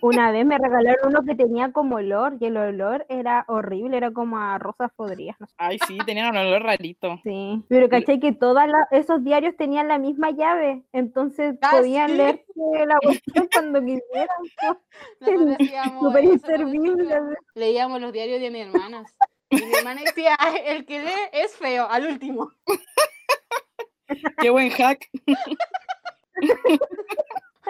Una 0.00 0.30
vez 0.30 0.46
me 0.46 0.58
regalaron 0.58 1.08
uno 1.08 1.22
que 1.24 1.34
tenía 1.34 1.72
como 1.72 1.96
olor 1.96 2.36
y 2.40 2.46
el 2.46 2.56
olor 2.56 3.06
era 3.08 3.44
horrible, 3.48 3.96
era 3.96 4.12
como 4.12 4.38
a 4.38 4.58
rosas 4.58 4.90
podridas, 4.94 5.36
no 5.40 5.46
sé. 5.46 5.54
Ay, 5.58 5.78
sí, 5.86 5.98
tenían 6.06 6.30
un 6.30 6.36
olor 6.36 6.62
rarito. 6.62 7.18
Sí, 7.22 7.62
pero 7.68 7.88
caché 7.88 8.20
que 8.20 8.32
todos 8.32 8.62
esos 8.90 9.24
diarios 9.24 9.56
tenían 9.56 9.88
la 9.88 9.98
misma 9.98 10.30
llave, 10.30 10.82
entonces 10.92 11.56
Ah, 11.62 11.70
podían 11.72 12.10
sí. 12.10 12.16
Leerse 12.72 12.86
la 12.86 12.98
cuestión 13.00 13.48
cuando 13.52 13.80
quisieran. 13.80 14.36
cuando 15.18 16.20
inservible. 16.22 17.18
Leíamos 17.54 18.00
los 18.00 18.12
diarios 18.12 18.40
de 18.40 18.50
mis 18.50 18.62
hermanas. 18.66 19.12
Y 19.50 19.56
mi 19.56 19.72
hermana 19.74 20.02
decía, 20.04 20.36
"Ay, 20.38 20.60
el 20.66 20.84
que 20.86 21.00
lee 21.00 21.10
es 21.32 21.56
feo, 21.56 21.88
al 21.90 22.06
último. 22.06 22.52
Qué 24.38 24.50
buen 24.50 24.70
hack. 24.70 25.08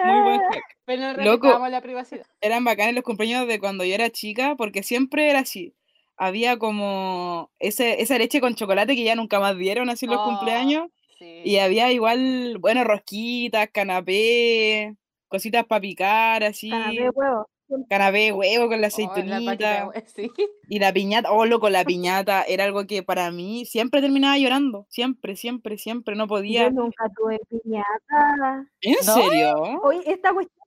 Muy 0.03 0.21
buen 0.23 0.41
hack. 0.41 0.63
Pero 0.85 1.13
no 1.13 1.23
Loco. 1.23 1.67
la 1.69 1.81
privacidad. 1.81 2.25
Eran 2.41 2.63
bacanes 2.63 2.95
los 2.95 3.03
cumpleaños 3.03 3.47
de 3.47 3.59
cuando 3.59 3.83
yo 3.83 3.93
era 3.93 4.09
chica, 4.09 4.55
porque 4.57 4.83
siempre 4.83 5.29
era 5.29 5.39
así. 5.39 5.73
Había 6.17 6.57
como 6.57 7.51
ese, 7.59 8.01
esa 8.01 8.17
leche 8.17 8.41
con 8.41 8.55
chocolate 8.55 8.95
que 8.95 9.03
ya 9.03 9.15
nunca 9.15 9.39
más 9.39 9.57
dieron 9.57 9.89
así 9.89 10.05
en 10.05 10.11
los 10.11 10.21
Oh, 10.21 10.25
cumpleaños. 10.25 10.87
Sí. 11.21 11.41
Y 11.45 11.57
había 11.59 11.91
igual, 11.91 12.57
bueno, 12.59 12.83
rosquitas, 12.83 13.69
canapé, 13.71 14.95
cositas 15.27 15.65
para 15.67 15.79
picar, 15.81 16.43
así. 16.43 16.71
Canapé 16.71 16.95
de 17.03 17.09
huevo. 17.11 17.47
Canapé, 17.89 18.31
huevo 18.33 18.67
con 18.67 18.81
la 18.81 18.87
Oh, 18.87 18.97
la 18.97 19.37
aceitunita. 19.37 19.91
sí. 20.07 20.31
Y 20.67 20.79
la 20.79 20.91
piñata, 20.91 21.31
oh, 21.31 21.45
loco, 21.45 21.69
la 21.69 21.85
piñata 21.85 22.41
era 22.43 22.63
algo 22.63 22.87
que 22.87 23.03
para 23.03 23.29
mí 23.29 23.65
siempre 23.65 24.01
terminaba 24.01 24.35
llorando. 24.39 24.87
Siempre, 24.89 25.35
siempre, 25.35 25.77
siempre. 25.77 26.15
No 26.15 26.27
podía. 26.27 26.63
Yo 26.63 26.71
nunca 26.71 27.05
tuve 27.15 27.39
piñata. 27.49 28.65
¿En 28.81 28.93
¿No? 29.05 29.13
serio? 29.13 29.79
Oye, 29.83 30.01
esta 30.07 30.33
cuestión, 30.33 30.65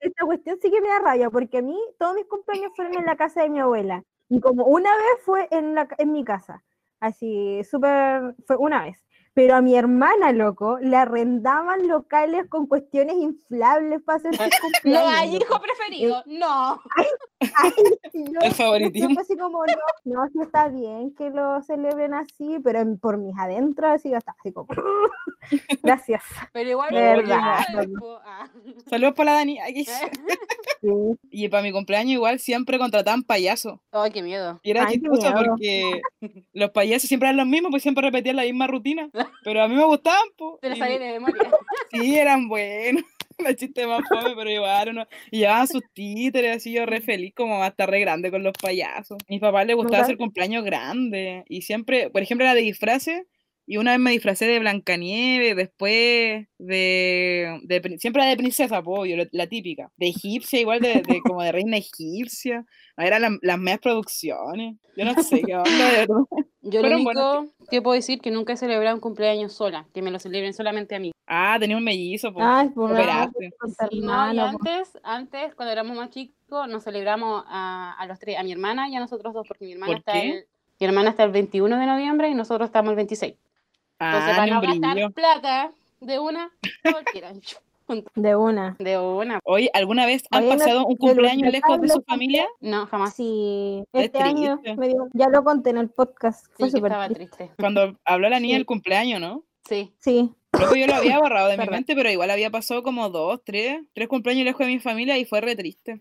esta 0.00 0.24
cuestión 0.26 0.58
sí 0.60 0.72
que 0.72 0.80
me 0.80 0.88
da 0.88 0.98
rabia, 0.98 1.30
porque 1.30 1.58
a 1.58 1.62
mí 1.62 1.78
todos 2.00 2.16
mis 2.16 2.26
cumpleaños 2.26 2.72
fueron 2.74 2.98
en 2.98 3.06
la 3.06 3.16
casa 3.16 3.42
de 3.42 3.48
mi 3.48 3.60
abuela. 3.60 4.02
Y 4.28 4.40
como 4.40 4.64
una 4.64 4.90
vez 4.90 5.22
fue 5.24 5.46
en, 5.52 5.76
la, 5.76 5.86
en 5.98 6.10
mi 6.10 6.24
casa. 6.24 6.64
Así, 6.98 7.62
súper, 7.64 8.34
fue 8.46 8.56
una 8.56 8.82
vez. 8.84 9.04
Pero 9.34 9.56
a 9.56 9.60
mi 9.62 9.76
hermana, 9.76 10.32
loco, 10.32 10.78
le 10.80 10.96
arrendaban 10.96 11.88
locales 11.88 12.46
con 12.48 12.66
cuestiones 12.66 13.16
inflables 13.16 14.00
para 14.02 14.16
hacer 14.18 14.32
sus 14.38 14.50
No 14.84 15.02
cumpleaños. 15.02 15.12
hay 15.18 15.32
loco. 15.32 15.44
hijo 15.44 15.60
preferido. 15.60 16.22
No. 16.26 16.80
Ay, 16.96 17.06
yo- 18.14 18.40
El 18.42 18.52
favoritismo. 18.52 19.20
así 19.20 19.36
como, 19.36 19.64
no, 19.66 19.72
no, 20.04 20.28
sí 20.32 20.38
está 20.42 20.68
bien 20.68 21.14
que 21.14 21.30
lo 21.30 21.62
celebren 21.62 22.14
así, 22.14 22.58
pero 22.62 22.80
en- 22.80 22.98
por 22.98 23.18
mis 23.18 23.36
adentros 23.38 23.90
así, 23.90 24.10
yo 24.10 24.16
estaba 24.18 24.36
así 24.40 24.52
como, 24.52 24.68
gracias. 25.82 26.22
Pero 26.52 26.70
igual 26.70 26.90
verdad. 26.92 27.64
ah. 28.24 28.48
Saludos 28.88 29.14
para 29.14 29.32
la 29.32 29.38
Dani. 29.38 29.58
Ay, 29.60 29.84
Sí. 29.84 30.90
Y 31.30 31.48
para 31.48 31.62
mi 31.62 31.72
cumpleaños 31.72 32.12
igual 32.12 32.38
siempre 32.38 32.78
contrataban 32.78 33.22
payasos. 33.22 33.78
Ay, 33.90 34.10
qué 34.10 34.22
miedo. 34.22 34.60
Y 34.62 34.70
era 34.70 34.86
Ay, 34.86 34.94
chistoso 35.00 35.32
porque 35.34 36.02
los 36.52 36.70
payasos 36.70 37.08
siempre 37.08 37.28
eran 37.28 37.38
los 37.38 37.46
mismos, 37.46 37.70
pues 37.70 37.82
siempre 37.82 38.02
repetían 38.04 38.36
la 38.36 38.42
misma 38.42 38.66
rutina. 38.66 39.08
Pero 39.44 39.62
a 39.62 39.68
mí 39.68 39.74
me 39.74 39.84
gustaban, 39.84 40.20
pues. 40.36 40.60
Te 40.60 40.68
lo 40.70 40.76
y- 40.76 40.98
de 40.98 41.12
memoria. 41.12 41.50
Sí, 41.90 42.16
eran 42.18 42.48
buenos. 42.48 43.02
Los 43.44 43.56
chistes 43.56 43.86
más 43.86 44.02
fome, 44.08 44.34
pero 44.36 44.50
igual 44.50 44.88
uno. 44.90 45.06
Y 45.30 45.40
llevaban 45.40 45.68
sus 45.68 45.82
títeres, 45.92 46.56
así 46.56 46.72
yo 46.72 46.86
re 46.86 47.00
feliz, 47.00 47.32
como 47.34 47.62
hasta 47.62 47.86
re 47.86 48.00
grande 48.00 48.30
con 48.30 48.42
los 48.42 48.54
payasos. 48.60 49.18
A 49.22 49.26
mis 49.28 49.40
papás 49.40 49.66
les 49.66 49.76
gustaba 49.76 50.02
hacer 50.02 50.16
cumpleaños 50.16 50.64
grandes. 50.64 51.44
Y 51.48 51.62
siempre, 51.62 52.10
por 52.10 52.22
ejemplo, 52.22 52.44
era 52.44 52.54
de 52.54 52.62
disfraces. 52.62 53.26
Y 53.66 53.78
una 53.78 53.92
vez 53.92 54.00
me 54.00 54.10
disfracé 54.10 54.46
de 54.46 54.58
Blancanieves, 54.58 55.56
después 55.56 56.46
de, 56.58 57.60
de 57.62 57.96
siempre 57.98 58.22
era 58.22 58.30
de 58.30 58.36
princesa, 58.36 58.80
obvio, 58.84 59.26
la, 59.32 59.46
típica. 59.46 59.90
De 59.96 60.08
egipcia, 60.08 60.60
igual 60.60 60.80
de, 60.80 61.02
de 61.02 61.22
como 61.22 61.42
de 61.42 61.52
reina 61.52 61.78
egipcia. 61.78 62.66
Eran 62.96 63.22
la- 63.22 63.38
las 63.40 63.58
medias 63.58 63.80
producciones. 63.80 64.76
Yo 64.96 65.04
no 65.04 65.14
sé 65.22 65.42
qué 65.42 65.56
onda, 65.56 65.90
de 65.90 65.96
verdad. 65.98 66.16
Yo 66.66 66.80
lo 66.82 66.96
único 66.96 67.46
que 67.70 67.82
puedo 67.82 67.94
decir 67.94 68.20
que 68.20 68.30
nunca 68.30 68.54
he 68.54 68.56
celebrado 68.56 68.94
un 68.96 69.00
cumpleaños 69.00 69.52
sola, 69.52 69.86
que 69.92 70.00
me 70.00 70.10
lo 70.10 70.18
celebren 70.18 70.54
solamente 70.54 70.94
a 70.94 70.98
mí. 70.98 71.12
Ah, 71.26 71.56
tenía 71.60 71.76
un 71.76 71.84
mellizo, 71.84 72.32
por 72.32 72.42
Operaste. 72.42 73.50
Sí, 73.90 74.00
no, 74.00 74.32
y 74.32 74.38
antes, 74.38 74.98
antes, 75.02 75.54
cuando 75.54 75.72
éramos 75.72 75.96
más 75.96 76.10
chicos, 76.10 76.68
nos 76.68 76.84
celebramos 76.84 77.44
a, 77.48 77.94
a 77.98 78.06
los 78.06 78.18
tres, 78.18 78.38
a 78.38 78.42
mi 78.42 78.52
hermana 78.52 78.88
y 78.88 78.96
a 78.96 79.00
nosotros 79.00 79.34
dos, 79.34 79.46
porque 79.46 79.66
mi 79.66 79.72
hermana 79.72 79.92
¿Por 79.92 79.98
está 79.98 80.12
qué? 80.12 80.30
el, 80.30 80.44
mi 80.80 80.86
hermana 80.86 81.10
está 81.10 81.24
el 81.24 81.32
21 81.32 81.78
de 81.78 81.86
noviembre 81.86 82.28
y 82.30 82.34
nosotros 82.34 82.68
estamos 82.68 82.90
el 82.90 82.96
26. 82.96 83.34
Entonces, 84.06 84.34
Ah, 84.38 84.42
un 84.42 84.60
brillo. 84.60 84.80
gastar 84.80 85.12
plata 85.12 85.72
de 86.00 86.18
una, 86.18 86.50
cualquiera. 86.82 87.32
De 88.14 88.34
una. 88.34 88.76
De 88.78 88.98
una. 88.98 89.40
Oye, 89.44 89.68
¿alguna 89.74 90.06
vez 90.06 90.24
han 90.30 90.44
Oye, 90.44 90.52
no- 90.52 90.58
pasado 90.58 90.86
un 90.86 90.96
cumpleaños 90.96 91.52
lejos 91.52 91.78
de 91.82 91.88
su 91.90 92.02
familia? 92.02 92.46
No, 92.60 92.86
jamás. 92.86 93.14
Sí, 93.14 93.84
este 93.92 94.18
año 94.22 94.58
triste. 94.62 94.80
me 94.80 94.88
dio- 94.88 95.08
ya 95.12 95.28
lo 95.28 95.44
conté 95.44 95.68
en 95.68 95.76
el 95.76 95.90
podcast. 95.90 96.46
Fue 96.56 96.68
Sí, 96.68 96.72
que 96.72 96.78
súper 96.78 96.92
estaba 96.92 97.08
triste. 97.10 97.36
triste. 97.36 97.54
Cuando 97.60 97.94
habló 98.06 98.30
la 98.30 98.40
niña 98.40 98.52
Sí. 98.52 98.56
del 98.56 98.64
cumpleaños, 98.66 99.20
¿no? 99.20 99.44
Sí. 99.68 99.92
Sí, 99.98 100.32
Loco, 100.58 100.76
yo 100.76 100.86
lo 100.86 100.94
había 100.94 101.18
borrado 101.18 101.48
de 101.48 101.58
mi 101.58 101.66
mente, 101.66 101.94
pero 101.94 102.10
igual 102.10 102.30
había 102.30 102.48
pasado 102.50 102.82
como 102.82 103.10
dos, 103.10 103.42
tres, 103.44 103.82
tres 103.92 104.08
cumpleaños 104.08 104.46
lejos 104.46 104.60
de 104.60 104.72
mi 104.72 104.78
familia 104.78 105.18
y 105.18 105.26
fue 105.26 105.42
re 105.42 105.54
triste. 105.54 106.00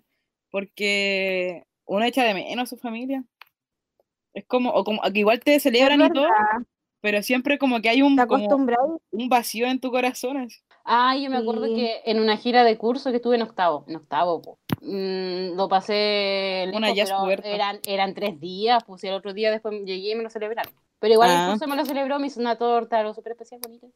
Porque 0.52 1.66
uno 1.86 2.06
echa 2.06 2.24
de 2.24 2.34
menos 2.34 2.64
a 2.64 2.76
su 2.76 2.78
familia. 2.78 3.24
Es 4.34 4.46
como, 4.46 4.70
o 4.70 4.84
como 4.86 5.02
que 5.02 5.20
igual 5.20 5.40
te 5.42 5.60
celebran 5.60 6.00
y 6.02 6.10
todo, 6.12 6.28
pero 7.04 7.22
siempre 7.22 7.58
como 7.58 7.82
que 7.82 7.90
hay 7.90 8.02
un, 8.02 8.16
como 8.16 8.48
un 9.12 9.28
vacío 9.30 9.68
en 9.68 9.82
tu 9.82 9.92
corazón. 9.92 10.38
así. 10.38 10.58
Ah, 10.86 11.18
yo 11.18 11.30
me 11.30 11.36
acuerdo 11.36 11.66
Sí. 11.66 11.76
que 11.76 12.02
en 12.06 12.22
una 12.22 12.38
gira 12.38 12.64
de 12.64 12.78
curso 12.78 13.10
que 13.12 13.18
estuve 13.18 13.36
en 13.36 13.42
octavo, 13.42 13.84
en 13.90 13.98
octavo, 13.98 14.42
po, 14.42 14.58
mm, 14.82 15.56
lo 15.58 15.68
pasé 15.68 16.72
Una 16.74 16.94
lejos, 16.94 17.10
ya 17.10 17.18
pero 17.28 17.44
eran, 17.44 17.80
eran 17.86 18.14
tres 18.14 18.40
días, 18.40 18.86
pues 18.86 19.04
y 19.04 19.08
el 19.08 19.16
otro 19.16 19.34
día 19.34 19.52
después 19.52 19.76
llegué 19.84 20.12
y 20.12 20.16
me 20.16 20.24
lo 20.24 20.30
celebraron. 20.30 20.72
Pero 21.00 21.14
igual 21.16 21.30
Ah. 21.30 21.44
el 21.46 21.52
curso 21.52 21.68
me 21.68 21.76
lo 21.76 21.84
celebró, 21.84 22.20
me 22.20 22.28
hizo 22.28 22.40
una 22.40 22.58
torta, 22.58 23.00
algo 23.00 23.14
súper 23.14 23.34
especial, 23.34 23.60
bonito. 23.62 23.88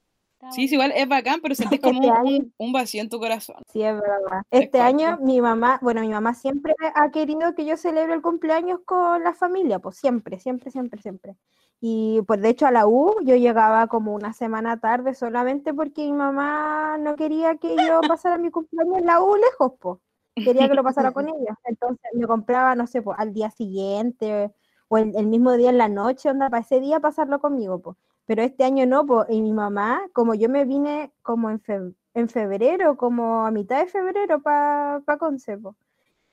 Sí, 0.52 0.68
sí, 0.68 0.76
igual 0.76 0.92
es 0.96 1.08
bacán, 1.08 1.40
pero 1.42 1.56
sentís 1.56 1.80
como 1.80 2.00
Este 2.02 2.12
un, 2.12 2.28
año- 2.28 2.46
un- 2.58 2.72
vacío 2.74 3.02
en 3.02 3.10
tu 3.10 3.20
corazón. 3.20 3.56
Sí, 3.72 3.82
es 3.82 3.94
verdad. 3.96 4.42
Es 4.52 4.64
Este 4.64 4.80
año 4.82 5.08
cuático. 5.08 5.26
mi 5.26 5.42
mamá, 5.42 5.80
bueno, 5.82 6.02
mi 6.02 6.10
mamá 6.10 6.34
siempre 6.36 6.76
ha 6.94 7.10
querido 7.12 7.56
que 7.56 7.66
yo 7.66 7.76
celebre 7.78 8.14
el 8.14 8.22
cumpleaños 8.22 8.82
con 8.86 9.24
la 9.24 9.34
familia, 9.34 9.80
pues 9.80 9.98
siempre, 9.98 10.40
siempre, 10.40 10.70
siempre, 10.72 11.02
siempre. 11.02 11.36
Y 11.80 12.22
pues 12.24 12.42
de 12.42 12.50
hecho 12.50 12.66
a 12.68 12.72
la 12.72 12.88
U 12.88 13.16
yo 13.24 13.36
llegaba 13.36 13.88
como 13.88 14.14
una 14.16 14.34
semana 14.34 14.80
tarde 14.80 15.14
solamente 15.14 15.74
porque 15.74 16.04
mi 16.06 16.14
mamá 16.14 16.98
no 16.98 17.16
quería 17.16 17.58
que 17.58 17.84
yo 17.84 18.06
pasara 18.08 18.38
mi 18.40 18.50
cumpleaños 18.52 18.98
en 19.00 19.06
la 19.06 19.22
U 19.22 19.36
lejos, 19.36 19.74
pues. 19.80 20.00
Quería 20.44 20.68
que 20.68 20.76
lo 20.76 20.84
pasara 20.84 21.12
con 21.12 21.28
ella. 21.30 21.58
Entonces 21.66 22.10
me 22.14 22.26
compraba, 22.28 22.76
no 22.76 22.88
sé, 22.88 23.02
pues 23.02 23.18
al 23.20 23.34
día 23.34 23.52
siguiente 23.52 24.52
o 24.88 24.98
el, 24.98 25.28
mismo 25.28 25.54
día 25.54 25.70
en 25.70 25.78
la 25.78 25.90
noche, 25.90 26.30
onda, 26.30 26.50
para 26.50 26.62
ese 26.62 26.80
día 26.80 27.00
pasarlo 27.00 27.40
conmigo, 27.40 27.80
pues. 27.82 27.98
Pero 28.26 28.42
este 28.44 28.64
año 28.64 28.86
no, 28.86 29.06
pues, 29.06 29.28
y 29.30 29.42
mi 29.42 29.54
mamá, 29.54 30.02
como 30.14 30.34
yo 30.36 30.50
me 30.50 30.66
vine 30.66 31.14
como 31.22 31.50
en, 31.50 31.60
fe- 31.62 31.94
en 32.14 32.30
febrero, 32.30 32.98
como 32.98 33.46
a 33.46 33.52
mitad 33.52 33.80
de 33.80 33.88
febrero 33.88 34.42
para 34.42 35.02
pa 35.06 35.18
Conce, 35.18 35.58
po, 35.58 35.76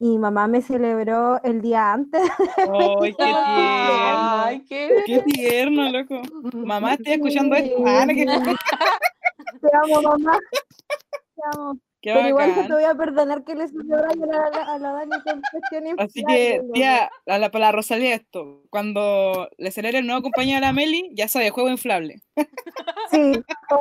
y 0.05 0.09
mi 0.09 0.19
mamá 0.19 0.47
me 0.49 0.61
celebró 0.61 1.43
el 1.45 1.63
día 1.63 1.95
antes. 1.95 2.21
¡Ay, 2.59 3.15
qué 3.15 3.25
tierno! 3.25 3.41
Ay, 4.45 4.65
qué 4.69 5.03
¡Qué 5.07 5.19
tierno, 5.21 5.91
loco! 5.91 6.21
Mamá, 6.53 6.93
estoy 6.93 7.15
escuchando 7.15 7.57
esto. 7.57 7.83
Ah, 7.87 8.07
Te 8.07 9.69
amo, 9.83 10.03
mamá. 10.03 10.39
Te 10.91 11.43
amo. 11.55 11.79
qué 12.03 12.13
Pero 12.13 12.29
igual 12.29 12.51
bacán. 12.51 12.67
te 12.67 12.73
voy 12.75 12.85
a 12.85 12.95
perdonar 12.95 13.45
que 13.45 13.55
le 13.55 13.67
celebraran 13.67 14.23
a 14.25 14.27
la, 14.27 14.75
a 14.75 14.79
la 14.79 14.93
Dani 14.93 15.23
con 15.23 15.41
cuestiones 15.51 15.95
Así 15.97 16.23
que, 16.23 16.61
tía, 16.75 17.11
a 17.27 17.39
la, 17.39 17.51
para 17.51 17.65
la 17.65 17.73
Rosalía 17.73 18.15
esto, 18.15 18.61
cuando 18.69 19.49
le 19.57 19.71
celebre 19.71 20.01
el 20.01 20.07
nuevo 20.07 20.21
compañero 20.21 20.59
a 20.59 20.61
la 20.69 20.75
Meli, 20.75 21.13
ya 21.15 21.29
sabe, 21.29 21.49
juego 21.49 21.71
inflable. 21.71 22.21
Sí. 23.11 23.33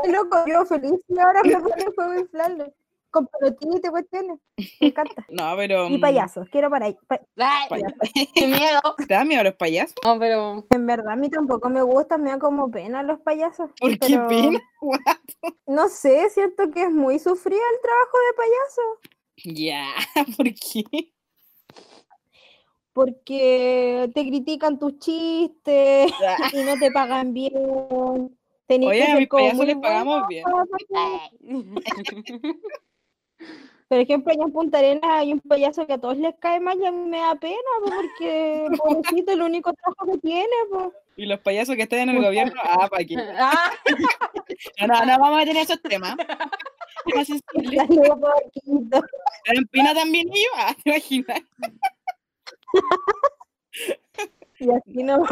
Loco, 0.10 0.38
yo 0.48 0.66
feliz 0.66 1.02
y 1.10 1.20
ahora 1.20 1.42
me 1.44 1.52
pone 1.58 1.84
el 1.86 1.94
juego 1.94 2.14
inflable. 2.18 2.74
Con 3.14 3.28
pelotita 3.28 3.90
y 3.90 3.92
cuestiones. 3.92 4.40
Me 4.82 4.88
encanta. 4.88 5.26
No, 5.30 5.56
pero... 5.56 5.88
Y 5.88 5.98
mm, 5.98 6.02
payasos. 6.02 6.50
Quiero 6.50 6.72
para 6.72 6.88
ahí. 6.88 6.98
pa- 7.08 7.22
qué 8.36 8.48
miedo. 8.48 8.82
¿Te 9.08 9.14
da 9.14 9.24
miedo 9.24 9.44
los 9.44 9.54
payasos? 9.54 9.94
No, 10.04 10.18
pero 10.18 10.66
En 10.72 10.86
verdad, 10.88 11.14
a 11.14 11.16
mí 11.16 11.30
tampoco 11.30 11.70
me 11.70 11.84
gustan, 11.84 12.24
me 12.24 12.32
da 12.32 12.40
como 12.40 12.72
pena 12.72 13.04
los 13.04 13.20
payasos. 13.20 13.70
¿Por 13.80 14.00
qué 14.00 14.18
pena? 14.18 14.60
What? 14.82 15.00
No 15.68 15.88
sé, 15.90 16.30
siento 16.32 16.72
que 16.72 16.84
es 16.84 16.92
muy 16.92 17.20
sufrido 17.20 17.62
el 17.62 17.82
trabajo 17.82 18.18
de 18.18 18.34
payaso. 18.42 18.82
Ya, 19.46 20.36
¿por 20.38 20.46
qué? 20.56 21.14
Porque 22.94 24.12
te 24.14 24.28
critican 24.28 24.80
tus 24.80 24.98
chistes 25.00 26.14
y 26.52 26.64
no 26.64 26.78
te 26.80 26.92
pagan 26.92 27.34
bien. 27.34 28.38
Tenés 28.68 28.90
Oye, 28.90 29.06
que 29.06 29.12
a 29.12 29.16
mis 29.16 29.28
como 29.28 29.44
payasos 29.44 29.66
les 29.68 29.76
pagamos 29.78 30.28
bien. 30.28 30.46
Por 33.88 34.00
ejemplo, 34.00 34.34
allá 34.34 34.44
en 34.44 34.52
Punta 34.52 34.80
Arenas 34.80 35.04
hay 35.04 35.34
un 35.34 35.40
payaso 35.42 35.86
que 35.86 35.94
a 35.94 35.98
todos 36.00 36.18
les 36.18 36.34
cae 36.40 36.60
mal 36.60 36.80
y 36.80 36.86
a 36.86 36.92
mí 36.92 37.10
me 37.10 37.20
da 37.20 37.36
pena, 37.36 37.58
po, 37.84 37.92
porque 37.92 38.66
pobrecito 38.78 39.32
es 39.32 39.38
el 39.38 39.42
único 39.44 39.72
trabajo 39.74 40.06
que 40.14 40.18
tiene. 40.20 40.48
po. 40.72 40.92
Y 41.16 41.26
los 41.28 41.40
payasos 41.42 41.76
que 41.76 41.84
están 41.84 42.00
en 42.00 42.10
el 42.10 42.24
gobierno, 42.24 42.60
ah, 42.64 42.88
¿para 42.90 43.04
qué? 43.04 43.16
Ah, 43.38 43.72
No, 44.80 44.88
no, 44.88 45.06
no 45.06 45.20
vamos 45.20 45.42
a 45.42 45.46
tener 45.46 45.64
esos 45.64 45.82
temas. 45.82 46.16
Pero 47.06 47.24
en 49.60 49.66
Pina 49.68 49.94
también 49.94 50.28
ellos, 50.30 50.52
ah, 50.58 50.76
¿te 50.84 50.90
imaginas? 50.90 51.42
Y 54.60 54.70
así 54.72 55.04
no 55.04 55.24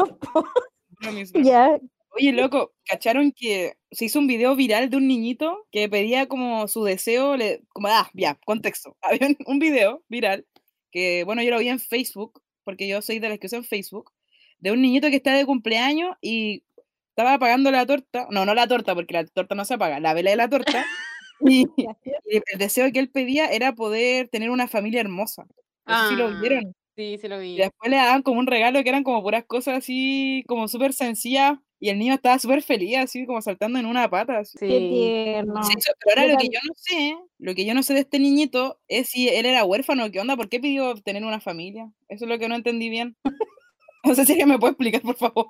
mismo. 1.13 1.41
ya. 1.41 1.79
Oye, 2.13 2.33
loco, 2.33 2.73
¿cacharon 2.85 3.31
que 3.31 3.77
se 3.91 4.05
hizo 4.05 4.19
un 4.19 4.27
video 4.27 4.53
viral 4.55 4.89
de 4.89 4.97
un 4.97 5.07
niñito 5.07 5.65
que 5.71 5.87
pedía 5.87 6.27
como 6.27 6.67
su 6.67 6.83
deseo? 6.83 7.37
Le, 7.37 7.63
como, 7.69 7.87
ah, 7.87 8.09
ya, 8.13 8.35
contexto. 8.45 8.97
Había 9.01 9.27
un, 9.27 9.37
un 9.45 9.59
video 9.59 10.03
viral 10.09 10.45
que, 10.91 11.23
bueno, 11.23 11.41
yo 11.41 11.51
lo 11.51 11.59
vi 11.59 11.69
en 11.69 11.79
Facebook, 11.79 12.41
porque 12.65 12.87
yo 12.87 13.01
soy 13.01 13.19
de 13.19 13.29
las 13.29 13.39
que 13.39 13.47
usan 13.47 13.63
Facebook, 13.63 14.11
de 14.59 14.71
un 14.73 14.81
niñito 14.81 15.09
que 15.09 15.15
está 15.15 15.33
de 15.33 15.45
cumpleaños 15.45 16.15
y 16.21 16.63
estaba 17.09 17.33
apagando 17.35 17.71
la 17.71 17.85
torta. 17.85 18.27
No, 18.29 18.45
no 18.45 18.53
la 18.55 18.67
torta, 18.67 18.93
porque 18.93 19.13
la 19.13 19.25
torta 19.25 19.55
no 19.55 19.63
se 19.65 19.75
apaga, 19.75 19.99
la 20.01 20.13
vela 20.13 20.31
de 20.31 20.35
la 20.37 20.49
torta. 20.49 20.85
Y, 21.43 21.65
y 21.75 22.37
el 22.53 22.59
deseo 22.59 22.91
que 22.91 22.99
él 22.99 23.09
pedía 23.09 23.47
era 23.47 23.73
poder 23.73 24.27
tener 24.29 24.51
una 24.51 24.67
familia 24.67 25.01
hermosa. 25.01 25.47
Sé 25.87 25.95
si 26.09 26.15
lo 26.15 26.27
Ah. 26.27 26.39
vieron. 26.39 26.75
sí, 26.95 27.17
sí 27.19 27.27
lo 27.27 27.39
vi. 27.39 27.55
Y 27.55 27.57
después 27.57 27.89
le 27.89 27.97
daban 27.97 28.21
como 28.21 28.39
un 28.39 28.45
regalo 28.47 28.83
que 28.83 28.89
eran 28.89 29.03
como 29.03 29.23
puras 29.23 29.43
cosas 29.45 29.79
así, 29.79 30.43
como 30.47 30.67
súper 30.67 30.93
sencillas. 30.93 31.57
Y 31.83 31.89
el 31.89 31.97
niño 31.97 32.13
estaba 32.13 32.37
súper 32.37 32.61
feliz, 32.61 32.95
así 32.97 33.25
como 33.25 33.41
saltando 33.41 33.79
en 33.79 33.87
una 33.87 34.07
pata. 34.07 34.37
así. 34.39 34.55
Qué 34.59 34.67
Sí. 34.67 34.89
tierno. 34.93 35.59
Pero 36.05 36.21
ahora 36.21 36.31
lo 36.33 36.37
que 36.37 36.47
yo 36.47 36.59
no 36.67 36.73
sé, 36.75 37.17
lo 37.39 37.55
que 37.55 37.65
yo 37.65 37.73
no 37.73 37.81
sé 37.81 37.95
de 37.95 38.01
este 38.01 38.19
niñito 38.19 38.79
es 38.87 39.09
si 39.09 39.27
él 39.29 39.47
era 39.47 39.65
huérfano 39.65 40.05
o 40.05 40.11
qué 40.11 40.19
onda, 40.19 40.37
¿por 40.37 40.47
qué 40.47 40.59
pidió 40.59 40.93
tener 41.01 41.23
una 41.25 41.39
familia? 41.39 41.91
Eso 42.07 42.25
es 42.25 42.29
lo 42.29 42.37
que 42.37 42.47
no 42.47 42.55
entendí 42.55 42.89
bien. 42.89 43.17
No 44.03 44.15
sé 44.15 44.25
si 44.25 44.31
alguien 44.31 44.49
me 44.49 44.57
puede 44.57 44.71
explicar, 44.71 45.01
por 45.03 45.15
favor. 45.15 45.45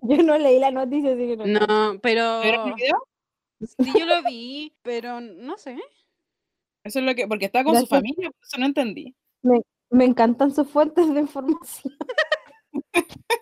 Yo 0.00 0.22
no 0.22 0.38
leí 0.38 0.58
la 0.58 0.70
noticia, 0.70 1.12
así 1.12 1.26
que 1.26 1.36
no. 1.36 1.46
No, 1.46 2.00
pero 2.00 2.40
¿Vieron 2.40 2.68
el 2.68 2.74
video? 2.74 2.96
sí 3.60 3.90
yo 3.98 4.06
lo 4.06 4.22
vi, 4.22 4.72
pero 4.80 5.20
no 5.20 5.58
sé. 5.58 5.76
Eso 6.84 7.00
es 7.00 7.04
lo 7.04 7.14
que, 7.14 7.28
porque 7.28 7.44
está 7.44 7.62
con 7.62 7.76
su 7.78 7.86
familia, 7.86 8.30
por 8.30 8.40
eso 8.46 8.56
no 8.58 8.64
entendí. 8.64 9.14
Me 9.90 10.04
encantan 10.06 10.54
sus 10.54 10.68
fuentes 10.70 11.12
de 11.12 11.20
información. 11.20 11.94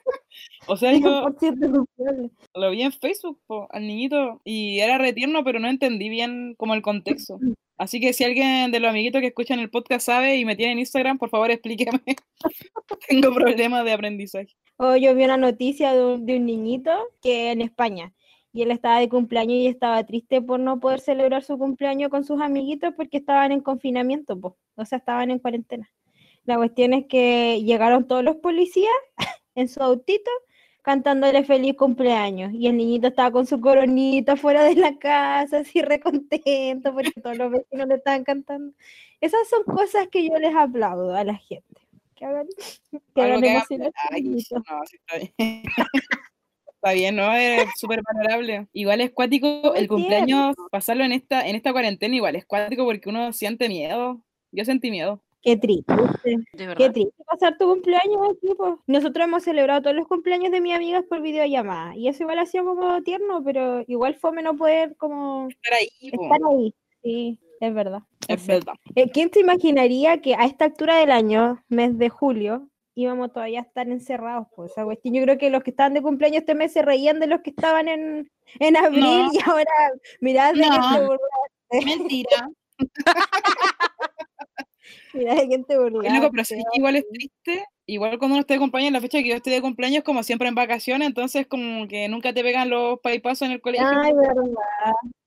O 0.67 0.77
sea, 0.77 0.93
yo 0.93 1.27
100% 1.27 1.73
confiable. 1.73 2.31
lo 2.55 2.71
vi 2.71 2.83
en 2.83 2.93
Facebook, 2.93 3.41
po, 3.47 3.69
al 3.71 3.87
niñito, 3.87 4.41
y 4.45 4.81
era 4.81 4.99
retierno, 4.99 5.45
pero 5.45 5.61
no 5.61 5.69
entendí 5.69 6.09
bien 6.09 6.55
como 6.57 6.75
el 6.75 6.83
contexto. 6.83 7.39
Así 7.77 8.01
que 8.01 8.13
si 8.13 8.25
alguien 8.25 8.73
de 8.73 8.81
los 8.81 8.91
amiguitos 8.91 9.21
que 9.21 9.29
escuchan 9.29 9.61
el 9.61 9.71
podcast 9.71 10.07
sabe 10.07 10.37
y 10.37 10.45
me 10.45 10.57
tiene 10.57 10.73
en 10.73 10.79
Instagram, 10.81 11.17
por 11.17 11.31
favor 11.31 11.51
explíqueme. 11.51 12.01
Tengo 13.09 13.33
problemas 13.33 13.85
de 13.85 13.93
aprendizaje. 13.93 14.55
Oh, 14.77 14.97
yo 14.97 15.15
vi 15.15 15.25
una 15.25 15.37
noticia 15.37 15.95
de 15.95 16.05
un, 16.05 16.27
de 16.27 16.37
un 16.37 16.47
niñito 16.47 16.91
que 17.23 17.53
en 17.53 17.63
España 17.63 18.13
y 18.53 18.63
él 18.63 18.71
estaba 18.71 18.99
de 18.99 19.09
cumpleaños 19.09 19.55
y 19.55 19.67
estaba 19.67 20.03
triste 20.05 20.43
por 20.43 20.59
no 20.59 20.81
poder 20.81 21.01
celebrar 21.01 21.45
su 21.45 21.59
cumpleaños 21.59 22.11
con 22.11 22.25
sus 22.25 22.41
amiguitos 22.41 22.95
porque 22.97 23.19
estaban 23.19 23.53
en 23.53 23.61
confinamiento, 23.61 24.39
po, 24.41 24.57
o 24.75 24.85
sea, 24.85 24.99
estaban 24.99 25.31
en 25.31 25.39
cuarentena. 25.39 25.89
La 26.45 26.57
cuestión 26.57 26.95
es 26.95 27.07
que 27.07 27.63
llegaron 27.63 28.07
todos 28.07 28.25
los 28.25 28.37
policías 28.37 28.91
en 29.59 29.69
su 29.69 29.83
autito 29.83 30.31
cantándole 30.83 31.45
feliz 31.45 31.75
cumpleaños 31.77 32.53
y 32.55 32.67
el 32.67 32.77
niñito 32.77 33.09
estaba 33.09 33.31
con 33.31 33.47
su 33.47 33.61
coronita 33.61 34.37
fuera 34.37 34.63
de 34.65 34.75
la 34.77 34.97
casa, 34.97 35.59
así 35.59 35.83
recontento 35.83 36.95
porque 36.95 37.21
todos 37.21 37.37
los 37.37 37.51
vecinos 37.51 37.89
le 37.89 37.97
estaban 37.97 38.25
cantando. 38.25 38.75
Esas 39.21 39.49
son 39.49 39.65
cosas 39.65 40.09
que 40.09 40.27
yo 40.29 40.39
les 40.39 40.55
aplaudo 40.55 41.15
a 41.15 41.25
la 41.25 41.35
gente. 41.35 41.81
Que 42.15 42.25
hagan, 42.25 42.47
que 43.15 43.23
hagan 43.23 43.41
que 43.41 43.51
haga- 43.51 43.57
emocionar 43.59 43.93
a 43.95 44.07
sus 44.07 44.11
Ay, 44.15 44.23
no, 44.23 44.39
sí 44.87 44.97
está 44.97 45.19
bien. 45.19 45.63
Está 46.81 46.93
bien, 46.93 47.17
¿no? 47.17 47.35
Es 47.35 47.69
súper 47.75 48.01
valorable. 48.03 48.69
Igual 48.73 49.01
es 49.01 49.11
cuático 49.11 49.49
Muy 49.65 49.79
el 49.81 49.89
cumpleaños, 49.89 50.55
pasarlo 50.71 51.03
en 51.03 51.11
esta, 51.11 51.49
en 51.49 51.57
esta 51.57 51.73
cuarentena, 51.73 52.15
igual 52.15 52.37
es 52.37 52.47
cuático 52.47 52.85
porque 52.85 53.09
uno 53.09 53.33
siente 53.33 53.69
miedo. 53.69 54.23
Yo 54.53 54.65
sentí 54.65 54.93
miedo. 54.93 55.21
Qué 55.49 55.57
triste. 55.57 55.95
De 56.53 56.75
Qué 56.77 56.91
triste 56.91 57.25
pasar 57.25 57.57
tu 57.57 57.67
cumpleaños 57.67 58.19
aquí, 58.31 58.53
pues. 58.55 58.75
Nosotros 58.87 59.25
hemos 59.27 59.43
celebrado 59.43 59.81
todos 59.81 59.97
los 59.97 60.07
cumpleaños 60.07 60.53
de 60.53 60.61
mis 60.61 60.75
amigas 60.75 61.05
por 61.09 61.23
videollamada. 61.23 61.97
Y 61.97 62.09
eso 62.09 62.25
igual 62.25 62.39
ha 62.39 62.45
sido 62.45 62.67
como 62.67 63.03
tierno, 63.03 63.43
pero 63.43 63.83
igual 63.87 64.15
fome 64.17 64.43
no 64.43 64.59
poder 64.59 64.95
como 64.99 65.49
Estar 65.49 65.73
ahí, 65.73 66.11
po, 66.11 66.23
estar 66.23 66.41
ahí. 66.51 66.75
Sí, 67.03 67.39
es 67.61 67.73
verdad. 67.73 68.03
es 68.29 68.47
verdad. 68.47 68.75
Eh, 68.95 69.11
¿Quién 69.11 69.31
se 69.33 69.41
imaginaría 69.41 70.21
que 70.21 70.35
a 70.35 70.45
esta 70.45 70.67
altura 70.67 70.97
del 70.99 71.13
año, 71.13 71.65
mes 71.69 71.97
de 71.97 72.11
julio, 72.11 72.69
íbamos 72.95 73.33
todavía 73.33 73.61
a 73.61 73.63
estar 73.63 73.89
encerrados? 73.89 74.49
Pues, 74.55 74.73
cuestión. 74.75 75.15
Yo 75.15 75.23
creo 75.23 75.39
que 75.39 75.49
los 75.49 75.63
que 75.63 75.71
estaban 75.71 75.95
de 75.95 76.03
cumpleaños 76.03 76.41
este 76.41 76.55
mes 76.55 76.75
se 76.75 76.83
reían 76.83 77.21
de 77.21 77.27
los 77.27 77.41
que 77.41 77.51
estaban 77.51 77.89
en, 77.89 78.31
en 78.59 78.77
abril 78.77 79.01
No. 79.03 79.31
y 79.33 79.39
ahora 79.47 79.73
mirad 80.21 80.53
de 80.53 80.67
No. 80.67 81.17
Mentira. 81.87 82.51
Mirad 85.15 85.37
de 85.37 85.49
quién 85.49 85.65
te 85.65 85.77
Oye, 85.77 86.11
loco, 86.11 86.31
pero 86.31 86.45
sí 86.45 86.57
igual 86.75 86.97
es 86.97 87.09
triste 87.09 87.65
igual 87.89 88.19
cuando 88.19 88.35
uno 88.35 88.41
está 88.43 88.55
de 88.55 88.61
cumpleaños, 88.61 88.93
la 88.93 89.01
fecha 89.01 89.19
que 89.19 89.29
yo 89.29 89.37
estoy 89.37 89.53
de 89.55 89.63
cumpleaños, 89.63 90.05
como 90.05 90.23
siempre 90.23 90.49
en 90.49 90.55
vacaciones, 90.55 91.09
entonces 91.09 91.47
como 91.47 91.89
que 91.89 92.09
nunca 92.09 92.33
te 92.33 92.43
pegan 92.43 92.69
los 92.69 93.01
paipasos 93.01 93.47
en 93.47 93.53
el 93.53 93.61
colegio. 93.61 93.89
Ay, 93.89 94.13
verdad. 94.13 94.45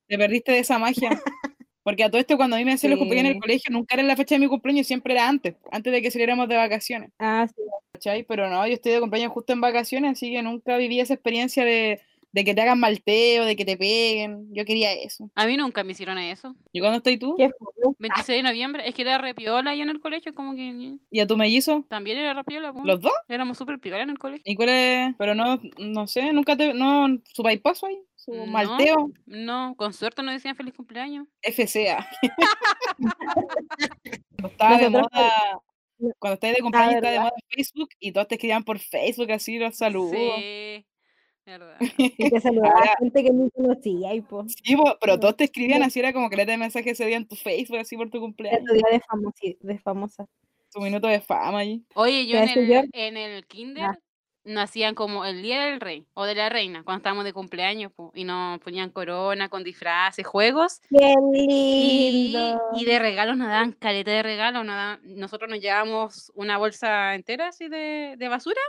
Te 0.08 0.18
perdiste 0.18 0.52
de 0.52 0.60
esa 0.60 0.78
magia. 0.78 1.10
Porque 1.84 2.04
a 2.04 2.12
todo 2.12 2.22
esto, 2.22 2.38
cuando 2.38 2.56
a 2.56 2.60
mí 2.60 2.66
me 2.66 2.74
hacían 2.74 2.92
los 2.92 3.00
cumpleaños 3.00 3.32
en 3.32 3.36
el 3.38 3.42
colegio, 3.42 3.72
nunca 3.72 3.96
era 3.96 4.04
la 4.04 4.16
fecha 4.16 4.36
de 4.36 4.40
mi 4.40 4.48
cumpleaños, 4.48 4.86
siempre 4.86 5.16
era 5.16 5.28
antes, 5.28 5.56
antes 5.72 5.92
de 5.92 6.02
que 6.04 6.12
saliéramos 6.12 6.48
de 6.48 6.56
vacaciones. 6.56 7.10
Ah, 7.18 7.48
sí. 7.48 7.64
¿cachai? 7.92 8.24
Pero 8.24 8.50
no, 8.50 8.68
yo 8.68 8.74
estoy 8.74 8.92
de 8.92 9.00
cumpleaños 9.00 9.32
justo 9.32 9.54
en 9.54 9.62
vacaciones, 9.62 10.12
así 10.12 10.32
que 10.32 10.44
nunca 10.44 10.78
viví 10.78 11.00
esa 11.00 11.16
experiencia 11.16 11.66
de, 11.66 12.02
de 12.34 12.46
que 12.46 12.54
te 12.54 12.62
hagan 12.62 12.80
malteo, 12.80 13.44
de 13.46 13.56
que 13.56 13.66
te 13.66 13.76
peguen. 13.78 14.48
Yo 14.54 14.64
quería 14.66 14.94
eso. 14.94 15.30
A 15.36 15.46
mí 15.46 15.58
nunca 15.58 15.84
me 15.84 15.92
hicieron 15.92 16.18
eso. 16.18 16.56
¿Y 16.72 16.80
cuándo 16.80 16.98
estás 16.98 17.20
tú? 17.20 17.36
¿Qué 17.38 17.50
fue? 17.58 17.94
26 18.00 18.38
de 18.38 18.44
noviembre, 18.44 18.88
es 18.88 18.96
que 18.96 19.02
era 19.02 19.18
repiola 19.18 19.76
yo 19.76 19.84
en 19.84 19.90
el 19.90 20.00
colegio, 20.00 20.34
como 20.34 20.56
que 20.56 20.98
¿Y 21.10 21.20
a 21.20 21.28
tu 21.28 21.36
mellizo? 21.38 21.86
también 21.90 22.18
era 22.18 22.34
repiola. 22.34 22.74
¿Los 22.84 23.02
dos? 23.02 23.12
Éramos 23.28 23.58
súper 23.58 23.80
piola 23.80 24.04
en 24.04 24.12
el 24.12 24.20
colegio. 24.20 24.44
¿Y 24.46 24.56
cuál 24.56 24.70
es? 24.70 25.16
Pero 25.18 25.36
no, 25.36 25.60
no 25.78 26.08
sé, 26.08 26.32
nunca 26.34 26.56
te, 26.56 26.74
no, 26.74 27.08
su 27.34 27.44
bypass 27.44 27.84
ahí, 27.84 28.00
su 28.16 28.34
No. 28.34 28.46
malteo, 28.48 29.12
No, 29.26 29.76
con 29.76 29.94
suerte 29.94 30.24
nos 30.24 30.34
decían 30.34 30.56
feliz 30.56 30.74
cumpleaños. 30.74 31.28
FCA. 31.42 32.08
Cuando 34.38 34.48
estaba 34.48 34.78
de 34.78 34.90
moda, 34.90 35.62
cuando 36.20 36.34
estáis 36.36 36.56
de 36.56 36.62
cumpleaños, 36.62 36.96
estaba 36.96 37.12
de 37.14 37.20
moda 37.20 37.32
Facebook 37.50 37.90
y 38.00 38.12
todos 38.12 38.28
te 38.28 38.36
escribían 38.36 38.64
por 38.64 38.80
Facebook 38.80 39.32
así 39.32 39.58
los 39.60 39.78
saludos. 39.78 40.12
Sí, 40.16 40.86
verdad. 41.46 41.78
Y 42.18 42.30
te 42.30 42.40
saludaba 42.40 42.74
Ahora- 42.80 42.96
gente 43.00 43.24
que 43.24 43.32
ni 43.32 43.50
conocía 43.52 44.14
y 44.14 44.22
pues. 44.22 44.56
Sí, 44.64 44.76
po, 44.76 44.98
pero 45.00 45.14
No. 45.14 45.20
todos 45.20 45.38
te 45.38 45.44
escribían 45.46 45.84
así, 45.84 46.00
era 46.00 46.14
como 46.14 46.30
que 46.30 46.36
le 46.38 46.46
de 46.46 46.58
mensaje 46.58 46.92
ese 46.92 47.06
día 47.06 47.18
en 47.18 47.28
tu 47.28 47.36
Facebook, 47.36 47.78
así 47.80 47.98
por 47.98 48.10
tu 48.10 48.20
cumpleaños, 48.20 48.66
tu 48.66 48.74
día 48.74 48.84
de, 48.92 49.02
famosi- 49.02 49.58
de 49.60 49.80
famosa. 49.80 50.26
tu 50.74 50.80
minuto 50.82 51.08
de 51.08 51.20
fama 51.22 51.60
allí. 51.60 51.84
Oye, 51.96 52.26
yo 52.28 52.38
en 52.38 52.50
el, 52.50 52.68
yo. 52.68 52.82
en 52.94 53.18
el 53.18 53.46
kinder 53.46 53.90
nos 54.44 54.64
hacían 54.64 54.96
como 54.96 55.24
el 55.26 55.44
día 55.44 55.62
del 55.66 55.80
rey 55.80 56.08
o 56.16 56.26
de 56.26 56.34
la 56.34 56.50
reina, 56.50 56.84
cuando 56.84 56.98
estábamos 57.00 57.26
de 57.26 57.34
cumpleaños, 57.34 57.92
po, 57.92 58.12
y 58.16 58.24
nos 58.24 58.58
ponían 58.60 58.90
corona 58.90 59.50
con 59.50 59.64
disfraces, 59.64 60.26
juegos. 60.26 60.80
¡Qué 60.90 61.14
Y, 61.34 62.32
lindo! 62.32 62.60
y 62.76 62.86
de 62.86 62.98
regalos 63.00 63.38
nos 63.38 63.50
daban 63.50 63.74
caleta 63.74 64.10
de 64.12 64.24
regalos. 64.24 64.66
nos 64.66 64.76
daban- 64.76 65.00
nosotros 65.04 65.50
nos 65.50 65.60
llevábamos 65.60 66.32
una 66.36 66.58
bolsa 66.58 67.14
entera 67.16 67.50
así 67.50 67.68
de, 67.68 68.16
de 68.18 68.28
basura 68.30 68.62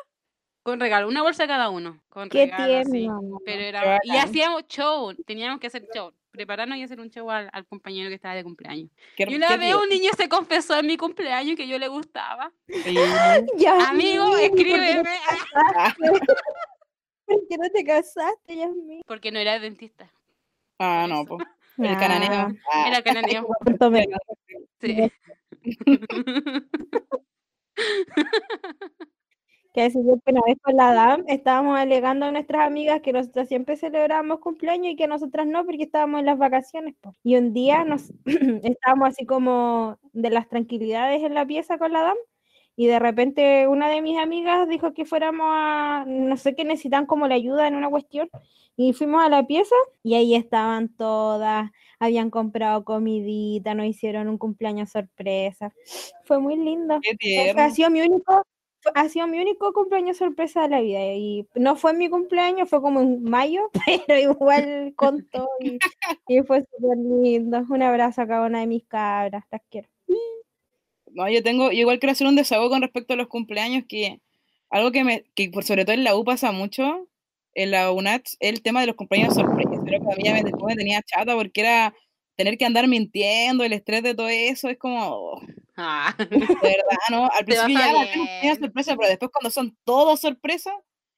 con 0.63 0.79
regalo, 0.81 1.09
una 1.09 1.23
bolsa 1.23 1.47
cada 1.47 1.69
uno. 1.71 2.03
Con 2.09 2.29
¡Qué 2.29 2.45
regalos, 2.47 2.87
sí. 2.91 3.09
Pero 3.45 3.63
era, 3.63 3.99
y 4.05 4.17
hacíamos 4.17 4.67
show, 4.69 5.15
teníamos 5.27 5.59
que 5.61 5.67
hacer 5.67 5.87
show, 5.95 6.13
prepararnos 6.31 6.79
y 6.79 6.83
hacer 6.83 7.01
un 7.01 7.11
show 7.11 7.31
al, 7.31 7.49
al 7.53 7.67
compañero 7.67 8.09
que 8.09 8.15
estaba 8.15 8.35
de 8.35 8.45
cumpleaños. 8.45 8.91
Qué- 9.17 9.27
Y 9.29 9.35
una 9.35 9.57
vez 9.57 9.75
un 9.75 9.89
niño 9.89 10.11
se 10.17 10.29
confesó 10.29 10.79
en 10.79 10.87
mi 10.87 10.97
cumpleaños 10.97 11.57
que 11.57 11.67
yo 11.69 11.79
le 11.79 11.89
gustaba. 11.89 12.53
Amigo, 13.89 14.27
¿por 14.27 14.37
qué 14.39 14.49
no- 14.49 14.55
escríbeme. 14.57 15.03
¿Por 17.27 17.49
qué 17.49 17.57
no 17.57 17.69
te 17.71 17.85
casaste, 17.85 18.57
Yasmín? 18.57 19.03
Porque 19.07 19.31
no 19.33 19.39
era 19.39 19.59
dentista. 19.59 20.13
Ah, 20.79 21.07
no, 21.09 21.25
pues. 21.25 21.43
El 21.79 21.97
cananeo. 21.97 22.49
Ah, 22.71 22.89
Era 22.89 23.03
cananeo. 23.03 23.47
¿Cuánto 23.65 23.91
me- 23.91 24.07
Sí. 24.81 25.11
Que 29.73 29.83
decir 29.83 30.03
yo 30.05 30.18
que 30.25 30.33
una 30.33 30.43
vez 30.47 30.59
con 30.62 30.77
la 30.77 30.93
DAM 30.93 31.25
estábamos 31.29 31.79
alegando 31.79 32.27
a 32.27 32.33
nuestras 32.33 32.66
amigas 32.66 33.01
que 33.01 33.12
nosotras 33.12 33.49
siempre 33.49 33.77
celebrábamos 33.77 34.41
cumpleaños 34.41 34.93
y 34.93 34.97
que 34.97 35.07
nosotras 35.07 35.47
no 35.47 35.64
porque 35.64 35.85
estábamos 35.85 36.20
en 36.20 36.27
las 36.27 36.39
vacaciones. 36.39 36.95
po. 37.01 37.14
Y 37.25 37.37
un 37.37 37.53
día 37.53 37.85
nos 37.85 38.12
estábamos 38.62 39.09
así 39.09 39.25
como 39.25 39.99
de 40.12 40.31
las 40.31 40.49
tranquilidades 40.49 41.23
en 41.23 41.35
la 41.35 41.47
pieza 41.47 41.79
con 41.79 41.93
la 41.93 42.03
DAM 42.03 42.16
y 42.77 42.87
de 42.87 42.99
repente 42.99 43.68
una 43.68 43.89
de 43.89 44.01
mis 44.01 44.18
amigas 44.18 44.68
dijo 44.68 44.95
que 44.95 45.05
fuéramos 45.05 45.47
a, 45.51 46.05
no 46.07 46.37
sé 46.37 46.55
qué 46.55 46.64
necesitan 46.64 47.07
como 47.07 47.29
la 47.29 47.35
ayuda 47.35 47.68
en 47.68 47.75
una 47.75 47.91
cuestión 47.91 48.29
y 48.77 48.95
fuimos 48.95 49.23
a 49.23 49.29
la 49.29 49.47
pieza 49.47 49.75
y 50.03 50.14
ahí 50.14 50.35
estaban 50.35 50.89
todas, 50.89 51.70
habían 51.99 52.31
comprado 52.31 52.85
comidita, 52.85 53.75
nos 53.75 53.87
hicieron 53.87 54.29
un 54.29 54.39
cumpleaños 54.39 54.91
sorpresa. 54.91 55.73
Fue 56.25 56.39
muy 56.39 56.57
lindo. 56.57 56.99
Qué 57.03 57.51
O 57.51 57.55
sea, 57.55 57.66
ha 57.66 57.70
sido 57.70 57.91
mi 57.91 58.01
único, 58.01 58.43
ha 58.95 59.09
sido 59.09 59.26
mi 59.26 59.39
único 59.39 59.72
cumpleaños 59.72 60.16
sorpresa 60.16 60.62
de 60.62 60.68
la 60.68 60.80
vida. 60.80 61.01
Y 61.14 61.47
no 61.55 61.76
fue 61.76 61.95
mi 61.95 62.09
cumpleaños, 62.09 62.68
fue 62.68 62.80
como 62.80 63.01
en 63.01 63.22
mayo, 63.22 63.70
pero 64.07 64.33
igual 64.33 64.93
contó 64.97 65.49
y, 65.61 66.43
fue 66.43 66.62
súper 66.62 66.99
lindo. 66.99 67.64
Un 67.68 67.83
abrazo 67.83 68.22
a 68.22 68.26
cada 68.26 68.47
una 68.47 68.61
de 68.61 68.66
mis 68.66 68.85
cabras, 68.85 69.45
las 69.51 69.62
quiero. 69.70 69.89
No, 71.14 71.28
yo 71.28 71.43
tengo, 71.43 71.70
yo 71.70 71.80
igual 71.80 71.99
quiero 71.99 72.12
hacer 72.12 72.26
un 72.26 72.37
desahogo 72.37 72.70
con 72.70 72.80
respecto 72.80 73.12
a 73.12 73.16
los 73.16 73.28
cumpleaños, 73.28 73.85
que 73.87 74.20
algo 74.70 74.93
que 74.93 75.05
me, 75.05 75.24
que 75.35 75.51
sobre 75.62 75.85
todo 75.85 75.95
en 75.95 76.05
la 76.05 76.16
U 76.16 76.24
pasa 76.24 76.53
mucho, 76.53 77.07
en 77.55 77.70
la 77.70 77.93
UNAT, 77.93 78.24
el 78.41 78.62
tema 78.62 78.80
de 78.80 78.87
los 78.87 78.97
cumpleaños 78.97 79.35
sorpresa, 79.35 79.70
pero 79.85 80.01
que 80.01 80.12
a 80.12 80.16
mí 80.16 80.22
ya 80.24 80.33
me, 80.33 80.43
me 80.43 80.76
tenía 80.76 81.03
chata 81.03 81.35
porque 81.35 81.61
era 81.61 81.95
tener 82.37 82.59
que 82.59 82.64
andar 82.64 82.89
mintiendo, 82.89 83.64
el 83.64 83.72
estrés 83.72 84.03
de 84.03 84.14
todo 84.14 84.28
eso, 84.28 84.68
es 84.68 84.78
como, 84.78 85.41
Ah, 85.76 86.14
de 86.18 86.26
verdad, 86.28 86.99
¿no? 87.11 87.28
Al 87.33 87.45
principio 87.45 87.78
ya 87.78 87.93
la 87.93 88.09
cumpleaños 88.12 88.59
sorpresa, 88.59 88.97
pero 88.97 89.09
después 89.09 89.30
cuando 89.33 89.51
son 89.51 89.76
todos 89.85 90.20
sorpresa, 90.20 90.72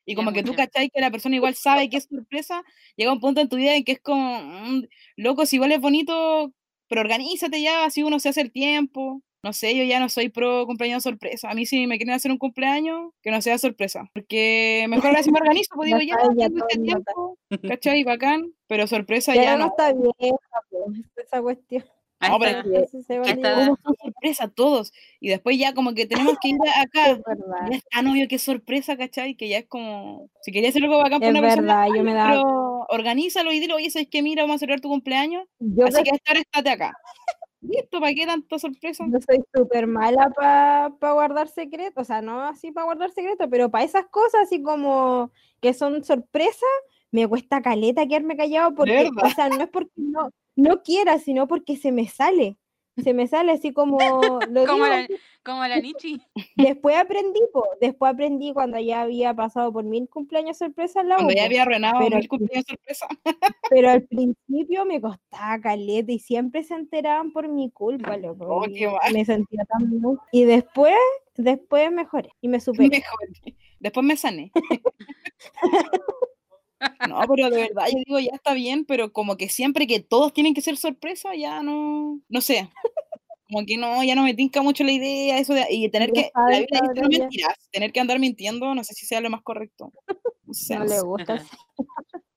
y 0.06 0.14
como 0.14 0.32
que 0.32 0.42
tú 0.42 0.52
mucho. 0.52 0.64
cachai 0.64 0.90
que 0.90 1.00
la 1.00 1.10
persona 1.10 1.36
igual 1.36 1.54
sabe 1.54 1.88
que 1.88 1.96
es 1.96 2.04
sorpresa, 2.04 2.62
llega 2.96 3.12
un 3.12 3.20
punto 3.20 3.40
en 3.40 3.48
tu 3.48 3.56
vida 3.56 3.74
en 3.74 3.84
que 3.84 3.92
es 3.92 4.00
como, 4.00 4.40
mm, 4.40 4.84
loco, 5.16 5.46
si 5.46 5.56
igual 5.56 5.72
es 5.72 5.80
bonito, 5.80 6.52
pero 6.88 7.00
organízate 7.00 7.62
ya, 7.62 7.84
así 7.84 8.02
uno 8.02 8.20
se 8.20 8.28
hace 8.28 8.42
el 8.42 8.52
tiempo. 8.52 9.22
No 9.44 9.52
sé, 9.52 9.76
yo 9.76 9.84
ya 9.84 10.00
no 10.00 10.08
soy 10.08 10.30
pro 10.30 10.64
cumpleaños 10.66 11.02
sorpresa. 11.02 11.50
A 11.50 11.54
mí 11.54 11.66
si 11.66 11.86
me 11.86 11.98
quieren 11.98 12.14
hacer 12.14 12.30
un 12.32 12.38
cumpleaños, 12.38 13.12
que 13.22 13.30
no 13.30 13.40
sea 13.42 13.58
sorpresa. 13.58 14.10
Porque 14.14 14.86
mejor 14.88 15.08
ahora 15.10 15.22
si 15.22 15.30
me 15.30 15.38
organizo, 15.38 15.68
pues 15.76 15.90
Ya 15.90 15.98
digo, 15.98 16.16
ya, 16.18 16.28
ya 16.36 16.46
tengo 16.48 16.66
este 16.66 16.80
tiempo, 16.82 17.38
¿cachai? 17.68 18.04
Bacán, 18.04 18.52
pero 18.66 18.86
sorpresa 18.86 19.34
Ya 19.34 19.42
ya 19.44 19.52
no 19.56 19.66
no. 19.66 19.66
está 19.66 19.92
vieja, 19.92 20.36
pues, 20.70 21.26
esa 21.26 21.42
cuestión. 21.42 21.84
No, 22.26 22.38
pero 22.38 22.60
está. 22.60 23.04
Está- 23.26 23.54
Todos 23.54 23.78
son 23.84 23.94
sorpresa, 24.02 24.48
todos. 24.48 24.92
Y 25.20 25.28
después 25.28 25.58
ya 25.58 25.74
como 25.74 25.92
que 25.92 26.06
tenemos 26.06 26.36
que 26.40 26.48
ir 26.48 26.56
a- 26.74 26.80
acá. 26.82 27.20
Ya 27.70 27.76
es 27.76 27.84
tan 27.90 28.06
obvio 28.06 28.26
que 28.28 28.36
es 28.36 28.42
sorpresa, 28.42 28.96
¿cachai? 28.96 29.34
Que 29.34 29.48
ya 29.48 29.58
es 29.58 29.66
como. 29.66 30.30
Si 30.40 30.50
querías 30.50 30.70
hacer 30.70 30.84
algo 30.84 30.96
bacán 30.98 31.22
Es 31.22 31.28
una 31.28 31.42
persona, 31.42 31.60
verdad, 31.62 31.86
yo 31.88 31.92
hazlo, 31.92 32.04
me 32.04 32.14
da. 32.14 32.28
pero 32.28 32.86
organízalo 32.88 33.52
y 33.52 33.60
dile, 33.60 33.74
oye, 33.74 33.90
¿sabes 33.90 34.08
qué? 34.10 34.22
Mira, 34.22 34.42
vamos 34.44 34.56
a 34.56 34.58
celebrar 34.60 34.80
tu 34.80 34.88
cumpleaños. 34.88 35.44
Yo, 35.58 35.84
Así 35.84 36.02
que 36.02 36.10
a 36.12 36.14
esta 36.14 36.30
hora 36.32 36.40
estate 36.40 36.70
acá. 36.70 36.94
Listo, 37.68 38.00
¿para 38.00 38.14
qué 38.14 38.26
tanta 38.26 38.58
sorpresa? 38.58 39.04
yo 39.10 39.18
soy 39.20 39.42
súper 39.54 39.86
mala 39.86 40.30
para 40.30 40.90
guardar 41.12 41.48
secretos, 41.48 42.02
o 42.02 42.04
sea, 42.04 42.20
no 42.20 42.42
así 42.42 42.72
para 42.72 42.84
guardar 42.84 43.10
secretos, 43.10 43.48
pero 43.50 43.70
para 43.70 43.84
esas 43.84 44.06
cosas 44.06 44.42
así 44.42 44.62
como 44.62 45.30
que 45.60 45.72
son 45.72 46.04
sorpresas, 46.04 46.68
me 47.10 47.26
cuesta 47.26 47.62
caleta 47.62 48.06
quedarme 48.06 48.36
callado 48.36 48.74
porque, 48.74 49.10
o 49.22 49.30
sea, 49.30 49.48
no 49.48 49.62
es 49.62 49.70
porque 49.70 49.92
no, 49.96 50.30
no 50.56 50.82
quiera, 50.82 51.18
sino 51.18 51.48
porque 51.48 51.76
se 51.76 51.90
me 51.90 52.06
sale. 52.06 52.58
Se 53.02 53.12
me 53.12 53.26
sale 53.26 53.52
así 53.52 53.72
como 53.72 53.98
lo 54.50 54.66
Como 54.66 54.86
la, 54.86 55.06
como 55.42 55.66
la 55.66 55.80
Nichi. 55.80 56.20
después 56.56 56.96
aprendí, 56.96 57.40
po, 57.52 57.64
después 57.80 58.12
aprendí 58.12 58.52
cuando 58.52 58.78
ya 58.78 59.02
había 59.02 59.34
pasado 59.34 59.72
por 59.72 59.84
mil 59.84 60.08
cumpleaños 60.08 60.58
sorpresas 60.58 61.02
en 61.02 61.08
la 61.08 61.16
Cuando 61.16 61.32
U, 61.32 61.36
ya 61.36 61.44
había 61.44 61.62
arruinado 61.62 61.98
pero- 61.98 62.16
mil 62.18 62.28
cumpleaños 62.28 62.66
sorpresa. 62.68 63.06
pero 63.70 63.90
al 63.90 64.02
principio 64.04 64.84
me 64.84 65.00
costaba 65.00 65.60
caleta 65.60 66.12
y 66.12 66.18
siempre 66.20 66.62
se 66.62 66.74
enteraban 66.74 67.32
por 67.32 67.48
mi 67.48 67.70
culpa, 67.70 68.16
loco. 68.16 68.46
Oh, 68.48 68.66
y 68.68 68.74
qué 68.74 68.86
mal. 68.88 69.12
me 69.12 69.24
sentía 69.24 69.64
tan 69.64 70.00
mal. 70.00 70.18
Y 70.32 70.44
después, 70.44 70.94
después 71.36 71.90
mejoré 71.90 72.30
y 72.40 72.48
me 72.48 72.60
superé. 72.60 72.88
Mejor. 72.90 73.54
Después 73.80 74.06
me 74.06 74.16
sané. 74.16 74.52
No, 77.08 77.20
pero 77.28 77.50
de 77.50 77.62
verdad, 77.62 77.86
yo 77.90 77.98
digo, 78.04 78.18
ya 78.18 78.32
está 78.34 78.54
bien, 78.54 78.84
pero 78.84 79.12
como 79.12 79.36
que 79.36 79.48
siempre 79.48 79.86
que 79.86 80.00
todos 80.00 80.32
tienen 80.32 80.54
que 80.54 80.60
ser 80.60 80.76
sorpresa, 80.76 81.34
ya 81.34 81.62
no, 81.62 82.20
no 82.28 82.40
sé. 82.40 82.68
Como 83.50 83.66
que 83.66 83.76
no, 83.76 84.02
ya 84.02 84.14
no 84.14 84.22
me 84.22 84.34
tinca 84.34 84.62
mucho 84.62 84.84
la 84.84 84.92
idea, 84.92 85.38
eso 85.38 85.52
de, 85.54 85.66
y 85.70 85.88
tener 85.90 86.12
Ya 86.12 86.22
que, 86.22 86.30
la 86.34 86.58
vida 86.60 86.80
no 87.02 87.08
mentiras, 87.08 87.54
tener 87.70 87.92
que 87.92 88.00
andar 88.00 88.18
mintiendo, 88.18 88.74
no 88.74 88.82
sé 88.84 88.94
si 88.94 89.06
sea 89.06 89.20
lo 89.20 89.30
más 89.30 89.42
correcto. 89.42 89.92
No 90.46 90.54
sé, 90.54 90.74
No 90.74 90.80
no 90.80 90.86
le 90.86 90.96
sé. 90.96 91.04
gusta. 91.04 91.42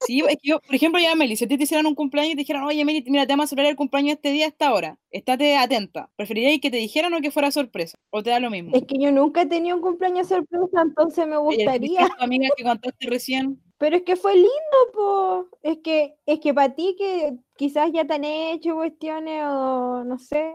Sí, 0.06 0.22
es 0.28 0.38
que 0.42 0.50
yo, 0.50 0.60
por 0.60 0.76
ejemplo, 0.76 1.02
ya 1.02 1.16
Meli, 1.16 1.36
si 1.36 1.46
a 1.46 1.48
ti 1.48 1.58
te 1.58 1.64
hicieran 1.64 1.86
un 1.88 1.96
cumpleaños 1.96 2.34
y 2.34 2.36
te 2.36 2.42
dijeran, 2.42 2.64
oye 2.64 2.86
Meli, 2.86 3.04
mira, 3.08 3.26
te 3.26 3.34
vamos 3.34 3.46
a 3.46 3.48
celebrar 3.48 3.72
el 3.72 3.76
cumpleaños 3.78 4.16
este 4.16 4.32
día 4.32 4.46
a 4.46 4.50
esta 4.50 4.74
hora, 4.74 5.00
estate 5.12 5.58
atenta. 5.58 6.10
¿Preferirías 6.16 6.60
que 6.62 6.70
te 6.70 6.78
dijeran 6.78 7.14
o 7.14 7.22
que 7.22 7.32
fuera 7.32 7.52
sorpresa? 7.52 7.98
¿O 8.12 8.22
te 8.22 8.30
da 8.30 8.40
lo 8.40 8.50
mismo? 8.50 8.72
Es 8.76 8.84
que 8.86 8.98
yo 9.00 9.12
nunca 9.12 9.42
he 9.42 9.46
tenido 9.48 9.76
un 9.76 9.82
cumpleaños 9.82 10.28
sorpresa, 10.28 10.82
entonces 10.82 11.28
me 11.28 11.38
gustaría. 11.38 11.80
¿viste 11.80 12.00
a 12.00 12.08
tu 12.08 12.24
amiga 12.24 12.50
que 12.56 12.64
contaste 12.64 13.08
recién? 13.08 13.62
Pero 13.80 13.98
es 13.98 14.04
que 14.04 14.16
fue 14.16 14.34
lindo, 14.36 14.78
po. 14.94 15.48
Es 15.62 15.78
que, 15.84 16.16
es 16.26 16.40
que 16.40 16.54
para 16.54 16.74
ti 16.74 16.96
que 16.98 17.38
quizás 17.56 17.92
ya 17.94 18.06
te 18.06 18.14
han 18.16 18.24
hecho 18.26 18.76
cuestiones 18.76 19.44
o 19.46 20.04
no 20.04 20.18
sé, 20.18 20.54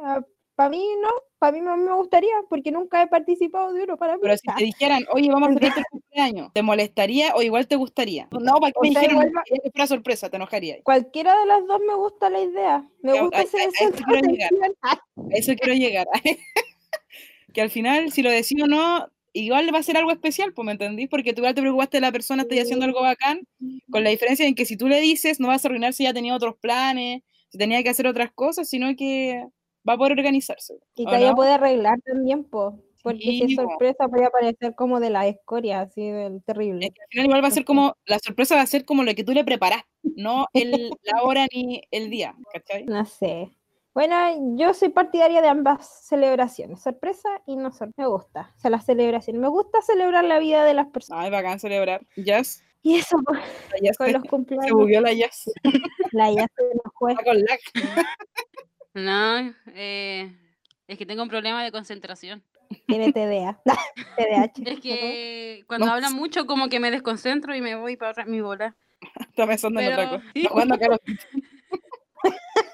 para 0.55 0.69
mí 0.69 0.85
no, 1.01 1.09
para 1.39 1.53
mí 1.53 1.61
me, 1.61 1.77
me 1.77 1.95
gustaría, 1.95 2.35
porque 2.49 2.71
nunca 2.73 3.03
he 3.03 3.07
participado 3.07 3.73
de 3.73 3.85
uno 3.85 3.97
para 3.97 4.15
mí. 4.15 4.21
Pero 4.23 4.37
si 4.37 4.49
te 4.57 4.65
dijeran, 4.65 5.05
oye, 5.13 5.29
vamos 5.31 5.51
a 5.51 5.53
celebrar 5.55 5.75
tu 5.77 5.83
cumpleaños, 5.99 6.53
¿te 6.53 6.63
molestaría 6.63 7.35
o 7.35 7.43
igual 7.43 7.67
te 7.69 7.77
gugustaría? 7.77 8.29
No, 8.33 8.55
para 8.61 8.73
que 8.73 8.79
me 8.83 8.89
dijeran 8.89 9.11
igual 9.13 9.33
que 9.45 9.71
fuera 9.71 9.87
sorpresa, 9.87 10.29
te 10.29 10.37
enojaría. 10.37 10.83
Cualquiera 10.83 11.39
de 11.39 11.47
las 11.47 11.67
dos 11.67 11.81
me 11.87 11.95
gusta 11.95 12.29
la 12.29 12.41
idea. 12.41 12.85
Me 13.03 13.21
gusta 13.21 13.39
a- 13.41 13.47
ser 13.47 13.61
a- 13.61 13.65
a 13.65 13.69
eso 13.69 14.05
quiero 14.05 14.29
llegar. 14.29 14.51
A 14.83 14.99
eso 15.31 15.53
quiero 15.55 15.75
llegar. 15.75 16.07
que 17.53 17.63
al 17.63 17.71
final, 17.71 18.11
si 18.13 18.23
lo 18.23 18.31
decís 18.31 18.61
o 18.63 18.67
no, 18.67 19.07
igual 19.33 19.73
va 19.75 19.79
a 19.79 19.83
ser 19.83 19.97
algo 19.97 20.11
especial, 20.11 20.53
pues, 20.53 20.67
¿me 20.67 20.73
entendís? 20.73 21.09
Porque 21.09 21.33
tú 21.33 21.41
igual 21.41 21.55
te 21.55 21.61
preocupaste 21.61 21.97
de 21.99 22.03
la 22.03 22.13
persona, 22.13 22.43
estoy 22.43 22.59
haciendo 22.59 22.85
algo 22.85 23.03
bacán, 23.03 23.47
con 23.91 24.05
la 24.05 24.11
diferencia 24.11 24.47
en 24.47 24.55
que 24.55 24.67
si 24.67 24.77
tú 24.77 24.89
le 24.89 25.01
dices, 25.01 25.41
no 25.41 25.49
vas 25.49 25.65
a 25.65 25.69
arruinar 25.69 25.93
si 25.93 26.05
ya 26.05 26.15
tenía 26.15 26.35
otros 26.35 26.57
planes, 26.61 27.23
si 27.49 27.59
tenía 27.59 27.83
que 27.83 27.91
hacer 27.91 28.07
otras 28.07 28.33
cosas, 28.33 28.69
sino 28.69 28.95
que 28.97 29.45
va 29.89 29.95
a 29.95 29.99
poder 29.99 30.13
organizarse. 30.13 30.75
Y 30.97 31.03
¿o 31.03 31.07
todavía 31.07 31.31
no? 31.31 31.37
puede 31.37 31.53
arreglar 31.53 32.01
también, 32.03 32.45
po. 32.45 32.79
Porque 33.03 33.19
si 33.19 33.43
es 33.45 33.55
sorpresa 33.57 34.09
puede 34.09 34.27
aparecer 34.27 34.75
como 34.77 35.01
de 35.01 35.11
la 35.11 35.27
escoria, 35.27 35.81
así 35.81 36.09
del 36.09 36.37
Es 36.37 36.45
terrible. 36.45 36.91
que 36.91 37.03
al 37.03 37.09
final 37.11 37.27
igual 37.27 37.45
va 37.45 37.49
a 37.49 37.51
ser 37.51 37.65
como, 37.65 37.97
la 38.07 38.21
sorpresa 38.21 38.55
va 38.55 38.61
a 38.61 38.67
ser 38.67 38.85
como 38.85 39.03
lo 39.03 39.13
que 39.15 39.25
tú 39.25 39.33
le 39.33 39.45
preparas, 39.45 39.83
no 40.03 40.47
el, 40.53 40.91
la 41.03 41.23
hora 41.25 41.47
ni 41.53 41.83
el 41.91 42.11
día, 42.11 42.37
¿cachai? 42.53 42.85
No 42.85 43.05
sé. 43.05 43.51
Bueno, 43.95 44.17
yo 44.57 44.73
soy 44.73 44.89
partidaria 44.89 45.43
de 45.43 45.49
ambas 45.49 46.07
celebraciones, 46.07 46.83
sorpresa 46.83 47.29
y 47.47 47.57
no 47.57 47.71
sorpresa. 47.73 47.93
Me 48.03 48.07
gusta, 48.07 48.53
o 48.57 48.61
sea, 48.61 48.71
las 48.71 48.87
celebraciones. 48.87 49.41
Me 49.43 49.49
gusta 49.49 49.83
celebrar 49.83 50.25
la 50.25 50.39
vida 50.39 50.65
de 50.65 50.73
las 50.75 50.87
personas. 50.89 51.25
Ay, 51.25 51.31
bacán 51.31 51.61
celebrar. 51.61 52.01
Jazz, 52.17 52.65
Y 52.83 52.97
eso 52.97 53.19
pues, 53.27 53.39
la 53.71 53.79
Jazz 53.83 53.99
con 53.99 54.07
se, 54.07 54.13
los 54.15 54.23
se 54.23 54.29
cumpleaños. 54.29 54.71
bugueó 54.73 55.01
la 55.03 55.13
Jazz. 55.13 55.51
La 56.13 56.27
se 56.33 56.37
nos. 56.41 57.11
Está 57.11 57.25
con 57.25 57.39
lag. 57.41 57.61
No, 58.95 59.55
eh, 59.75 60.37
es 60.87 60.99
que 60.99 61.07
tengo 61.07 61.23
un 61.23 61.29
problema 61.29 61.63
de 61.65 61.73
concentración. 61.73 62.43
Tiene 62.87 63.13
TDA. 63.13 63.61
TDAH. 64.17 64.53
Es 64.73 64.81
que 64.81 65.65
cuando 65.67 65.87
No. 65.87 65.93
hablan 65.93 66.15
mucho 66.15 66.47
como 66.47 66.69
que 66.69 66.81
me 66.81 66.91
desconcentro 66.91 67.55
y 67.55 67.61
me 67.61 67.75
voy 67.77 67.97
para 67.99 68.25
mi 68.25 68.41
bola. 68.41 68.75
Está 69.21 69.47
pensando 69.47 69.81
en 69.81 69.93
otra 69.93 69.97
Pero- 69.97 70.11
cosa. 70.19 70.31
Está 70.35 70.49
jugando 70.51 70.75
a. 70.75 70.79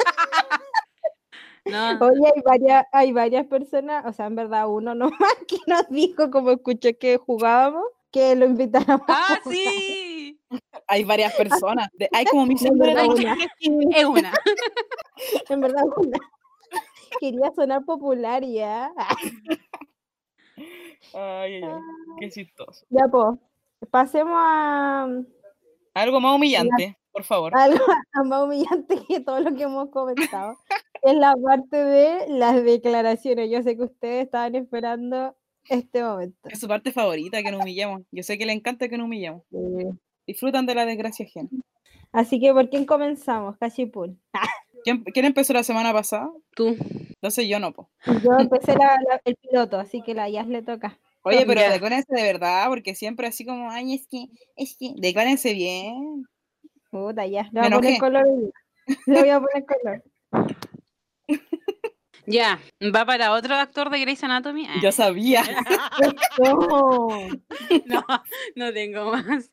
No, 1.71 1.99
Oye, 2.07 2.33
hay 2.35 2.43
varias, 2.45 2.87
hay 2.93 3.12
varias 3.12 3.47
personas, 3.47 4.05
o 4.07 4.12
sea, 4.12 4.27
en 4.27 4.37
verdad 4.37 4.69
uno 4.69 4.95
nomás 4.95 5.19
que 5.49 5.57
nos 5.66 5.89
dijo, 5.89 6.31
como 6.31 6.51
escuché 6.51 6.97
que 6.97 7.16
jugábamos, 7.19 7.85
que 8.11 8.35
lo 8.37 8.47
invitáramos. 8.47 9.03
a 9.09 9.12
¡Ah, 9.35 9.41
jugar. 9.43 9.55
sí! 9.57 10.41
Hay 10.87 11.05
varias 11.05 11.35
personas. 11.35 11.89
de- 11.93 12.09
hay 12.12 12.25
como 12.25 12.47
mil 12.47 12.57
de 12.61 12.71
una. 12.71 13.37
Es 13.95 14.05
una. 14.05 14.33
En 15.51 15.61
verdad 15.61 15.83
una. 15.97 16.19
Quería 17.21 17.51
sonar 17.55 17.85
popular 17.85 18.45
ya. 18.45 18.93
Ay, 21.14 21.55
ay, 21.55 21.62
ay. 21.64 21.81
Qué 22.21 22.31
chistoso. 22.31 22.85
Ya, 22.91 23.07
pues, 23.11 23.39
pasemos 23.91 24.35
a, 24.37 25.09
Algo 25.95 26.21
más 26.21 26.35
humillante, 26.37 26.97
por 27.19 27.25
favor. 27.25 27.53
algo 27.57 27.85
más 28.25 28.43
humillante 28.45 28.99
que 29.07 29.21
todo 29.21 29.41
lo 29.41 29.55
que 29.55 29.62
hemos 29.64 29.91
comentado. 29.91 30.57
Es 31.03 31.14
la 31.14 31.35
parte 31.37 31.77
de 31.77 32.29
las 32.29 32.62
declaraciones. 32.64 33.51
Yo 33.51 33.62
sé 33.62 33.77
que 33.77 33.85
ustedes 33.85 34.25
estaban 34.25 34.55
esperando 34.55 35.37
este 35.69 36.03
momento. 36.03 36.49
Es 36.49 36.59
su 36.61 36.66
parte 36.69 36.93
favorita, 36.93 37.43
que 37.43 37.51
nos 37.51 37.61
humillemos. 37.62 38.03
Yo 38.11 38.23
sé 38.23 38.39
que 38.39 38.47
le 38.47 38.53
encanta 38.53 38.89
que 38.89 38.97
nos 38.99 39.05
humillemos. 39.07 39.43
Eh, 39.53 39.91
Disfrutan 40.27 40.66
de 40.66 40.75
la 40.75 40.85
desgracia 40.87 41.25
ajena. 41.27 41.49
Así 42.12 42.41
que, 42.41 42.53
¿por 42.53 42.69
quién 42.71 42.85
comenzamos? 42.85 43.57
Cachipún. 43.59 44.21
¿Quién, 44.85 45.03
quién 45.05 45.25
empezó 45.27 45.53
la 45.53 45.62
semana 45.62 45.93
pasada? 45.93 46.31
Tú. 46.55 46.77
Entonces 47.11 47.49
yo 47.49 47.59
no, 47.61 47.73
po. 47.73 47.91
Yo 48.07 48.39
empecé 48.39 48.73
la- 48.75 48.97
la- 49.09 49.21
el 49.25 49.37
piloto, 49.37 49.79
así 49.79 50.03
que 50.03 50.14
la 50.14 50.29
Jazz 50.31 50.47
le 50.49 50.62
toca. 50.62 50.99
Oye, 51.23 51.45
pero 51.47 51.61
declárense 51.61 52.14
de 52.14 52.23
verdad, 52.23 52.69
porque 52.69 52.95
siempre 52.95 53.27
así 53.27 53.45
como, 53.45 53.71
ay, 53.71 53.95
es 53.95 54.07
que, 54.07 54.27
es 54.57 54.77
que, 54.79 54.93
declárense 54.97 55.53
bien. 55.53 56.25
Puta, 56.91 57.26
ya. 57.26 57.49
Le 57.53 57.61
voy 57.61 57.72
a 57.72 57.76
poner 57.78 57.99
color. 58.01 58.26
Le 59.07 59.20
voy 59.20 59.28
a 59.30 59.41
poner 59.41 59.66
color. 59.66 60.03
Ya, 62.26 62.61
va 62.95 63.07
para 63.07 63.32
otro 63.32 63.55
actor 63.55 63.89
de 63.89 64.01
Grey's 64.01 64.22
Anatomy. 64.22 64.66
Ah, 64.68 64.80
Yo 64.82 64.93
sabía. 64.93 65.43
No. 66.39 67.09
no, 67.86 68.05
no 68.55 68.72
tengo 68.72 69.12
más. 69.12 69.51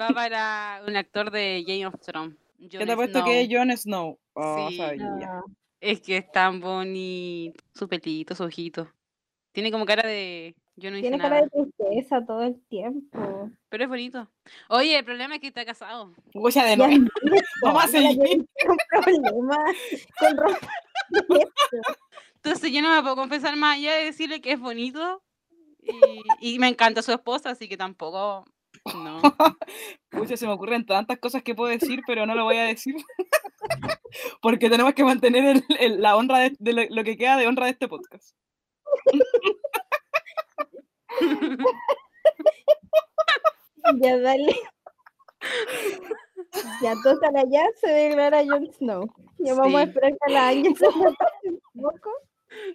Va 0.00 0.08
para 0.08 0.82
un 0.86 0.96
actor 0.96 1.30
de 1.30 1.64
Game 1.66 1.86
of 1.86 1.94
Thrones. 2.00 2.36
¿Qué 2.58 2.78
Jon 2.78 2.86
te 2.86 2.92
ha 2.92 2.96
puesto 2.96 3.24
que 3.24 3.42
es 3.42 3.48
Jon 3.50 3.70
Snow? 3.76 4.18
Oh, 4.34 4.68
Sí. 4.68 4.76
sabía. 4.76 5.04
No. 5.04 5.44
Es 5.80 6.00
que 6.00 6.18
es 6.18 6.30
tan 6.32 6.60
bonito. 6.60 7.62
Su 7.74 7.88
pelito, 7.88 8.34
su 8.34 8.42
ojito. 8.44 8.90
Tiene 9.52 9.70
como 9.70 9.86
cara 9.86 10.06
de. 10.06 10.54
Yo 10.80 10.90
no 10.90 10.96
hice 10.96 11.02
Tiene 11.08 11.18
nada. 11.18 11.28
cara 11.30 11.42
de 11.42 11.50
tristeza 11.50 12.24
todo 12.26 12.42
el 12.42 12.60
tiempo. 12.68 13.50
Pero 13.68 13.84
es 13.84 13.88
bonito. 13.90 14.28
Oye, 14.68 14.98
el 14.98 15.04
problema 15.04 15.34
es 15.34 15.40
que 15.40 15.48
está 15.48 15.64
casado. 15.64 16.12
De 16.32 16.50
Ya 16.50 16.76
nuevo. 16.76 16.92
empiezo, 16.92 17.44
Vamos 17.64 17.84
a 17.84 17.88
seguir. 17.88 18.18
tengo 18.18 18.72
un 18.72 18.78
problema 18.88 19.56
con 20.18 20.38
esto. 21.38 21.48
Entonces 22.36 22.72
yo 22.72 22.80
no 22.82 22.94
me 22.94 23.02
puedo 23.02 23.16
confesar 23.16 23.54
más 23.56 23.76
allá 23.76 23.94
de 23.96 24.04
decirle 24.06 24.40
que 24.40 24.52
es 24.52 24.60
bonito. 24.60 25.22
Y, 26.40 26.54
y 26.54 26.58
me 26.58 26.68
encanta 26.68 27.02
su 27.02 27.12
esposa, 27.12 27.50
así 27.50 27.68
que 27.68 27.76
tampoco. 27.76 28.44
No. 28.94 29.20
Pucha, 30.10 30.36
se 30.36 30.46
me 30.46 30.52
ocurren 30.52 30.86
tantas 30.86 31.18
cosas 31.18 31.42
que 31.42 31.54
puedo 31.54 31.70
decir, 31.70 32.00
pero 32.06 32.24
no 32.26 32.34
lo 32.34 32.44
voy 32.44 32.56
a 32.56 32.64
decir. 32.64 32.94
Porque 34.42 34.70
tenemos 34.70 34.94
que 34.94 35.04
mantener 35.04 35.44
el- 35.44 35.64
el- 35.78 36.00
la 36.00 36.16
honra 36.16 36.38
de, 36.38 36.56
de 36.58 36.72
lo, 36.72 36.82
lo 36.88 37.04
que 37.04 37.16
queda 37.18 37.36
de 37.36 37.46
honra 37.46 37.66
de 37.66 37.72
este 37.72 37.88
podcast. 37.88 38.34
Ya 44.00 44.18
dale. 44.18 44.54
Ya 46.82 46.94
total 47.02 47.36
allá 47.36 47.66
se 47.80 47.88
declara 47.88 48.44
Jon 48.46 48.70
Snow. 48.72 49.06
Ya 49.38 49.54
vamos 49.54 49.80
a 49.80 49.84
Sí. 49.84 49.88
esperar 49.88 50.12
que 50.26 50.32
la 50.32 50.48
Ángel 50.48 50.76
se 50.76 50.86
un 50.88 51.60
poco. 51.74 52.10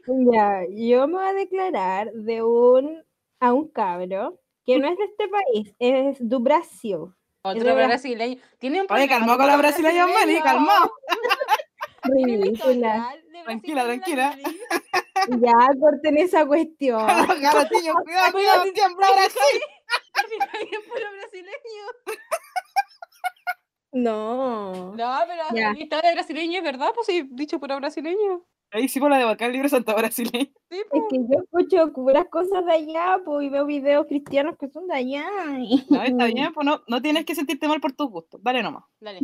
Ya, 0.08 0.64
yo 0.70 1.08
me 1.08 1.14
voy 1.16 1.26
a 1.26 1.34
declarar 1.34 2.12
de 2.14 2.42
un 2.44 3.04
a 3.40 3.54
un 3.54 3.68
cabro 3.68 4.40
que 4.66 4.80
no 4.80 4.88
es 4.88 4.98
de 4.98 5.04
este 5.04 5.28
país, 5.28 5.74
es 5.80 6.18
do 6.20 6.40
Brasil. 6.40 7.14
Otro 7.44 7.76
brasileño. 7.76 8.42
Tiene 8.58 8.82
un 8.82 8.88
Oye, 8.90 9.08
calmado 9.08 9.38
con 9.38 9.48
la 9.48 9.58
brasileña, 9.58 10.08
Manny, 10.08 10.40
Ridícula. 12.04 13.16
de 13.32 13.44
Tranquila, 13.44 13.84
tranquila. 13.84 14.38
Ya 15.30 15.54
corten 15.80 16.18
esa 16.18 16.46
cuestión. 16.46 17.06
Garotillo, 17.06 17.94
cuidado, 18.04 18.32
cuidado, 18.32 18.64
siempre 18.74 19.06
Brasil. 19.16 19.62
Es 20.72 20.80
puro 20.88 21.06
brasileño. 21.12 21.86
No. 23.92 24.96
No, 24.96 25.18
pero 25.28 25.44
Ya. 25.54 25.68
la 25.70 25.74
lista 25.74 26.02
de 26.02 26.14
brasileño 26.14 26.58
es 26.58 26.64
verdad, 26.64 26.92
pues 26.94 27.08
sí, 27.08 27.28
dicho 27.32 27.60
puro 27.60 27.78
brasileño. 27.78 28.44
Ahí 28.72 28.86
hicimos 28.86 29.10
la 29.10 29.18
de 29.20 29.24
Bacal 29.26 29.54
Libre 29.54 29.70
Santa 29.70 29.94
Brasileña. 29.96 30.52
Sí, 30.70 30.78
Es 30.80 30.86
pues. 30.90 31.04
que 31.10 31.18
yo 31.18 31.40
escucho 31.44 31.94
puras 31.94 32.26
cosas 32.30 32.66
de 32.66 32.74
allá, 32.74 33.20
pues, 33.24 33.46
y 33.46 33.50
veo 33.50 33.66
videos 33.66 34.06
cristianos 34.08 34.58
que 34.60 34.68
son 34.70 34.88
de 34.88 34.96
allá. 34.96 35.26
y- 35.60 35.86
No, 35.90 36.02
está 36.04 36.26
bien, 36.26 36.52
pues 36.54 36.66
no, 36.66 36.82
no 36.88 37.02
tienes 37.02 37.26
que 37.26 37.36
sentirte 37.36 37.68
mal 37.70 37.80
por 37.80 37.94
tus 37.94 38.10
gustos. 38.10 38.42
Dale 38.44 38.64
nomás. 38.64 38.84
Dale. 39.00 39.20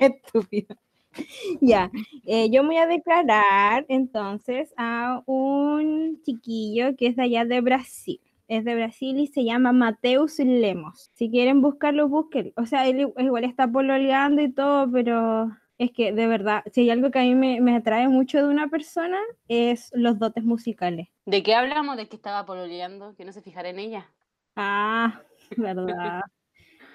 Estúpido. 0.00 0.76
Ya, 1.60 1.90
eh, 2.26 2.50
yo 2.50 2.64
voy 2.64 2.76
a 2.76 2.86
declarar 2.86 3.86
entonces 3.88 4.72
a 4.76 5.22
un 5.26 6.20
chiquillo 6.22 6.96
que 6.96 7.08
es 7.08 7.16
de 7.16 7.22
allá 7.22 7.44
de 7.44 7.60
Brasil. 7.60 8.20
Es 8.46 8.64
de 8.64 8.74
Brasil 8.74 9.18
y 9.18 9.26
se 9.28 9.44
llama 9.44 9.72
Mateus 9.72 10.38
Lemos. 10.38 11.10
Si 11.14 11.30
quieren 11.30 11.62
buscarlo, 11.62 12.08
búsquenlo. 12.08 12.52
O 12.56 12.66
sea, 12.66 12.86
él 12.86 13.12
igual 13.16 13.44
está 13.44 13.66
pololeando 13.70 14.42
y 14.42 14.52
todo, 14.52 14.90
pero 14.90 15.50
es 15.78 15.92
que 15.92 16.12
de 16.12 16.26
verdad, 16.26 16.62
si 16.72 16.82
hay 16.82 16.90
algo 16.90 17.10
que 17.10 17.20
a 17.20 17.22
mí 17.22 17.34
me, 17.34 17.60
me 17.60 17.74
atrae 17.74 18.08
mucho 18.08 18.38
de 18.38 18.48
una 18.48 18.68
persona, 18.68 19.18
es 19.48 19.90
los 19.94 20.18
dotes 20.18 20.44
musicales. 20.44 21.08
¿De 21.24 21.42
qué 21.42 21.54
hablamos? 21.54 21.96
De 21.96 22.06
que 22.06 22.16
estaba 22.16 22.44
pololeando, 22.44 23.14
que 23.16 23.24
no 23.24 23.32
se 23.32 23.40
fijara 23.40 23.70
en 23.70 23.78
ella. 23.78 24.10
Ah, 24.56 25.22
verdad. 25.56 26.20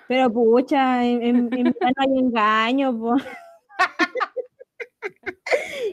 Pero 0.07 0.31
pucha, 0.31 1.03
en, 1.05 1.21
en, 1.23 1.35
en 1.37 1.49
verano 1.49 1.95
hay 1.97 2.19
engaño, 2.19 2.97
po. 2.97 3.15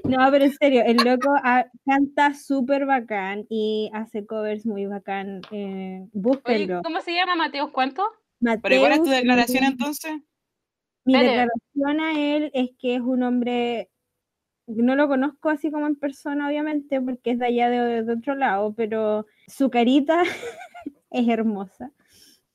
No, 0.05 0.31
pero 0.31 0.45
en 0.45 0.53
serio, 0.53 0.83
el 0.85 0.97
loco 0.99 1.35
ah, 1.43 1.67
canta 1.85 2.35
súper 2.35 2.87
bacán 2.87 3.47
y 3.49 3.91
hace 3.93 4.27
covers 4.27 4.67
muy 4.67 4.87
bacán. 4.87 5.41
Eh, 5.51 6.07
Oye. 6.45 6.81
¿cómo 6.85 7.01
se 7.01 7.15
llama 7.15 7.35
Mateos 7.35 7.71
cuánto? 7.71 8.03
Pero 8.41 8.75
igual 8.75 8.93
es 8.93 9.03
tu 9.03 9.05
Mateus 9.05 9.17
declaración 9.17 9.65
entonces. 9.65 10.13
Mi 11.05 11.15
declaración 11.15 12.01
a 12.01 12.19
él 12.19 12.51
es 12.53 12.71
que 12.79 12.97
es 12.97 13.01
un 13.01 13.23
hombre, 13.23 13.91
no 14.67 14.97
lo 14.97 15.09
conozco 15.09 15.51
así 15.51 15.71
como 15.71 15.87
en 15.87 15.97
persona, 15.97 16.49
obviamente, 16.49 17.01
porque 17.01 17.33
es 17.33 17.39
de 17.39 17.47
allá 17.47 17.71
de, 17.71 18.03
de 18.03 18.13
otro 18.13 18.35
lado, 18.35 18.75
pero 18.75 19.27
su 19.47 19.71
carita 19.71 20.23
es 21.11 21.29
hermosa. 21.29 21.93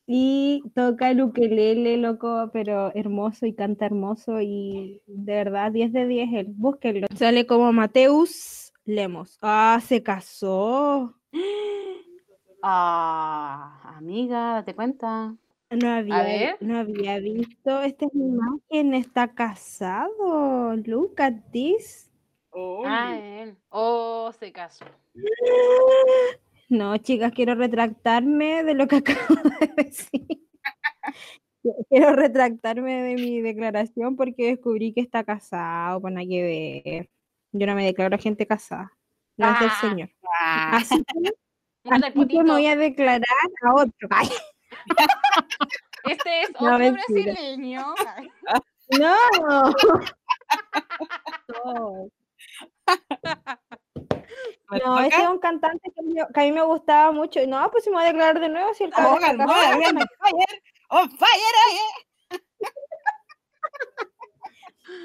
Y 0.07 0.63
toca 0.73 1.11
el 1.11 1.21
ukelele, 1.21 1.97
loco, 1.97 2.49
pero 2.51 2.91
hermoso 2.95 3.45
y 3.45 3.53
canta 3.53 3.85
hermoso 3.85 4.41
y 4.41 5.01
de 5.07 5.33
verdad 5.33 5.71
10 5.71 5.93
de 5.93 6.07
10 6.07 6.29
él. 6.33 6.47
Búsquenlo. 6.49 7.07
Sale 7.15 7.45
como 7.45 7.71
Mateus 7.71 8.73
Lemos. 8.85 9.37
Ah, 9.41 9.79
se 9.85 10.01
casó. 10.01 11.15
Ah, 12.63 13.95
amiga, 13.97 14.53
date 14.53 14.75
cuenta. 14.75 15.35
No 15.69 15.89
había, 15.89 16.23
ver. 16.23 16.57
no 16.59 16.79
había 16.79 17.19
visto 17.19 17.81
esta 17.81 18.05
imagen. 18.13 18.93
Está 18.93 19.33
casado. 19.33 20.75
Look 20.75 21.21
at 21.21 21.35
this. 21.51 22.11
Uy, 22.51 22.83
Ah, 22.85 23.17
él. 23.17 23.55
Oh, 23.69 24.31
se 24.37 24.51
casó. 24.51 24.85
No, 26.71 26.95
chicas, 26.99 27.33
quiero 27.33 27.53
retractarme 27.55 28.63
de 28.63 28.73
lo 28.75 28.87
que 28.87 28.95
acabo 29.35 29.35
de 29.59 29.67
decir. 29.83 30.21
Quiero 31.89 32.13
retractarme 32.13 33.03
de 33.03 33.15
mi 33.15 33.41
declaración 33.41 34.15
porque 34.15 34.47
descubrí 34.47 34.93
que 34.93 35.01
está 35.01 35.23
casado, 35.25 35.99
pues 35.99 36.13
nada 36.13 36.25
que 36.25 36.41
ver. 36.41 37.09
Yo 37.51 37.67
no 37.67 37.75
me 37.75 37.83
declaro 37.85 38.17
gente 38.17 38.47
casada, 38.47 38.89
no 39.37 39.51
es 39.51 39.59
del 39.59 39.69
Ah. 39.69 39.77
señor. 39.81 40.09
Ah, 40.39 40.77
Así 40.77 41.03
que, 41.03 41.29
así 41.91 42.37
me 42.37 42.51
voy 42.53 42.65
a 42.67 42.75
declarar 42.77 43.25
a 43.63 43.73
otro. 43.75 44.07
Ay, 44.09 44.29
Este 46.05 46.41
es 46.43 46.49
otro 46.57 46.77
brasileño. 46.77 47.93
no. 48.97 49.15
No. 51.65 52.09
¿Me 54.69 54.79
No, 54.79 54.99
ese 55.01 55.21
es 55.21 55.29
un 55.29 55.39
cantante 55.39 55.91
que, 55.95 56.01
yo- 56.15 56.27
que 56.33 56.39
a 56.39 56.43
mí 56.43 56.51
me 56.51 56.63
gustaba 56.63 57.11
mucho. 57.11 57.39
No, 57.47 57.69
pues 57.71 57.83
si 57.83 57.89
me 57.89 57.97
voy 57.97 58.05
a 58.05 58.07
declarar 58.07 58.39
de 58.39 58.49
nuevo, 58.49 58.73
si 58.73 58.83
el 58.85 58.91
Oh, 58.91 58.95
cabrón 58.95 59.37
bien, 59.79 59.97
on 59.97 60.07
fire, 60.19 60.61
on 60.89 61.09
fire, 61.11 61.55
eh. 61.71 61.77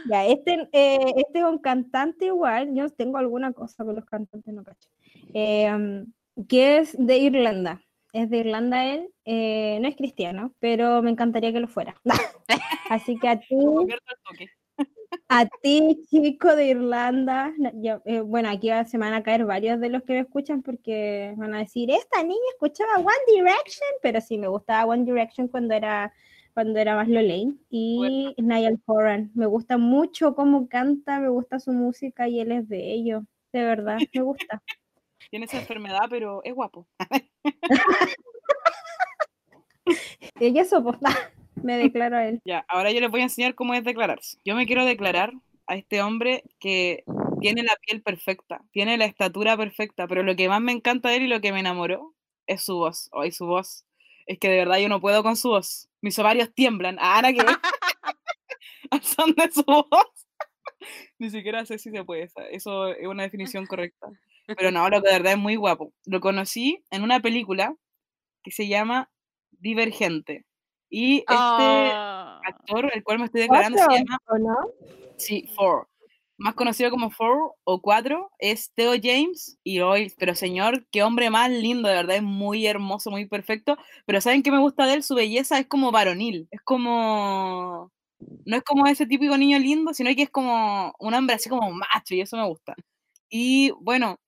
Ya, 0.05 0.25
este, 0.27 0.69
eh, 0.73 1.13
este 1.17 1.39
es 1.41 1.45
un 1.45 1.59
cantante 1.59 2.27
igual, 2.27 2.75
yo 2.75 2.89
tengo 2.91 3.19
alguna 3.19 3.53
cosa 3.53 3.85
con 3.85 3.95
los 3.97 4.05
cantantes, 4.05 4.53
no 4.55 4.63
cacho, 4.65 4.89
em, 5.35 6.07
que 6.49 6.79
es 6.79 6.95
de 6.99 7.19
Irlanda, 7.19 7.83
es 8.13 8.31
de 8.31 8.39
Irlanda 8.39 8.85
él, 8.87 9.09
eh, 9.25 9.79
no 9.81 9.89
es 9.89 9.97
cristiano, 9.97 10.53
pero 10.61 11.03
me 11.03 11.11
encantaría 11.11 11.53
que 11.53 11.61
lo 11.61 11.69
fuera. 11.69 11.95
Así 12.91 13.17
que 13.19 13.29
a 13.29 13.39
ti. 13.39 13.47
A 15.29 15.47
ti 15.63 16.03
chico 16.09 16.55
de 16.55 16.69
Irlanda, 16.69 17.53
eh, 18.05 18.21
bueno, 18.21 18.49
aquí 18.49 18.71
se 18.87 18.99
van 18.99 19.15
a 19.15 19.23
caer 19.23 19.45
varios 19.45 19.81
de 19.81 19.89
los 19.89 20.03
que 20.03 20.15
me 20.15 20.21
escuchan 20.21 20.63
porque 20.63 21.35
van 21.37 21.55
a 21.55 21.59
decir, 21.59 21.91
esta 21.91 22.23
niña 22.23 22.39
escuchaba 22.53 22.99
One 22.99 23.11
Direction, 23.35 23.89
pero 24.03 24.21
sí, 24.21 24.39
me 24.39 24.49
gustaba 24.49 24.87
One 24.87 25.05
Direction 25.05 25.49
cuando 25.49 25.75
era 25.75 26.13
cuando 26.55 26.79
era 26.79 26.95
más 26.95 27.07
Lolaine 27.07 27.59
y 27.69 28.35
Niall 28.39 28.81
Horan. 28.87 29.31
Me 29.35 29.45
gusta 29.45 29.77
mucho 29.77 30.35
cómo 30.35 30.69
canta, 30.69 31.21
me 31.21 31.29
gusta 31.29 31.61
su 31.61 31.71
música 31.73 32.29
y 32.29 32.41
él 32.41 32.51
es 32.51 32.67
bello, 32.67 33.27
de 33.53 33.63
verdad, 33.63 33.99
me 34.15 34.23
gusta. 34.23 34.63
Tiene 35.31 35.45
esa 35.45 35.59
enfermedad, 35.59 36.07
pero 36.09 36.41
es 36.45 36.55
guapo. 36.55 36.87
Y 40.41 40.59
eso, 40.59 40.83
pues, 40.83 40.99
me 41.63 41.77
declaro 41.77 42.17
a 42.17 42.27
él. 42.27 42.41
Ya, 42.45 42.65
ahora 42.69 42.91
yo 42.93 43.01
les 43.01 43.11
voy 43.11 43.21
a 43.21 43.25
enseñar 43.25 43.55
cómo 43.55 43.75
es 43.75 43.85
declararse. 43.85 44.39
Yo 44.45 44.55
me 44.55 44.67
quiero 44.67 44.85
declarar 44.85 45.33
a 45.67 45.77
este 45.77 46.03
hombre 46.03 46.45
que 46.61 47.05
tiene 47.41 47.63
la 47.63 47.77
piel 47.77 48.03
perfecta, 48.03 48.63
tiene 48.73 48.97
la 48.97 49.05
estatura 49.05 49.57
perfecta, 49.57 50.07
pero 50.07 50.23
lo 50.23 50.37
que 50.37 50.49
más 50.49 50.61
me 50.61 50.73
encanta 50.73 51.09
de 51.09 51.17
él 51.17 51.23
y 51.25 51.29
lo 51.29 51.41
que 51.41 51.53
me 51.53 51.61
enamoró 51.61 52.15
es 52.47 52.63
su 52.63 52.77
voz. 52.77 53.09
Hoy 53.13 53.33
su 53.33 53.47
voz. 53.47 53.85
Es 54.27 54.39
que 54.39 54.49
de 54.49 54.57
verdad 54.57 54.79
yo 54.79 54.89
no 54.89 55.01
puedo 55.01 55.23
con 55.23 55.37
su 55.37 55.49
voz. 55.49 55.89
Mis 56.01 56.19
ovarios 56.19 56.53
tiemblan. 56.55 56.97
Ah, 57.01 57.19
Ana, 57.19 57.33
que 57.33 57.41
al 58.91 59.03
son 59.03 59.33
de 59.35 59.51
su 59.51 59.65
voz. 59.65 60.27
Ni 61.19 61.31
siquiera 61.31 61.65
sé 61.65 61.79
si 61.79 61.91
se 61.91 62.05
puede. 62.05 62.29
Eso 62.51 62.89
es 62.89 63.07
una 63.07 63.25
definición 63.25 63.67
correcta. 63.67 64.09
Pero 64.47 64.71
no, 64.71 64.89
lo 64.89 65.03
que 65.03 65.09
de 65.09 65.15
verdad 65.15 65.33
es 65.33 65.39
muy 65.39 65.57
guapo. 65.57 65.93
Lo 66.05 66.21
conocí 66.21 66.85
en 66.91 67.03
una 67.03 67.21
película 67.21 67.75
que 68.43 68.53
se 68.53 68.69
llama 68.69 69.11
Divergente. 69.51 70.45
Y 70.91 71.19
este 71.19 71.35
Ah. 71.95 72.41
actor, 72.47 72.91
el 72.95 73.03
cual 73.03 73.19
me 73.19 73.27
estoy 73.27 73.43
declarando, 73.43 73.79
se 73.79 73.85
¿Cuatro, 73.87 74.05
llama, 74.05 74.19
o 74.29 74.39
no? 74.39 74.57
sí, 75.17 75.49
Four. 75.55 75.89
Más 76.39 76.55
conocido 76.55 76.91
como 76.91 77.11
Four 77.11 77.55
o 77.65 77.81
Cuatro, 77.81 78.31
es 78.39 78.73
Theo 78.75 78.93
James. 79.03 79.59
Y 79.65 79.81
hoy, 79.81 80.13
pero 80.19 80.35
señor, 80.35 80.87
qué 80.93 81.03
hombre 81.03 81.31
más 81.31 81.51
lindo, 81.51 81.89
de 81.89 81.95
verdad, 81.97 82.17
es 82.17 82.23
muy 82.23 82.67
hermoso, 82.67 83.11
muy 83.11 83.27
perfecto. 83.27 83.77
Pero 84.07 84.21
¿saben 84.21 84.43
qué 84.43 84.51
me 84.53 84.59
gusta 84.61 84.87
de 84.87 84.95
él? 84.95 85.03
Su 85.03 85.15
belleza 85.15 85.59
es 85.59 85.67
como 85.67 85.91
varonil. 85.93 86.47
Es 86.51 86.61
como. 86.63 87.91
No 88.47 88.57
es 88.57 88.63
como 88.65 88.87
ese 88.87 89.07
típico 89.07 89.37
niño 89.39 89.59
lindo, 89.59 89.93
sino 89.95 90.15
que 90.15 90.23
es 90.23 90.31
como 90.31 90.95
un 90.99 91.15
hombre 91.15 91.37
así 91.37 91.49
como 91.51 91.71
macho, 91.73 92.15
y 92.15 92.21
eso 92.23 92.37
me 92.37 92.47
gusta. 92.47 92.75
Y 93.31 93.73
bueno, 93.81 94.19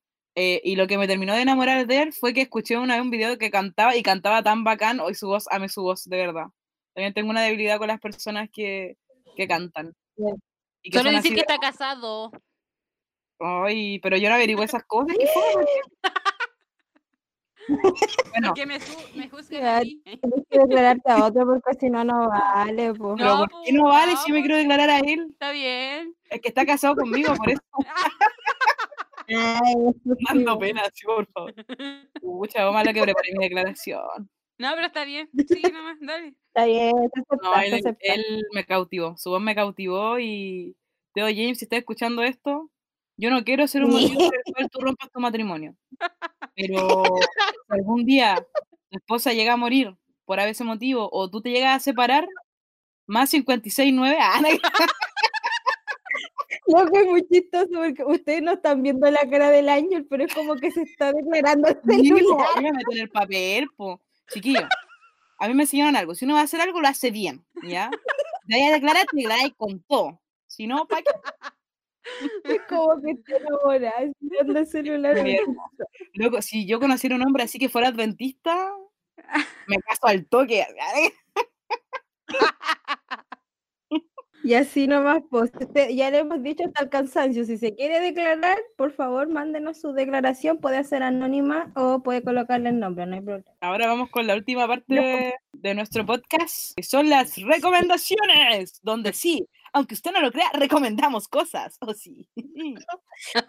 eh, 0.41 0.61
y 0.63 0.77
lo 0.77 0.87
que 0.87 0.99
me 0.99 1.09
terminó 1.09 1.35
de 1.35 1.43
enamorar 1.43 1.85
de 1.89 2.01
él 2.03 2.13
fue 2.13 2.33
que 2.33 2.43
escuché 2.43 2.77
una 2.79 2.95
vez 2.95 3.03
un 3.03 3.11
video 3.11 3.37
que 3.39 3.51
cantaba 3.51 3.97
y 3.97 4.05
cantaba 4.05 4.41
tan 4.45 4.63
bacán. 4.63 5.01
Hoy 5.01 5.15
su 5.15 5.27
voz, 5.27 5.47
amé 5.51 5.69
su 5.69 5.83
voz, 5.83 6.05
de 6.05 6.17
verdad. 6.17 6.47
También 6.95 7.13
tengo 7.13 7.31
una 7.31 7.43
debilidad 7.43 7.79
con 7.79 7.89
las 7.89 7.99
personas 7.99 8.49
que, 8.53 8.97
que 9.37 9.49
cantan. 9.49 9.93
Bien. 10.17 10.37
Y 10.83 10.91
que 10.91 10.99
Solo 10.99 11.11
decir 11.11 11.31
que 11.33 11.37
de- 11.37 11.41
está 11.41 11.59
casado. 11.59 12.31
Ay, 13.41 13.99
pero 13.99 14.17
yo 14.17 14.29
no 14.29 14.37
averiguo 14.37 14.63
esas 14.63 14.85
cosas. 14.85 15.17
¿Qué 15.19 15.27
fue? 15.27 15.43
Bueno, 18.31 18.55
Que 18.55 18.65
me, 18.65 18.79
me 19.15 19.29
juzguen 19.29 19.63
Ya, 19.63 19.77
a 19.79 19.81
mí. 19.81 20.01
Tienes 20.05 20.47
que 20.49 20.59
declararte 20.59 21.11
a 21.11 21.27
otro 21.27 21.45
porque 21.45 21.79
si 21.79 21.91
no, 21.91 22.03
no 22.05 22.29
vale, 22.31 22.95
pues. 22.95 23.15
pero 23.19 23.37
No, 23.37 23.47
¿por 23.47 23.63
qué 23.63 23.73
no 23.73 23.85
vale 23.89 24.17
si 24.17 24.29
yo 24.31 24.35
me 24.35 24.41
quiero 24.41 24.57
declarar 24.57 24.89
a 24.89 24.99
él? 25.01 25.27
Está 25.31 25.51
bien. 25.53 26.15
Es 26.31 26.41
que 26.41 26.49
está 26.49 26.65
casado 26.65 26.97
conmigo, 26.97 27.35
por 27.35 27.51
eso 27.51 27.61
Ay, 29.29 29.75
dando 29.75 30.53
estúpido. 30.53 30.59
pena, 30.59 30.83
sí, 30.93 31.05
por 31.07 31.27
favor. 31.33 31.55
Pucha, 32.21 32.71
malo 32.71 32.93
que 32.93 33.03
preparé 33.03 33.33
mi 33.37 33.45
declaración. 33.45 34.31
No, 34.59 34.71
pero 34.75 34.87
está 34.89 35.05
bien. 35.05 35.29
Sí, 35.49 35.63
nomás, 35.73 35.97
dale. 36.01 36.35
Está 36.49 36.65
bien, 36.67 36.93
te 37.13 37.21
aceptas, 37.21 37.39
No, 37.43 37.61
él, 37.61 37.75
aceptas. 37.75 37.97
él 38.01 38.43
me 38.53 38.65
cautivó, 38.65 39.17
su 39.17 39.31
voz 39.31 39.41
me 39.41 39.55
cautivó 39.55 40.19
y 40.19 40.77
Teo 41.15 41.27
James, 41.27 41.59
si 41.59 41.65
estás 41.65 41.79
escuchando 41.81 42.23
esto, 42.23 42.71
yo 43.17 43.31
no 43.31 43.45
quiero 43.45 43.67
ser 43.67 43.85
un 43.85 43.91
motivo 43.93 44.19
por 44.19 44.37
el 44.37 44.55
cual 44.55 44.71
tú 44.71 44.81
rompas 44.81 45.11
tu 45.11 45.21
matrimonio. 45.21 45.75
Pero 46.55 47.03
si 47.33 47.75
algún 47.75 48.05
día 48.05 48.45
tu 48.91 48.99
esposa 48.99 49.33
llega 49.33 49.53
a 49.55 49.57
morir 49.57 49.97
por 50.25 50.39
ese 50.41 50.65
motivo 50.65 51.09
o 51.13 51.31
tú 51.31 51.41
te 51.41 51.51
llegas 51.51 51.77
a 51.77 51.81
separar, 51.81 52.27
más 53.07 53.33
56.9, 53.33 54.17
ah, 54.21 54.41
no, 56.69 56.85
Lo 56.85 56.91
que 56.91 57.01
es 57.01 57.07
muy 57.07 57.27
chistoso 57.27 57.69
porque 57.73 58.05
ustedes 58.05 58.43
no 58.43 58.53
están 58.53 58.83
viendo 58.83 59.11
la 59.11 59.29
cara 59.31 59.51
del 59.51 59.69
ángel, 59.69 60.07
pero 60.07 60.25
es 60.25 60.35
como 60.35 60.55
que 60.57 60.71
se 60.71 60.83
está 60.83 61.13
declarando 61.13 61.69
Sí, 61.69 61.75
po, 62.11 62.17
celular. 62.17 62.47
a 62.57 62.61
meter 62.61 62.99
el 63.01 63.11
papel, 63.11 63.69
po. 63.77 64.01
Chiquillo, 64.31 64.67
a 65.39 65.49
mí 65.49 65.55
me 65.55 65.63
enseñaron 65.63 65.97
algo. 65.97 66.15
Si 66.15 66.25
uno 66.25 66.35
va 66.35 66.41
a 66.41 66.45
hacer 66.45 66.61
algo, 66.61 66.81
lo 66.81 66.89
hace 66.89 67.11
bien, 67.11 67.45
¿ya? 67.63 67.91
Te 68.47 68.55
vayas 68.55 68.71
a 68.71 68.75
declarar, 68.75 69.07
te 69.11 69.17
declaráis 69.17 69.55
con 69.57 69.81
todo. 69.83 70.21
Si 70.47 70.67
no, 70.67 70.87
¿para 70.87 71.03
qué? 71.03 71.11
Es 72.45 72.61
como 72.69 73.01
que 73.03 73.15
te 73.17 73.37
enamoras 73.37 73.93
el 74.31 74.67
celular. 74.67 75.17
Loco, 76.15 76.41
si 76.43 76.67
yo 76.67 76.81
conociera 76.81 77.15
un 77.17 77.23
hombre 77.23 77.43
así 77.45 77.59
que 77.59 77.69
fuera 77.69 77.89
adventista, 77.89 78.73
me 79.67 79.77
caso 79.79 80.07
al 80.07 80.27
toque. 80.27 80.65
Y 84.49 84.55
así 84.55 84.87
nomás, 84.87 85.23
pues 85.29 85.51
usted- 85.61 85.91
ya 85.91 86.11
le 86.11 86.21
hemos 86.21 86.43
dicho 86.43 86.65
hasta 86.65 86.85
el 86.85 86.89
cansancio. 86.89 87.45
Si 87.45 87.59
se 87.59 87.75
quiere 87.75 88.01
declarar, 88.01 88.57
por 88.79 88.93
favor, 88.93 89.29
mándenos 89.29 89.79
su 89.79 89.93
declaración. 89.93 90.57
Puede 90.57 90.83
ser 90.85 91.03
anónima 91.03 91.71
o 91.77 92.03
puede 92.03 92.23
colocarle 92.23 92.71
el 92.71 92.81
nombre, 92.81 93.05
no 93.05 93.17
hay 93.17 93.21
problema. 93.21 93.51
Ahora 93.61 93.89
vamos 93.89 94.09
con 94.09 94.27
la 94.27 94.35
última 94.35 94.67
parte 94.67 95.35
de 95.53 95.75
nuestro 95.75 96.07
podcast, 96.07 96.73
que 96.77 96.83
son 96.83 97.11
las 97.11 97.37
recomendaciones, 97.37 98.81
donde 98.81 99.13
sí, 99.13 99.47
aunque 99.75 99.93
usted 99.93 100.13
no 100.13 100.23
lo 100.23 100.33
crea, 100.33 100.49
recomendamos 100.55 101.29
cosas. 101.29 101.77
¿O 101.83 101.93
sí? 101.93 102.27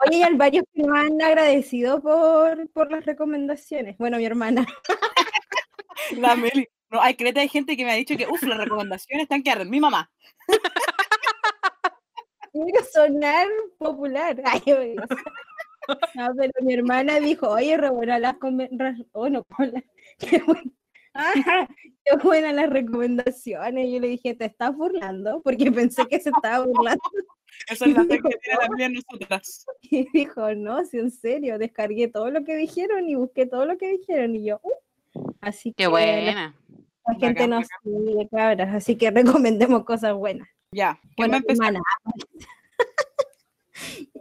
Oye, 0.05 0.17
y 0.17 0.21
hay 0.21 0.33
varios 0.35 0.65
que 0.73 0.83
me 0.83 0.99
han 0.99 1.21
agradecido 1.21 2.01
por, 2.01 2.69
por 2.71 2.91
las 2.91 3.05
recomendaciones. 3.05 3.97
Bueno, 3.97 4.17
mi 4.17 4.25
hermana. 4.25 4.67
La 6.17 6.35
Meli. 6.35 6.67
No, 6.91 6.99
hay 7.01 7.13
creta 7.13 7.39
de 7.39 7.47
gente 7.47 7.77
que 7.77 7.85
me 7.85 7.91
ha 7.91 7.95
dicho 7.95 8.17
que, 8.17 8.25
uff, 8.25 8.41
las 8.43 8.57
recomendaciones 8.57 9.23
están 9.23 9.43
que 9.43 9.51
arden. 9.51 9.69
Mi 9.69 9.79
mamá. 9.79 10.09
Quiero 12.51 12.83
sonar 12.91 13.47
popular. 13.77 14.41
Ay, 14.45 14.95
No, 16.15 16.27
pero 16.37 16.51
mi 16.61 16.73
hermana 16.73 17.19
dijo, 17.19 17.49
oye, 17.49 17.77
re 17.77 17.89
buena 17.89 18.19
las 18.19 18.35
oh, 19.13 19.29
no. 19.29 19.45
Qué, 20.19 20.39
buen- 20.45 20.73
Ah, 21.13 21.33
qué 22.05 22.15
buenas 22.23 22.53
las 22.53 22.69
recomendaciones. 22.69 23.89
Yo 23.91 23.99
le 23.99 24.07
dije, 24.09 24.35
¿te 24.35 24.45
estás 24.45 24.75
burlando? 24.75 25.41
Porque 25.41 25.71
pensé 25.71 26.05
que 26.05 26.19
se 26.19 26.29
estaba 26.29 26.65
burlando. 26.65 27.01
Esa 27.67 27.85
es 27.85 27.93
la 27.93 28.03
fe 28.03 28.19
que 28.21 28.37
tiene 28.37 28.77
la 28.77 28.85
en 28.85 28.93
nosotras. 28.93 29.65
Y 29.81 30.07
dijo, 30.13 30.53
no, 30.55 30.85
si 30.85 30.99
en 30.99 31.11
serio, 31.11 31.57
descargué 31.57 32.07
todo 32.07 32.29
lo 32.29 32.43
que 32.43 32.55
dijeron 32.55 33.09
y 33.09 33.15
busqué 33.15 33.45
todo 33.47 33.65
lo 33.65 33.77
que 33.77 33.89
dijeron. 33.97 34.35
Y 34.35 34.45
yo, 34.45 34.59
"Uh". 34.61 35.31
así 35.41 35.71
Qué 35.71 35.77
que 35.77 35.83
la, 35.85 35.89
buena. 35.89 36.55
la 37.07 37.13
gente 37.15 37.27
Bacán, 37.47 37.49
nos 37.49 37.67
sigue, 37.83 38.29
cabras. 38.29 38.75
Así 38.75 38.95
que 38.95 39.09
recomendemos 39.11 39.83
cosas 39.83 40.13
buenas. 40.13 40.47
Ya, 40.71 40.99
¿quién 41.15 41.31
Bueno, 41.31 41.43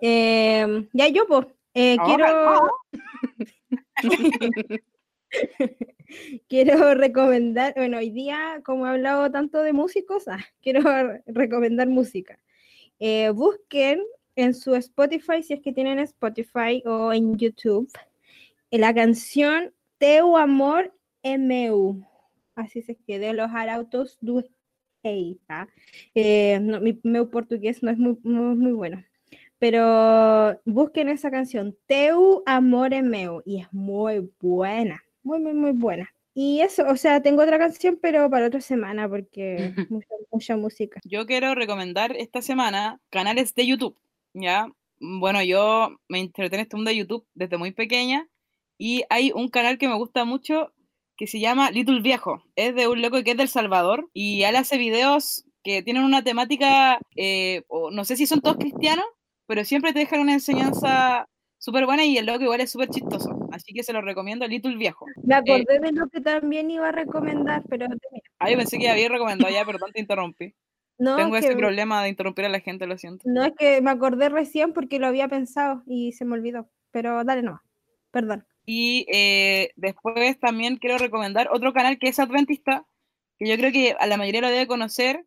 Em, 0.01 0.89
ya 0.93 1.09
yo, 1.09 1.27
pues, 1.27 1.47
eh, 1.75 1.97
quiero, 2.05 2.69
quiero 6.49 6.95
recomendar, 6.95 7.75
bueno, 7.77 7.99
hoy 7.99 8.11
día, 8.11 8.61
como 8.65 8.87
he 8.87 8.91
hablado 8.91 9.31
tanto 9.31 9.63
de 9.63 9.73
músicos, 9.73 10.29
ah, 10.29 10.39
quiero 10.63 10.83
re- 10.83 11.23
recomendar 11.27 11.89
música. 11.89 12.39
Eh, 12.99 13.31
busquen 13.31 14.03
en 14.37 14.55
su 14.55 14.75
Spotify, 14.75 15.43
si 15.43 15.55
es 15.55 15.61
que 15.61 15.73
tienen 15.73 15.99
Spotify 16.01 16.83
o 16.87 17.13
en 17.13 17.37
YouTube, 17.37 17.91
la 18.71 18.95
canción 18.95 19.73
Teu 19.99 20.37
Amor 20.37 20.93
é 21.23 21.37
Meu. 21.39 22.01
Así 22.55 22.83
se 22.83 22.93
escribe, 22.93 23.27
de 23.27 23.33
los 23.35 23.51
Arautos 23.51 24.19
do. 24.21 24.45
Eh, 25.05 26.59
no, 26.61 26.81
mi 26.81 27.01
meu 27.05 27.31
portugués 27.31 27.83
no 27.83 27.91
es 27.91 27.97
muy, 27.99 28.19
muy, 28.25 28.57
muy 28.57 28.73
bueno. 28.73 29.03
Pero 29.59 30.59
busquen 30.65 31.09
esa 31.09 31.31
canción, 31.31 31.77
Teu 31.87 32.43
Amor 32.47 32.93
é 32.93 33.03
Meu, 33.03 33.43
y 33.45 33.61
es 33.61 33.73
muy 33.73 34.31
buena, 34.41 35.03
muy, 35.23 35.41
muy, 35.41 35.55
muy 35.55 35.73
buena. 35.73 36.13
Y 36.33 36.61
eso, 36.61 36.85
o 36.89 36.97
sea, 36.97 37.21
tengo 37.21 37.43
otra 37.43 37.59
canción, 37.59 37.99
pero 38.01 38.31
para 38.31 38.47
otra 38.47 38.61
semana, 38.61 39.09
porque 39.09 39.75
mucha, 39.91 40.15
mucha 40.31 40.57
música. 40.57 41.01
Yo 41.05 41.27
quiero 41.27 41.57
recomendar 41.57 42.15
esta 42.17 42.43
semana 42.43 43.01
canales 43.11 43.55
de 43.57 43.67
YouTube, 43.67 43.99
¿ya? 44.35 44.71
Bueno, 45.01 45.43
yo 45.43 45.99
me 46.09 46.21
entretengo 46.21 46.55
en 46.55 46.61
este 46.61 46.77
mundo 46.77 46.91
de 46.91 46.97
YouTube 46.97 47.27
desde 47.35 47.57
muy 47.57 47.73
pequeña 47.73 48.29
y 48.79 49.03
hay 49.11 49.33
un 49.35 49.49
canal 49.49 49.79
que 49.79 49.89
me 49.89 49.97
gusta 49.97 50.25
mucho 50.25 50.73
que 51.17 51.27
se 51.27 51.41
llama 51.41 51.73
Little 51.73 52.01
Viejo. 52.01 52.45
Es 52.55 52.75
de 52.77 52.87
un 52.87 53.03
loco 53.03 53.23
que 53.25 53.33
es 53.33 53.37
del 53.37 53.49
Salvador 53.49 54.09
y 54.13 54.45
él 54.45 54.55
hace 54.55 54.79
videos 54.79 55.45
que 55.65 55.83
tienen 55.83 56.05
una 56.05 56.23
temática, 56.23 57.01
eh, 57.17 57.65
o 57.67 57.91
no 57.91 58.05
sé 58.05 58.17
si 58.17 58.27
son 58.27 58.41
todos 58.41 58.57
cristianos, 58.57 59.05
pero 59.49 59.65
siempre 59.65 59.95
te 59.95 60.01
dejan 60.01 60.21
una 60.21 60.35
enseñanza 60.35 61.27
súper 61.57 61.87
buena 61.87 62.05
y 62.05 62.19
el 62.19 62.27
loco 62.27 62.43
igual 62.45 62.61
es 62.61 62.71
súper 62.71 62.91
chistoso. 62.91 63.49
Así 63.51 63.73
que 63.73 63.83
se 63.83 63.95
lo 63.95 64.03
recomiendo 64.03 64.45
a 64.45 64.49
Little 64.49 64.77
Viejo. 64.77 65.07
Me 65.25 65.37
acordé 65.37 65.81
de 65.81 65.93
lo 65.93 66.07
que 66.09 66.21
también 66.21 66.71
iba 66.71 66.89
a 66.89 66.93
recomendar, 66.93 67.63
pero 67.67 67.87
termina. 67.87 68.23
Ah, 68.39 68.51
yo 68.51 68.59
pensé 68.59 68.79
que 68.79 68.91
había 68.91 69.09
recomendado 69.09 69.53
ya, 69.53 69.65
perdón, 69.65 69.91
te 69.93 70.01
interrumpí. 70.01 70.55
no, 70.99 71.17
Tengo 71.17 71.35
ese 71.37 71.57
problema 71.57 72.03
de 72.03 72.11
interrumpir 72.11 72.45
a 72.45 72.51
la 72.51 72.61
gente, 72.61 72.87
lo 72.87 72.99
siento. 72.99 73.25
no 73.27 73.43
es 73.43 73.53
que 73.59 73.81
me 73.81 73.91
acordé 73.91 74.29
recién 74.29 74.75
porque 74.75 74.99
lo 74.99 75.07
había 75.07 75.29
pensado 75.29 75.83
y 75.87 76.13
se 76.13 76.27
me 76.27 76.35
olvidó. 76.35 76.69
Pero 76.91 77.25
dale 77.25 77.43
nomás, 77.43 77.63
perdón. 78.11 78.47
Y 78.67 79.07
eh, 79.11 79.73
después 79.77 80.39
también 80.41 80.77
quiero 80.77 80.99
recomendar 80.99 81.49
otro 81.51 81.73
canal 81.73 81.99
que 81.99 82.09
es 82.09 82.19
adventista, 82.19 82.87
que 83.39 83.49
yo 83.49 83.57
creo 83.57 83.73
que 83.73 83.97
a 83.99 84.07
la 84.07 84.19
mayoría 84.19 84.43
lo 84.43 84.51
debe 84.51 84.67
conocer, 84.67 85.25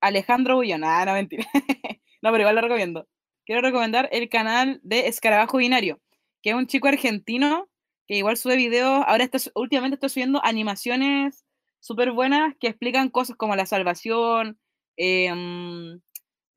Alejandro 0.00 0.56
Bullón. 0.56 0.82
Ah, 0.82 1.04
no, 1.04 1.12
mentira. 1.12 1.46
no, 2.22 2.32
pero 2.32 2.40
igual 2.40 2.56
lo 2.56 2.62
recomiendo. 2.62 3.06
Quiero 3.44 3.60
recomendar 3.60 4.08
el 4.12 4.28
canal 4.28 4.80
de 4.82 5.08
Escarabajo 5.08 5.58
Binario, 5.58 6.00
que 6.42 6.50
es 6.50 6.56
un 6.56 6.66
chico 6.66 6.88
argentino 6.88 7.68
que 8.06 8.16
igual 8.16 8.36
sube 8.36 8.56
videos, 8.56 9.04
ahora 9.06 9.24
está, 9.24 9.38
últimamente 9.54 9.94
está 9.94 10.08
subiendo 10.08 10.44
animaciones 10.44 11.44
súper 11.80 12.12
buenas 12.12 12.54
que 12.60 12.68
explican 12.68 13.10
cosas 13.10 13.36
como 13.36 13.56
la 13.56 13.66
salvación, 13.66 14.58
mm, 14.98 15.96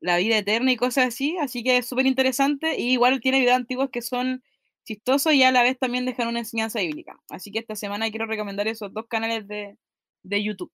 la 0.02 0.18
vida 0.18 0.38
eterna 0.38 0.72
y 0.72 0.78
cosas 0.78 1.08
así, 1.08 1.38
así 1.38 1.64
que 1.64 1.78
es 1.78 1.88
súper 1.88 2.06
interesante 2.06 2.80
y 2.80 2.92
igual 2.94 3.20
tiene 3.22 3.40
videos 3.40 3.56
antiguos 3.58 3.90
que 3.92 4.02
son 4.02 4.44
chistosos 4.86 5.34
y 5.34 5.44
a 5.44 5.52
la 5.52 5.64
vez 5.64 5.80
también 5.80 6.06
dejan 6.06 6.28
una 6.28 6.40
enseñanza 6.40 6.80
bíblica. 6.80 7.18
Así 7.30 7.52
que 7.52 7.60
esta 7.60 7.76
semana 7.76 8.10
quiero 8.12 8.28
recomendar 8.28 8.68
esos 8.68 8.94
dos 8.94 9.08
canales 9.08 9.48
de, 9.48 9.78
de 10.24 10.44
YouTube. 10.44 10.72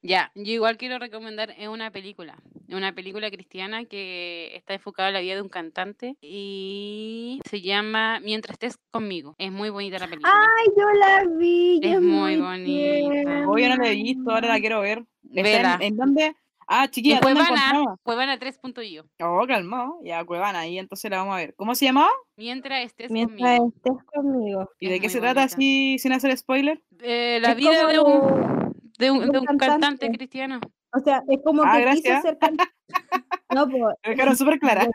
Ya, 0.00 0.32
yo 0.34 0.52
igual 0.52 0.78
quiero 0.78 0.98
recomendar 0.98 1.54
una 1.68 1.90
película, 1.90 2.40
una 2.74 2.92
película 2.94 3.30
cristiana 3.30 3.84
que 3.84 4.54
está 4.56 4.74
enfocada 4.74 5.08
en 5.08 5.14
la 5.14 5.20
vida 5.20 5.34
de 5.36 5.42
un 5.42 5.48
cantante 5.48 6.16
y 6.20 7.40
se 7.48 7.60
llama 7.60 8.20
Mientras 8.20 8.54
estés 8.54 8.78
conmigo. 8.90 9.34
Es 9.38 9.52
muy 9.52 9.70
bonita 9.70 9.98
la 9.98 10.08
película. 10.08 10.32
Ay, 10.32 10.66
yo 10.76 10.88
la 10.98 11.24
vi. 11.38 11.80
Es 11.82 12.00
muy 12.00 12.36
muy 12.36 12.40
bonita. 12.40 13.48
Hoy 13.48 13.68
no 13.68 13.76
la 13.76 13.88
he 13.90 13.94
visto, 13.94 14.30
ahora 14.30 14.48
la 14.48 14.60
quiero 14.60 14.80
ver. 14.80 15.04
¿Está 15.30 15.42
Vela. 15.42 15.74
en, 15.76 15.82
en 15.82 15.96
dónde? 15.96 16.36
Ah, 16.68 16.88
chiquilla, 16.88 17.18
¿dónde 17.20 17.40
Cuevana? 17.40 17.96
Cuevana 18.02 18.38
3.io. 18.38 19.04
Oh, 19.20 19.44
calmado. 19.46 19.98
Ya, 20.04 20.24
Cuevana, 20.24 20.60
ahí 20.60 20.78
entonces 20.78 21.10
la 21.10 21.18
vamos 21.18 21.34
a 21.34 21.38
ver. 21.38 21.54
¿Cómo 21.56 21.74
se 21.74 21.84
llamaba? 21.84 22.08
Mientras 22.36 22.84
estés 22.86 23.10
Mientras 23.10 23.58
conmigo. 23.58 23.72
estés 23.76 24.04
conmigo. 24.06 24.70
¿Y 24.80 24.86
Es 24.86 24.92
de 24.92 25.00
qué 25.00 25.08
se 25.10 25.20
trata 25.20 25.42
así, 25.42 25.98
sin 25.98 26.12
hacer 26.12 26.34
spoiler? 26.38 26.80
Eh, 27.02 27.38
la 27.42 27.50
Es 27.50 27.56
vida 27.56 27.86
de 27.86 27.98
un, 27.98 28.72
de 28.98 29.10
un, 29.10 29.20
de 29.20 29.28
un 29.30 29.38
un 29.40 29.44
cantante 29.44 29.66
cantante. 29.66 30.10
cristiano. 30.12 30.60
O 30.94 31.00
sea, 31.00 31.22
es 31.28 31.40
como 31.42 31.62
Ah, 31.64 31.72
que 31.78 31.84
quiso 31.90 32.02
gracias. 32.04 32.22
ser 32.22 32.38
cantante. 32.38 32.72
No, 33.50 33.68
pues, 33.68 33.82
Me 34.04 34.10
dejaron 34.10 34.36
súper 34.36 34.58
clara. 34.58 34.88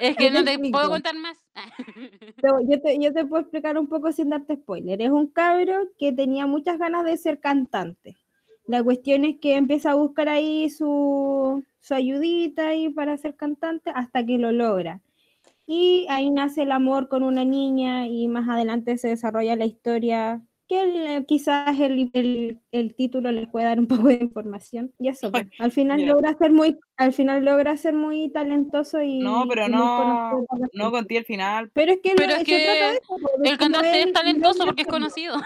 Es 0.00 0.16
que 0.16 0.30
no 0.30 0.44
te 0.44 0.58
puedo 0.58 0.88
contar 0.90 1.14
más. 1.16 1.38
Yo 2.68 2.80
te, 2.82 2.98
yo 3.00 3.12
te 3.12 3.24
puedo 3.24 3.42
explicar 3.42 3.78
un 3.78 3.86
poco 3.86 4.10
sin 4.12 4.28
darte 4.30 4.56
spoiler. 4.56 5.00
Es 5.00 5.10
un 5.10 5.28
cabro 5.28 5.88
que 5.98 6.12
tenía 6.12 6.46
muchas 6.46 6.78
ganas 6.78 7.04
de 7.04 7.16
ser 7.16 7.38
cantante. 7.40 8.16
La 8.66 8.82
cuestión 8.82 9.24
es 9.24 9.38
que 9.40 9.54
empieza 9.56 9.92
a 9.92 9.94
buscar 9.94 10.28
ahí 10.28 10.68
su, 10.68 11.64
su 11.80 11.94
ayudita 11.94 12.68
ahí 12.68 12.88
para 12.88 13.16
ser 13.16 13.36
cantante 13.36 13.90
hasta 13.94 14.26
que 14.26 14.36
lo 14.38 14.50
logra. 14.52 15.00
Y 15.66 16.06
ahí 16.10 16.30
nace 16.30 16.62
el 16.62 16.72
amor 16.72 17.08
con 17.08 17.22
una 17.22 17.44
niña 17.44 18.06
y 18.08 18.26
más 18.28 18.48
adelante 18.48 18.98
se 18.98 19.08
desarrolla 19.08 19.54
la 19.56 19.64
historia 19.66 20.42
que 20.68 21.16
eh, 21.16 21.24
quizás 21.26 21.78
el, 21.80 22.10
el, 22.12 22.60
el, 22.72 22.94
título 22.94 23.32
les 23.32 23.48
puede 23.48 23.66
dar 23.66 23.78
un 23.78 23.86
poco 23.88 24.08
de 24.08 24.14
información 24.14 24.92
y 24.98 25.08
eso 25.08 25.30
pues, 25.30 25.46
al 25.58 25.72
final 25.72 26.04
logra 26.04 26.36
ser 26.36 26.52
muy 26.52 26.78
al 26.96 27.12
final 27.12 27.44
logra 27.44 27.76
ser 27.76 27.94
muy 27.94 28.30
talentoso 28.30 29.00
y 29.00 29.20
no 29.20 29.46
pero 29.48 29.66
y 29.66 29.70
no 29.70 30.46
no 30.72 30.90
conté 30.90 31.18
el 31.18 31.24
final. 31.24 31.70
Pero 31.72 31.92
es 31.92 32.00
que, 32.02 32.14
pero 32.16 32.34
pues, 32.36 33.22
el 33.44 33.58
cantante 33.58 34.02
es 34.02 34.12
talentoso 34.12 34.64
porque 34.64 34.82
es 34.82 34.88
conocido. 34.88 35.36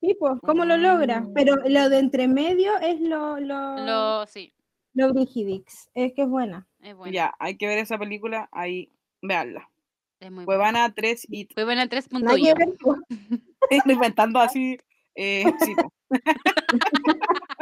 Sí 0.00 0.16
pues 0.18 0.34
cómo 0.42 0.64
lo 0.64 0.76
logra 0.76 1.20
mm. 1.20 1.32
pero 1.32 1.56
lo 1.64 1.88
de 1.88 1.98
entre 1.98 2.26
medio 2.26 2.76
es 2.78 3.00
lo 3.00 3.38
lo, 3.38 3.76
lo 3.76 4.26
sí. 4.26 4.52
lo 4.94 5.12
Brigidix 5.12 5.90
es 5.94 6.12
que 6.14 6.22
es 6.22 6.28
buena. 6.28 6.66
Es 6.80 6.96
buena. 6.96 7.12
Ya 7.12 7.34
hay 7.38 7.56
que 7.56 7.66
ver 7.66 7.78
esa 7.78 7.98
película 7.98 8.48
ahí 8.50 8.90
veanla 9.20 9.68
es 10.22 10.30
muy 10.30 10.44
Cuevana 10.44 10.80
buena. 10.80 10.94
3 10.94 11.26
y 11.30 11.46
Cuevana 11.46 11.88
3.1 11.88 13.04
Estoy 13.76 13.92
inventando 13.94 14.40
así. 14.40 14.78
Eh, 15.14 15.44
sí. 15.60 15.74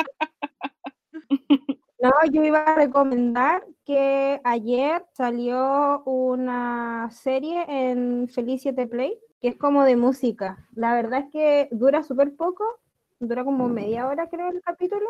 No, 2.03 2.11
yo 2.33 2.43
iba 2.43 2.61
a 2.61 2.75
recomendar 2.77 3.63
que 3.85 4.41
ayer 4.43 5.05
salió 5.13 6.03
una 6.05 7.11
serie 7.11 7.67
en 7.69 8.27
Feliz 8.27 8.63
7 8.63 8.87
Play, 8.87 9.19
que 9.39 9.49
es 9.49 9.57
como 9.57 9.85
de 9.85 9.97
música. 9.97 10.67
La 10.75 10.95
verdad 10.95 11.25
es 11.27 11.31
que 11.31 11.69
dura 11.73 12.03
súper 12.03 12.35
poco, 12.35 12.65
dura 13.19 13.45
como 13.45 13.69
media 13.69 14.09
hora 14.09 14.31
creo 14.31 14.49
el 14.49 14.63
capítulo, 14.63 15.07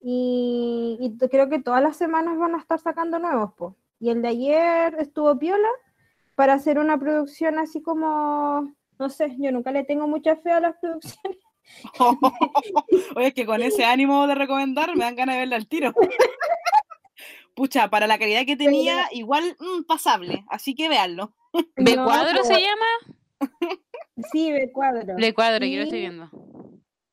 y, 0.00 1.16
creo 1.30 1.48
que 1.48 1.60
todas 1.60 1.82
las 1.82 1.96
semanas 1.96 2.38
van 2.38 2.54
a 2.54 2.58
estar 2.58 2.78
sacando 2.78 3.18
nuevos, 3.18 3.52
po. 3.54 3.76
Y 3.98 4.10
el 4.10 4.22
de 4.22 4.28
ayer 4.28 4.96
estuvo 5.00 5.36
piola 5.38 5.68
para 6.36 6.54
hacer 6.54 6.78
una 6.78 6.96
producción 6.98 7.58
así 7.58 7.82
como, 7.82 8.72
no 9.00 9.08
sé, 9.08 9.34
yo 9.38 9.50
nunca 9.50 9.72
le 9.72 9.82
tengo 9.82 10.06
mucha 10.06 10.36
fe 10.36 10.52
a 10.52 10.60
las 10.60 10.76
producciones. 10.76 11.38
Oye, 13.16 13.28
es 13.28 13.34
que 13.34 13.46
con 13.46 13.62
ese 13.62 13.84
ánimo 13.84 14.26
de 14.26 14.34
recomendar 14.34 14.94
me 14.94 15.04
dan 15.04 15.16
ganas 15.16 15.36
de 15.36 15.40
verla 15.40 15.56
al 15.56 15.66
tiro. 15.66 15.94
Pucha, 17.54 17.88
para 17.88 18.06
la 18.06 18.18
calidad 18.18 18.44
que 18.46 18.56
tenía, 18.56 19.08
igual 19.12 19.56
mm, 19.58 19.84
pasable. 19.84 20.44
Así 20.48 20.74
que 20.74 20.88
véanlo. 20.88 21.34
¿De 21.76 21.96
No, 21.96 22.04
cuadro 22.04 22.44
se 22.44 22.54
llama? 22.60 23.50
Sí, 24.30 24.52
de 24.52 24.70
cuadro. 24.70 25.16
De 25.16 25.34
cuadro, 25.34 25.64
yo 25.66 25.78
lo 25.78 25.82
estoy 25.84 25.98
Y- 25.98 26.02
viendo. 26.02 26.30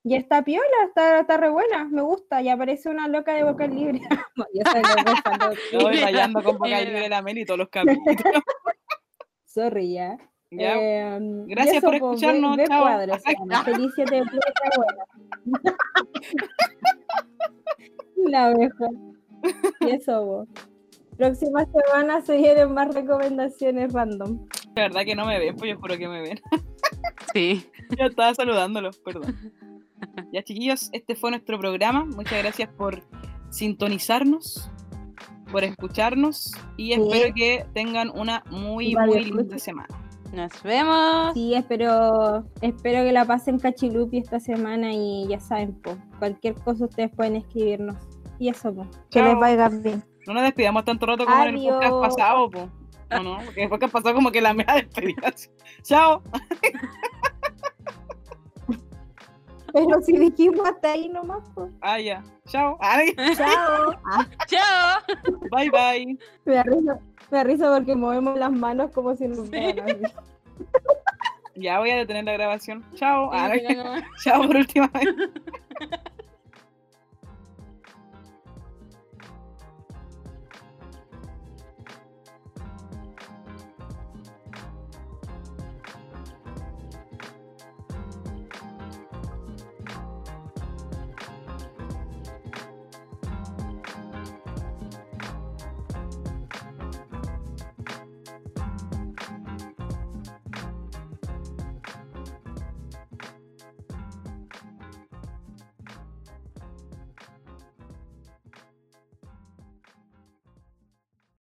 Y 0.03 0.15
está 0.15 0.41
piola, 0.41 0.63
está, 0.87 1.19
está 1.19 1.35
re 1.35 1.49
buena, 1.49 1.83
me 1.85 2.01
gusta. 2.01 2.41
Y 2.41 2.47
aparece 2.47 2.87
una 2.89 3.07
loca 3.09 3.33
de 3.33 3.43
boca 3.43 3.67
libre. 3.67 3.99
Yo 5.73 5.79
voy 5.81 5.97
rayando 5.97 6.41
con 6.43 6.57
boca 6.57 6.79
libre 6.79 7.01
de 7.01 7.09
la 7.09 7.21
Meli 7.21 7.45
todos 7.45 7.57
los 7.57 7.69
capítulos. 7.69 8.41
Sorry, 9.45 9.93
ya. 9.93 10.17
¿Ya? 10.51 10.73
Em, 11.15 11.45
Gracias 11.47 11.83
por 11.83 11.97
po, 11.99 12.09
ve- 12.09 12.15
escucharnos, 12.15 12.57
ve 12.57 12.65
chao. 12.67 12.81
cuadro, 12.81 13.19
se 13.19 13.33
llama. 13.33 13.63
Felicia 13.63 14.05
de 14.05 14.21
buena. 14.21 15.05
La 18.27 18.49
mejor. 18.55 18.89
Y 19.81 19.89
eso, 19.91 20.25
vos. 20.25 20.47
Próxima 21.17 21.65
semana 21.65 22.21
se 22.21 22.37
vienen 22.37 22.73
más 22.73 22.93
recomendaciones 22.93 23.91
random. 23.93 24.47
De 24.75 24.81
verdad 24.83 25.01
que 25.05 25.15
no 25.15 25.25
me 25.25 25.39
ven, 25.39 25.55
pues 25.55 25.71
yo 25.71 25.79
juro 25.79 25.97
que 25.97 26.07
me 26.07 26.21
ven. 26.21 26.39
Sí. 27.33 27.65
Yo 27.99 28.05
estaba 28.05 28.33
saludándolos, 28.33 28.97
perdón. 28.99 29.35
Ya, 30.31 30.41
chiquillos, 30.43 30.89
este 30.93 31.15
fue 31.15 31.29
nuestro 31.31 31.59
programa. 31.59 32.05
Muchas 32.05 32.39
gracias 32.41 32.69
por 32.69 33.03
sintonizarnos, 33.49 34.71
por 35.51 35.63
escucharnos 35.63 36.51
y 36.77 36.93
Sí. 36.93 37.01
espero 37.01 37.33
que 37.35 37.65
tengan 37.73 38.09
una 38.11 38.43
muy, 38.49 38.95
muy 38.95 39.23
linda 39.25 39.41
Escucha. 39.41 39.59
semana. 39.59 40.06
Nos 40.33 40.61
vemos. 40.63 41.33
Sí, 41.33 41.53
espero, 41.53 42.43
espero 42.61 43.03
que 43.03 43.11
la 43.11 43.25
pasen 43.25 43.59
cachilupi 43.59 44.17
esta 44.19 44.39
semana 44.39 44.91
y 44.91 45.27
ya 45.29 45.39
saben, 45.39 45.73
po, 45.81 45.97
cualquier 46.19 46.55
cosa 46.55 46.85
ustedes 46.85 47.11
pueden 47.15 47.37
escribirnos. 47.37 47.95
Y 48.39 48.49
eso, 48.49 48.73
po, 48.73 48.87
que 49.09 49.21
les 49.21 49.35
vaya 49.35 49.69
bien. 49.69 50.03
No 50.27 50.33
nos 50.33 50.43
despidamos 50.43 50.83
tanto 50.83 51.05
rato 51.05 51.25
como 51.25 51.43
en 51.43 51.57
el 51.57 51.67
podcast 51.69 52.01
pasado, 52.01 52.49
po. 52.49 52.69
No, 53.09 53.23
no, 53.23 53.37
porque 53.45 53.63
el 53.63 53.69
podcast 53.69 53.93
pasado 53.93 54.15
como 54.15 54.31
que 54.31 54.41
la 54.41 54.53
mera 54.53 54.75
despedida. 54.75 55.33
Chao. 55.83 56.21
Pero 59.73 60.01
si 60.01 60.17
dijimos 60.17 60.67
hasta 60.67 60.91
ahí 60.91 61.09
nomás, 61.09 61.43
pues. 61.53 61.71
Ah, 61.81 61.99
ya. 61.99 62.23
Chao. 62.47 62.77
Ay, 62.79 63.13
Chao. 63.37 63.93
Ah, 64.11 64.25
Chao. 64.47 65.01
bye, 65.51 65.69
bye. 65.69 66.17
me 66.45 66.63
risa, 66.63 66.99
me 67.31 67.37
da 67.37 67.43
risa 67.43 67.73
porque 67.73 67.95
movemos 67.95 68.37
las 68.37 68.51
manos 68.51 68.91
como 68.91 69.15
si 69.15 69.27
nos 69.27 69.39
así. 69.39 69.53
Ya 71.59 71.79
voy 71.79 71.89
a 71.89 71.95
detener 71.95 72.23
la 72.25 72.33
grabación. 72.33 72.85
Chao. 72.93 73.31
Ah, 73.33 73.49
Sí, 73.53 73.61
no. 73.75 73.83
chao 74.23 74.45
por 74.45 74.57
última 74.57 74.87
vez. 74.89 75.07